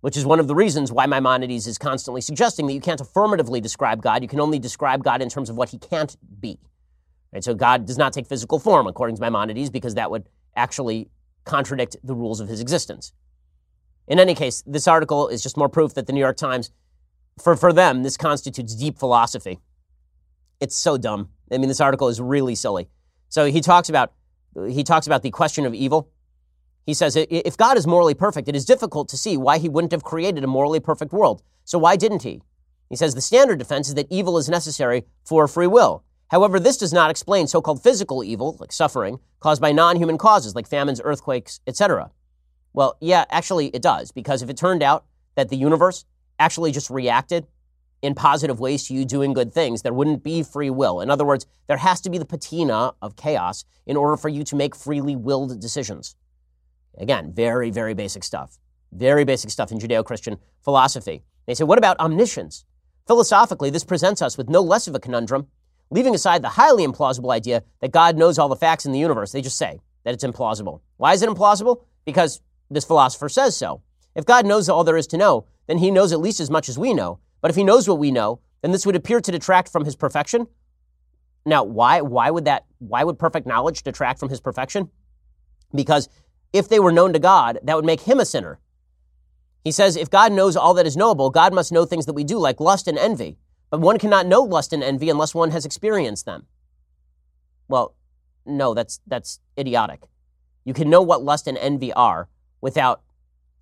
which 0.00 0.16
is 0.16 0.24
one 0.24 0.38
of 0.38 0.46
the 0.46 0.54
reasons 0.54 0.92
why 0.92 1.06
Maimonides 1.06 1.66
is 1.66 1.78
constantly 1.78 2.20
suggesting 2.20 2.66
that 2.66 2.72
you 2.72 2.80
can't 2.80 3.00
affirmatively 3.00 3.60
describe 3.60 4.02
God. 4.02 4.22
You 4.22 4.28
can 4.28 4.40
only 4.40 4.58
describe 4.58 5.02
God 5.02 5.20
in 5.20 5.28
terms 5.28 5.50
of 5.50 5.56
what 5.56 5.70
he 5.70 5.78
can't 5.78 6.16
be. 6.40 6.58
Right? 7.32 7.42
So 7.42 7.54
God 7.54 7.86
does 7.86 7.98
not 7.98 8.12
take 8.12 8.26
physical 8.26 8.58
form, 8.58 8.86
according 8.86 9.16
to 9.16 9.22
Maimonides, 9.22 9.70
because 9.70 9.94
that 9.94 10.10
would 10.10 10.28
actually 10.54 11.10
contradict 11.44 11.96
the 12.04 12.14
rules 12.14 12.40
of 12.40 12.48
his 12.48 12.60
existence. 12.60 13.12
In 14.06 14.18
any 14.18 14.34
case, 14.34 14.62
this 14.66 14.88
article 14.88 15.28
is 15.28 15.42
just 15.42 15.56
more 15.56 15.68
proof 15.68 15.94
that 15.94 16.06
the 16.06 16.12
New 16.12 16.20
York 16.20 16.36
Times, 16.36 16.70
for, 17.40 17.56
for 17.56 17.72
them, 17.72 18.02
this 18.02 18.16
constitutes 18.16 18.74
deep 18.74 18.98
philosophy. 18.98 19.60
It's 20.60 20.76
so 20.76 20.98
dumb. 20.98 21.30
I 21.50 21.58
mean, 21.58 21.68
this 21.68 21.80
article 21.80 22.08
is 22.08 22.20
really 22.20 22.54
silly. 22.54 22.88
So 23.28 23.46
he 23.46 23.60
talks 23.60 23.88
about 23.88 24.12
he 24.68 24.84
talks 24.84 25.06
about 25.06 25.22
the 25.22 25.30
question 25.30 25.66
of 25.66 25.74
evil. 25.74 26.10
He 26.86 26.94
says, 26.94 27.16
if 27.16 27.56
God 27.56 27.76
is 27.76 27.86
morally 27.86 28.14
perfect, 28.14 28.48
it 28.48 28.56
is 28.56 28.64
difficult 28.64 29.08
to 29.10 29.16
see 29.16 29.36
why 29.36 29.58
he 29.58 29.68
wouldn't 29.68 29.92
have 29.92 30.02
created 30.02 30.42
a 30.42 30.48
morally 30.48 30.80
perfect 30.80 31.12
world. 31.12 31.42
So 31.64 31.78
why 31.78 31.96
didn't 31.96 32.22
he? 32.22 32.42
He 32.88 32.96
says 32.96 33.14
the 33.14 33.20
standard 33.20 33.58
defense 33.58 33.88
is 33.88 33.94
that 33.94 34.08
evil 34.10 34.38
is 34.38 34.48
necessary 34.48 35.04
for 35.24 35.46
free 35.46 35.68
will. 35.68 36.04
However, 36.28 36.58
this 36.58 36.76
does 36.76 36.92
not 36.92 37.10
explain 37.10 37.46
so-called 37.46 37.82
physical 37.82 38.24
evil, 38.24 38.56
like 38.58 38.72
suffering, 38.72 39.18
caused 39.40 39.60
by 39.60 39.72
non-human 39.72 40.18
causes 40.18 40.54
like 40.54 40.68
famines, 40.68 41.00
earthquakes, 41.02 41.60
etc. 41.66 42.10
Well, 42.72 42.96
yeah, 43.00 43.24
actually 43.30 43.68
it 43.68 43.82
does, 43.82 44.10
because 44.12 44.42
if 44.42 44.48
it 44.48 44.56
turned 44.56 44.82
out 44.82 45.04
that 45.34 45.48
the 45.48 45.56
universe 45.56 46.04
actually 46.38 46.72
just 46.72 46.90
reacted 46.90 47.46
in 48.02 48.14
positive 48.14 48.60
ways 48.60 48.86
to 48.86 48.94
you 48.94 49.04
doing 49.04 49.32
good 49.32 49.52
things, 49.52 49.82
there 49.82 49.92
wouldn't 49.92 50.22
be 50.22 50.42
free 50.42 50.70
will. 50.70 51.00
In 51.00 51.10
other 51.10 51.24
words, 51.24 51.46
there 51.66 51.76
has 51.76 52.00
to 52.02 52.10
be 52.10 52.18
the 52.18 52.24
patina 52.24 52.92
of 53.02 53.16
chaos 53.16 53.64
in 53.86 53.96
order 53.96 54.16
for 54.16 54.28
you 54.28 54.42
to 54.44 54.56
make 54.56 54.74
freely 54.74 55.16
willed 55.16 55.60
decisions. 55.60 56.16
Again, 56.98 57.32
very, 57.32 57.70
very 57.70 57.94
basic 57.94 58.24
stuff. 58.24 58.58
Very 58.92 59.24
basic 59.24 59.50
stuff 59.50 59.70
in 59.70 59.78
Judeo 59.78 60.04
Christian 60.04 60.38
philosophy. 60.62 61.22
They 61.46 61.54
say, 61.54 61.64
what 61.64 61.78
about 61.78 62.00
omniscience? 62.00 62.64
Philosophically, 63.06 63.70
this 63.70 63.84
presents 63.84 64.22
us 64.22 64.36
with 64.36 64.48
no 64.48 64.60
less 64.60 64.86
of 64.86 64.94
a 64.94 65.00
conundrum. 65.00 65.46
Leaving 65.90 66.14
aside 66.14 66.42
the 66.42 66.50
highly 66.50 66.86
implausible 66.86 67.32
idea 67.32 67.62
that 67.80 67.90
God 67.90 68.16
knows 68.16 68.38
all 68.38 68.48
the 68.48 68.56
facts 68.56 68.86
in 68.86 68.92
the 68.92 68.98
universe, 68.98 69.32
they 69.32 69.42
just 69.42 69.58
say 69.58 69.80
that 70.04 70.14
it's 70.14 70.24
implausible. 70.24 70.80
Why 70.96 71.12
is 71.12 71.22
it 71.22 71.28
implausible? 71.28 71.82
Because 72.04 72.40
this 72.70 72.84
philosopher 72.84 73.28
says 73.28 73.56
so. 73.56 73.82
If 74.14 74.24
God 74.24 74.46
knows 74.46 74.68
all 74.68 74.84
there 74.84 74.96
is 74.96 75.06
to 75.08 75.16
know, 75.16 75.46
then 75.66 75.78
he 75.78 75.90
knows 75.90 76.12
at 76.12 76.20
least 76.20 76.40
as 76.40 76.50
much 76.50 76.68
as 76.68 76.78
we 76.78 76.94
know. 76.94 77.18
But 77.40 77.50
if 77.50 77.56
he 77.56 77.64
knows 77.64 77.88
what 77.88 77.98
we 77.98 78.10
know, 78.10 78.40
then 78.62 78.72
this 78.72 78.84
would 78.84 78.96
appear 78.96 79.20
to 79.20 79.32
detract 79.32 79.70
from 79.70 79.84
his 79.84 79.96
perfection. 79.96 80.46
Now, 81.46 81.64
why, 81.64 82.02
why 82.02 82.30
would 82.30 82.44
that, 82.44 82.66
why 82.78 83.04
would 83.04 83.18
perfect 83.18 83.46
knowledge 83.46 83.82
detract 83.82 84.20
from 84.20 84.28
his 84.28 84.40
perfection? 84.40 84.90
Because 85.74 86.08
if 86.52 86.68
they 86.68 86.80
were 86.80 86.92
known 86.92 87.12
to 87.12 87.18
God, 87.18 87.58
that 87.62 87.76
would 87.76 87.84
make 87.84 88.02
him 88.02 88.20
a 88.20 88.26
sinner. 88.26 88.58
He 89.64 89.72
says, 89.72 89.96
if 89.96 90.10
God 90.10 90.32
knows 90.32 90.56
all 90.56 90.74
that 90.74 90.86
is 90.86 90.96
knowable, 90.96 91.30
God 91.30 91.54
must 91.54 91.72
know 91.72 91.84
things 91.84 92.06
that 92.06 92.12
we 92.14 92.24
do, 92.24 92.38
like 92.38 92.60
lust 92.60 92.88
and 92.88 92.98
envy. 92.98 93.38
But 93.70 93.80
one 93.80 93.98
cannot 93.98 94.26
know 94.26 94.42
lust 94.42 94.72
and 94.72 94.82
envy 94.82 95.08
unless 95.10 95.34
one 95.34 95.50
has 95.52 95.64
experienced 95.64 96.26
them. 96.26 96.46
Well, 97.68 97.94
no, 98.44 98.74
that's, 98.74 99.00
that's 99.06 99.40
idiotic. 99.58 100.02
You 100.64 100.74
can 100.74 100.90
know 100.90 101.02
what 101.02 101.22
lust 101.22 101.46
and 101.46 101.56
envy 101.58 101.92
are 101.92 102.28
without 102.60 103.02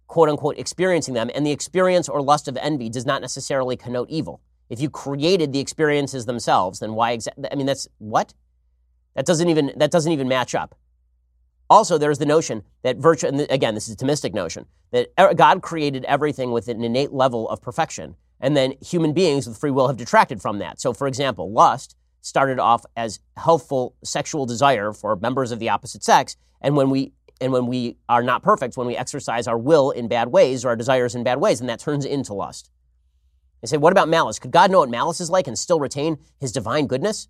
quote 0.09 0.28
unquote 0.28 0.59
experiencing 0.59 1.14
them, 1.14 1.30
and 1.34 1.46
the 1.46 1.52
experience 1.52 2.09
or 2.09 2.20
lust 2.20 2.48
of 2.48 2.56
envy 2.56 2.88
does 2.88 3.06
not 3.06 3.20
necessarily 3.20 3.76
connote 3.76 4.11
evil. 4.11 4.40
If 4.68 4.80
you 4.80 4.90
created 4.90 5.52
the 5.52 5.61
experiences 5.61 6.26
themselves, 6.26 6.80
then 6.80 6.94
why 6.94 7.12
exactly? 7.12 7.48
I 7.50 7.54
mean, 7.54 7.66
that's 7.66 7.86
what? 7.98 8.34
That 9.14 9.26
doesn't 9.26 9.48
even 9.48 9.72
that 9.76 9.90
doesn't 9.90 10.12
even 10.12 10.28
match 10.28 10.54
up. 10.54 10.74
Also, 11.70 11.98
there's 11.98 12.18
the 12.18 12.26
notion 12.26 12.62
that 12.82 12.96
virtue, 12.96 13.26
and 13.26 13.46
again, 13.50 13.74
this 13.74 13.88
is 13.88 13.94
a 13.94 13.96
Thomistic 13.96 14.32
notion, 14.32 14.64
that 14.90 15.14
God 15.36 15.61
created 15.61 16.04
everything 16.06 16.50
with 16.50 16.66
an 16.68 16.82
innate 16.82 17.12
level 17.12 17.48
of 17.50 17.61
perfection, 17.61 18.16
and 18.40 18.56
then 18.56 18.72
human 18.80 19.12
beings 19.12 19.46
with 19.46 19.59
free 19.59 19.70
will 19.70 19.86
have 19.86 19.98
detracted 19.98 20.40
from 20.40 20.59
that. 20.61 20.80
So, 20.80 20.94
for 20.94 21.06
example, 21.06 21.52
lust 21.52 21.94
started 22.22 22.59
off 22.59 22.86
as 22.96 23.20
healthful 23.36 23.94
sexual 24.02 24.46
desire 24.46 24.92
for 24.92 25.16
members 25.16 25.52
of 25.52 25.59
the 25.59 25.68
opposite 25.68 26.02
sex, 26.02 26.36
and 26.62 26.74
when 26.74 26.88
we 26.88 27.12
and 27.41 27.53
when 27.53 27.66
we 27.66 27.97
are 28.09 28.22
not 28.22 28.43
perfect, 28.43 28.76
when 28.76 28.86
we 28.86 28.97
exercise 28.97 29.47
our 29.47 29.59
will 29.59 29.91
in 29.91 30.09
bad 30.09 30.28
ways 30.28 30.64
or 30.64 30.68
our 30.68 30.76
desires 30.76 31.14
in 31.14 31.22
bad 31.22 31.41
ways, 31.41 31.61
then 31.61 31.68
that 31.68 31.80
turns 31.80 32.05
into 32.05 32.34
lust. 32.34 32.70
They 33.61 33.66
say, 33.66 33.76
what 33.76 33.93
about 33.93 34.09
malice? 34.09 34.39
Could 34.39 34.51
God 34.51 34.70
know 34.70 34.80
what 34.80 34.91
malice 34.91 35.20
is 35.20 35.30
like 35.30 35.47
and 35.47 35.59
still 35.59 35.80
retain 35.80 36.18
his 36.41 36.53
divine 36.53 36.86
goodness? 36.86 37.28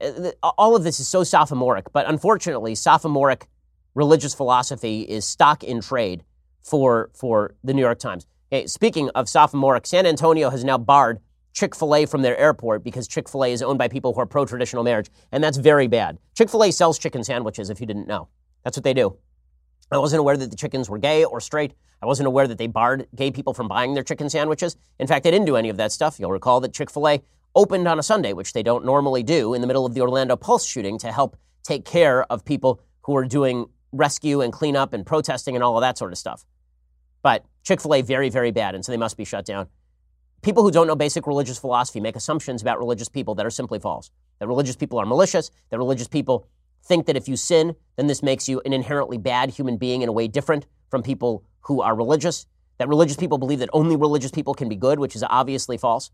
Uh, 0.00 0.32
all 0.42 0.74
of 0.74 0.84
this 0.84 1.00
is 1.00 1.08
so 1.08 1.22
sophomoric, 1.22 1.92
but 1.92 2.08
unfortunately, 2.08 2.74
sophomoric 2.74 3.46
religious 3.94 4.34
philosophy 4.34 5.02
is 5.02 5.24
stock 5.26 5.62
in 5.62 5.80
trade 5.80 6.24
for, 6.62 7.10
for 7.14 7.54
the 7.62 7.74
New 7.74 7.82
York 7.82 7.98
Times. 7.98 8.26
Okay, 8.52 8.66
speaking 8.66 9.08
of 9.10 9.28
sophomoric, 9.28 9.86
San 9.86 10.06
Antonio 10.06 10.50
has 10.50 10.64
now 10.64 10.76
barred 10.76 11.20
Chick 11.54 11.74
fil 11.74 11.94
A 11.94 12.06
from 12.06 12.22
their 12.22 12.36
airport 12.38 12.82
because 12.82 13.06
Chick 13.06 13.28
fil 13.28 13.44
A 13.44 13.52
is 13.52 13.62
owned 13.62 13.78
by 13.78 13.88
people 13.88 14.14
who 14.14 14.20
are 14.20 14.26
pro 14.26 14.44
traditional 14.44 14.82
marriage, 14.82 15.10
and 15.30 15.44
that's 15.44 15.58
very 15.58 15.86
bad. 15.86 16.18
Chick 16.34 16.50
fil 16.50 16.64
A 16.64 16.72
sells 16.72 16.98
chicken 16.98 17.22
sandwiches, 17.24 17.70
if 17.70 17.80
you 17.80 17.86
didn't 17.86 18.08
know. 18.08 18.28
That's 18.64 18.76
what 18.76 18.84
they 18.84 18.94
do. 18.94 19.16
I 19.90 19.98
wasn't 19.98 20.20
aware 20.20 20.36
that 20.36 20.50
the 20.50 20.56
chickens 20.56 20.88
were 20.88 20.98
gay 20.98 21.24
or 21.24 21.40
straight. 21.40 21.74
I 22.02 22.06
wasn't 22.06 22.26
aware 22.26 22.48
that 22.48 22.58
they 22.58 22.66
barred 22.66 23.06
gay 23.14 23.30
people 23.30 23.54
from 23.54 23.68
buying 23.68 23.94
their 23.94 24.02
chicken 24.02 24.30
sandwiches. 24.30 24.76
In 24.98 25.06
fact, 25.06 25.24
they 25.24 25.30
didn't 25.30 25.46
do 25.46 25.56
any 25.56 25.68
of 25.68 25.76
that 25.76 25.92
stuff. 25.92 26.18
You'll 26.18 26.32
recall 26.32 26.60
that 26.60 26.72
Chick 26.72 26.90
fil 26.90 27.08
A 27.08 27.22
opened 27.54 27.86
on 27.86 27.98
a 27.98 28.02
Sunday, 28.02 28.32
which 28.32 28.54
they 28.54 28.62
don't 28.62 28.84
normally 28.84 29.22
do, 29.22 29.54
in 29.54 29.60
the 29.60 29.66
middle 29.66 29.84
of 29.84 29.94
the 29.94 30.00
Orlando 30.00 30.36
Pulse 30.36 30.66
shooting 30.66 30.98
to 30.98 31.12
help 31.12 31.36
take 31.62 31.84
care 31.84 32.24
of 32.32 32.44
people 32.44 32.80
who 33.02 33.16
are 33.16 33.24
doing 33.24 33.66
rescue 33.92 34.40
and 34.40 34.52
cleanup 34.52 34.94
and 34.94 35.04
protesting 35.04 35.54
and 35.54 35.62
all 35.62 35.76
of 35.76 35.82
that 35.82 35.98
sort 35.98 36.12
of 36.12 36.18
stuff. 36.18 36.44
But 37.22 37.44
Chick 37.62 37.80
fil 37.80 37.94
A, 37.94 38.02
very, 38.02 38.30
very 38.30 38.50
bad, 38.50 38.74
and 38.74 38.84
so 38.84 38.90
they 38.90 38.98
must 38.98 39.16
be 39.16 39.24
shut 39.24 39.44
down. 39.44 39.68
People 40.40 40.64
who 40.64 40.72
don't 40.72 40.88
know 40.88 40.96
basic 40.96 41.26
religious 41.26 41.58
philosophy 41.58 42.00
make 42.00 42.16
assumptions 42.16 42.62
about 42.62 42.78
religious 42.78 43.08
people 43.08 43.36
that 43.36 43.46
are 43.46 43.50
simply 43.50 43.78
false. 43.78 44.10
That 44.40 44.48
religious 44.48 44.74
people 44.74 44.98
are 44.98 45.06
malicious, 45.06 45.52
that 45.70 45.78
religious 45.78 46.08
people 46.08 46.48
think 46.82 47.06
that 47.06 47.16
if 47.16 47.28
you 47.28 47.36
sin, 47.36 47.76
then 47.96 48.06
this 48.06 48.22
makes 48.22 48.48
you 48.48 48.60
an 48.64 48.72
inherently 48.72 49.18
bad 49.18 49.50
human 49.50 49.76
being 49.76 50.02
in 50.02 50.08
a 50.08 50.12
way 50.12 50.28
different 50.28 50.66
from 50.90 51.02
people 51.02 51.44
who 51.62 51.80
are 51.80 51.94
religious. 51.94 52.46
That 52.78 52.88
religious 52.88 53.16
people 53.16 53.38
believe 53.38 53.60
that 53.60 53.70
only 53.72 53.96
religious 53.96 54.30
people 54.30 54.54
can 54.54 54.68
be 54.68 54.76
good, 54.76 54.98
which 54.98 55.14
is 55.14 55.24
obviously 55.28 55.78
false. 55.78 56.10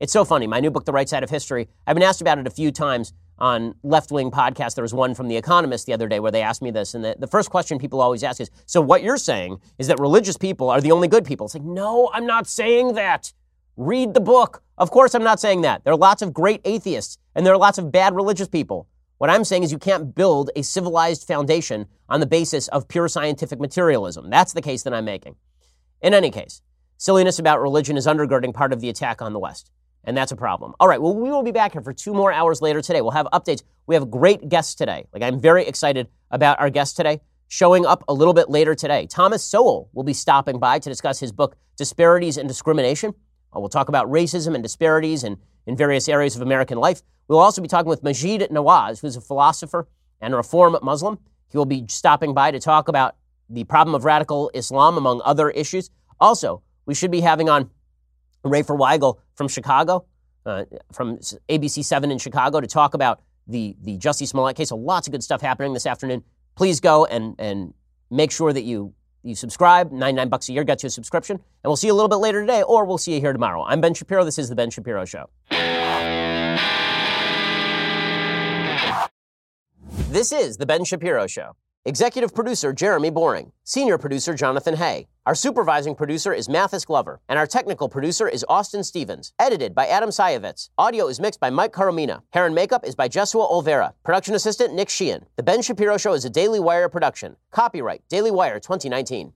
It's 0.00 0.12
so 0.12 0.24
funny. 0.24 0.46
My 0.46 0.60
new 0.60 0.70
book, 0.70 0.84
The 0.84 0.92
Right 0.92 1.08
Side 1.08 1.22
of 1.22 1.30
History, 1.30 1.68
I've 1.86 1.94
been 1.94 2.02
asked 2.02 2.20
about 2.20 2.38
it 2.38 2.46
a 2.46 2.50
few 2.50 2.72
times 2.72 3.12
on 3.38 3.74
left 3.82 4.10
wing 4.10 4.30
podcasts. 4.30 4.74
There 4.74 4.82
was 4.82 4.94
one 4.94 5.14
from 5.14 5.28
The 5.28 5.36
Economist 5.36 5.86
the 5.86 5.92
other 5.92 6.08
day 6.08 6.20
where 6.20 6.32
they 6.32 6.42
asked 6.42 6.62
me 6.62 6.70
this. 6.70 6.94
And 6.94 7.04
the, 7.04 7.16
the 7.18 7.26
first 7.26 7.50
question 7.50 7.78
people 7.78 8.00
always 8.00 8.22
ask 8.22 8.40
is 8.40 8.50
So, 8.66 8.80
what 8.80 9.02
you're 9.02 9.16
saying 9.16 9.58
is 9.78 9.86
that 9.88 9.98
religious 10.00 10.36
people 10.36 10.68
are 10.70 10.80
the 10.80 10.92
only 10.92 11.08
good 11.08 11.24
people? 11.24 11.46
It's 11.46 11.54
like, 11.54 11.64
no, 11.64 12.10
I'm 12.12 12.26
not 12.26 12.46
saying 12.46 12.94
that. 12.94 13.32
Read 13.76 14.14
the 14.14 14.20
book. 14.20 14.62
Of 14.78 14.90
course, 14.90 15.14
I'm 15.14 15.24
not 15.24 15.40
saying 15.40 15.62
that. 15.62 15.82
There 15.84 15.92
are 15.92 15.96
lots 15.96 16.22
of 16.22 16.32
great 16.32 16.60
atheists 16.64 17.18
and 17.34 17.44
there 17.44 17.52
are 17.52 17.58
lots 17.58 17.78
of 17.78 17.90
bad 17.90 18.14
religious 18.14 18.48
people. 18.48 18.88
What 19.18 19.30
I'm 19.30 19.44
saying 19.44 19.62
is 19.62 19.70
you 19.70 19.78
can't 19.78 20.14
build 20.14 20.50
a 20.56 20.62
civilized 20.62 21.26
foundation 21.26 21.86
on 22.08 22.20
the 22.20 22.26
basis 22.26 22.66
of 22.68 22.88
pure 22.88 23.08
scientific 23.08 23.60
materialism. 23.60 24.28
That's 24.28 24.52
the 24.52 24.62
case 24.62 24.82
that 24.82 24.92
I'm 24.92 25.04
making. 25.04 25.36
In 26.02 26.14
any 26.14 26.30
case, 26.30 26.62
silliness 26.98 27.38
about 27.38 27.62
religion 27.62 27.96
is 27.96 28.06
undergirding 28.06 28.52
part 28.52 28.72
of 28.72 28.80
the 28.80 28.88
attack 28.88 29.22
on 29.22 29.32
the 29.32 29.38
West. 29.38 29.70
And 30.02 30.16
that's 30.16 30.32
a 30.32 30.36
problem. 30.36 30.74
All 30.80 30.88
right, 30.88 31.00
well, 31.00 31.14
we 31.14 31.30
will 31.30 31.44
be 31.44 31.52
back 31.52 31.72
here 31.72 31.80
for 31.80 31.92
two 31.92 32.12
more 32.12 32.32
hours 32.32 32.60
later 32.60 32.82
today. 32.82 33.00
We'll 33.00 33.12
have 33.12 33.28
updates. 33.32 33.62
We 33.86 33.94
have 33.94 34.10
great 34.10 34.48
guests 34.48 34.74
today. 34.74 35.06
Like, 35.12 35.22
I'm 35.22 35.40
very 35.40 35.64
excited 35.64 36.08
about 36.30 36.60
our 36.60 36.68
guests 36.68 36.94
today. 36.94 37.20
Showing 37.48 37.86
up 37.86 38.04
a 38.08 38.12
little 38.12 38.34
bit 38.34 38.50
later 38.50 38.74
today, 38.74 39.06
Thomas 39.06 39.44
Sowell 39.44 39.88
will 39.92 40.02
be 40.02 40.12
stopping 40.12 40.58
by 40.58 40.78
to 40.80 40.90
discuss 40.90 41.20
his 41.20 41.30
book, 41.30 41.56
Disparities 41.76 42.36
and 42.36 42.48
Discrimination. 42.48 43.14
Uh, 43.54 43.60
we'll 43.60 43.68
talk 43.68 43.88
about 43.88 44.10
racism 44.10 44.54
and 44.54 44.62
disparities 44.62 45.24
in, 45.24 45.38
in 45.66 45.76
various 45.76 46.08
areas 46.08 46.36
of 46.36 46.42
American 46.42 46.78
life. 46.78 47.02
We'll 47.28 47.38
also 47.38 47.62
be 47.62 47.68
talking 47.68 47.88
with 47.88 48.02
Maajid 48.02 48.50
Nawaz, 48.50 49.00
who's 49.00 49.16
a 49.16 49.20
philosopher 49.20 49.88
and 50.20 50.34
a 50.34 50.36
reform 50.36 50.76
Muslim. 50.82 51.18
He 51.48 51.58
will 51.58 51.64
be 51.64 51.86
stopping 51.88 52.34
by 52.34 52.50
to 52.50 52.60
talk 52.60 52.88
about 52.88 53.16
the 53.48 53.64
problem 53.64 53.94
of 53.94 54.04
radical 54.04 54.50
Islam, 54.54 54.96
among 54.96 55.22
other 55.24 55.50
issues. 55.50 55.90
Also, 56.20 56.62
we 56.86 56.94
should 56.94 57.10
be 57.10 57.20
having 57.20 57.48
on 57.48 57.70
Rafer 58.44 58.78
Weigel 58.78 59.18
from 59.34 59.48
Chicago, 59.48 60.04
uh, 60.44 60.64
from 60.92 61.18
ABC 61.48 61.84
7 61.84 62.10
in 62.10 62.18
Chicago, 62.18 62.60
to 62.60 62.66
talk 62.66 62.94
about 62.94 63.22
the, 63.46 63.76
the 63.82 63.98
Jussie 63.98 64.26
Smollett 64.26 64.56
case. 64.56 64.68
So 64.70 64.76
lots 64.76 65.06
of 65.06 65.12
good 65.12 65.22
stuff 65.22 65.40
happening 65.40 65.72
this 65.72 65.86
afternoon. 65.86 66.22
Please 66.56 66.80
go 66.80 67.04
and, 67.04 67.34
and 67.38 67.74
make 68.10 68.30
sure 68.30 68.52
that 68.52 68.62
you, 68.62 68.94
you 69.22 69.34
subscribe. 69.34 69.92
99 69.92 70.28
bucks 70.28 70.48
a 70.48 70.52
year 70.52 70.64
gets 70.64 70.82
you 70.82 70.88
a 70.88 70.90
subscription. 70.90 71.36
And 71.36 71.68
we'll 71.68 71.76
see 71.76 71.88
you 71.88 71.92
a 71.92 71.96
little 71.96 72.08
bit 72.08 72.16
later 72.16 72.40
today, 72.40 72.62
or 72.62 72.84
we'll 72.84 72.98
see 72.98 73.14
you 73.14 73.20
here 73.20 73.32
tomorrow. 73.32 73.64
I'm 73.64 73.80
Ben 73.80 73.94
Shapiro. 73.94 74.24
This 74.24 74.38
is 74.38 74.48
The 74.48 74.54
Ben 74.56 74.70
Shapiro 74.70 75.04
Show. 75.04 75.28
This 80.14 80.30
is 80.30 80.58
The 80.58 80.64
Ben 80.64 80.84
Shapiro 80.84 81.26
Show. 81.26 81.56
Executive 81.84 82.32
producer 82.32 82.72
Jeremy 82.72 83.10
Boring. 83.10 83.50
Senior 83.64 83.98
producer 83.98 84.32
Jonathan 84.32 84.76
Hay. 84.76 85.08
Our 85.26 85.34
supervising 85.34 85.96
producer 85.96 86.32
is 86.32 86.48
Mathis 86.48 86.84
Glover. 86.84 87.20
And 87.28 87.36
our 87.36 87.48
technical 87.48 87.88
producer 87.88 88.28
is 88.28 88.46
Austin 88.48 88.84
Stevens. 88.84 89.32
Edited 89.40 89.74
by 89.74 89.88
Adam 89.88 90.10
Sajevic. 90.10 90.68
Audio 90.78 91.08
is 91.08 91.18
mixed 91.18 91.40
by 91.40 91.50
Mike 91.50 91.72
Coromina. 91.72 92.22
Hair 92.30 92.46
and 92.46 92.54
makeup 92.54 92.86
is 92.86 92.94
by 92.94 93.08
Jesua 93.08 93.50
Olvera. 93.50 93.92
Production 94.04 94.36
assistant 94.36 94.72
Nick 94.72 94.88
Sheehan. 94.88 95.26
The 95.34 95.42
Ben 95.42 95.62
Shapiro 95.62 95.96
Show 95.96 96.12
is 96.12 96.24
a 96.24 96.30
Daily 96.30 96.60
Wire 96.60 96.88
production. 96.88 97.34
Copyright 97.50 98.04
Daily 98.08 98.30
Wire 98.30 98.60
2019. 98.60 99.32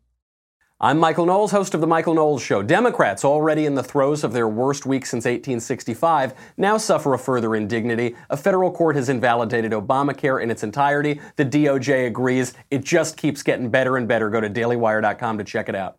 I'm 0.80 0.98
Michael 1.00 1.26
Knowles, 1.26 1.50
host 1.50 1.74
of 1.74 1.80
The 1.80 1.88
Michael 1.88 2.14
Knowles 2.14 2.40
Show. 2.40 2.62
Democrats, 2.62 3.24
already 3.24 3.66
in 3.66 3.74
the 3.74 3.82
throes 3.82 4.22
of 4.22 4.32
their 4.32 4.46
worst 4.46 4.86
week 4.86 5.06
since 5.06 5.24
1865, 5.24 6.34
now 6.56 6.76
suffer 6.76 7.14
a 7.14 7.18
further 7.18 7.56
indignity. 7.56 8.14
A 8.30 8.36
federal 8.36 8.70
court 8.70 8.94
has 8.94 9.08
invalidated 9.08 9.72
Obamacare 9.72 10.40
in 10.40 10.52
its 10.52 10.62
entirety. 10.62 11.20
The 11.34 11.44
DOJ 11.44 12.06
agrees. 12.06 12.54
It 12.70 12.84
just 12.84 13.16
keeps 13.16 13.42
getting 13.42 13.70
better 13.70 13.96
and 13.96 14.06
better. 14.06 14.30
Go 14.30 14.40
to 14.40 14.48
dailywire.com 14.48 15.38
to 15.38 15.42
check 15.42 15.68
it 15.68 15.74
out. 15.74 15.98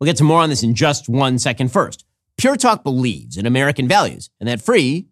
We'll 0.00 0.06
get 0.06 0.16
to 0.16 0.24
more 0.24 0.42
on 0.42 0.48
this 0.48 0.64
in 0.64 0.74
just 0.74 1.08
one 1.08 1.38
second. 1.38 1.70
First, 1.70 2.04
Pure 2.36 2.56
Talk 2.56 2.82
believes 2.82 3.36
in 3.36 3.46
American 3.46 3.86
values, 3.86 4.30
and 4.40 4.48
that 4.48 4.60
free 4.60 5.06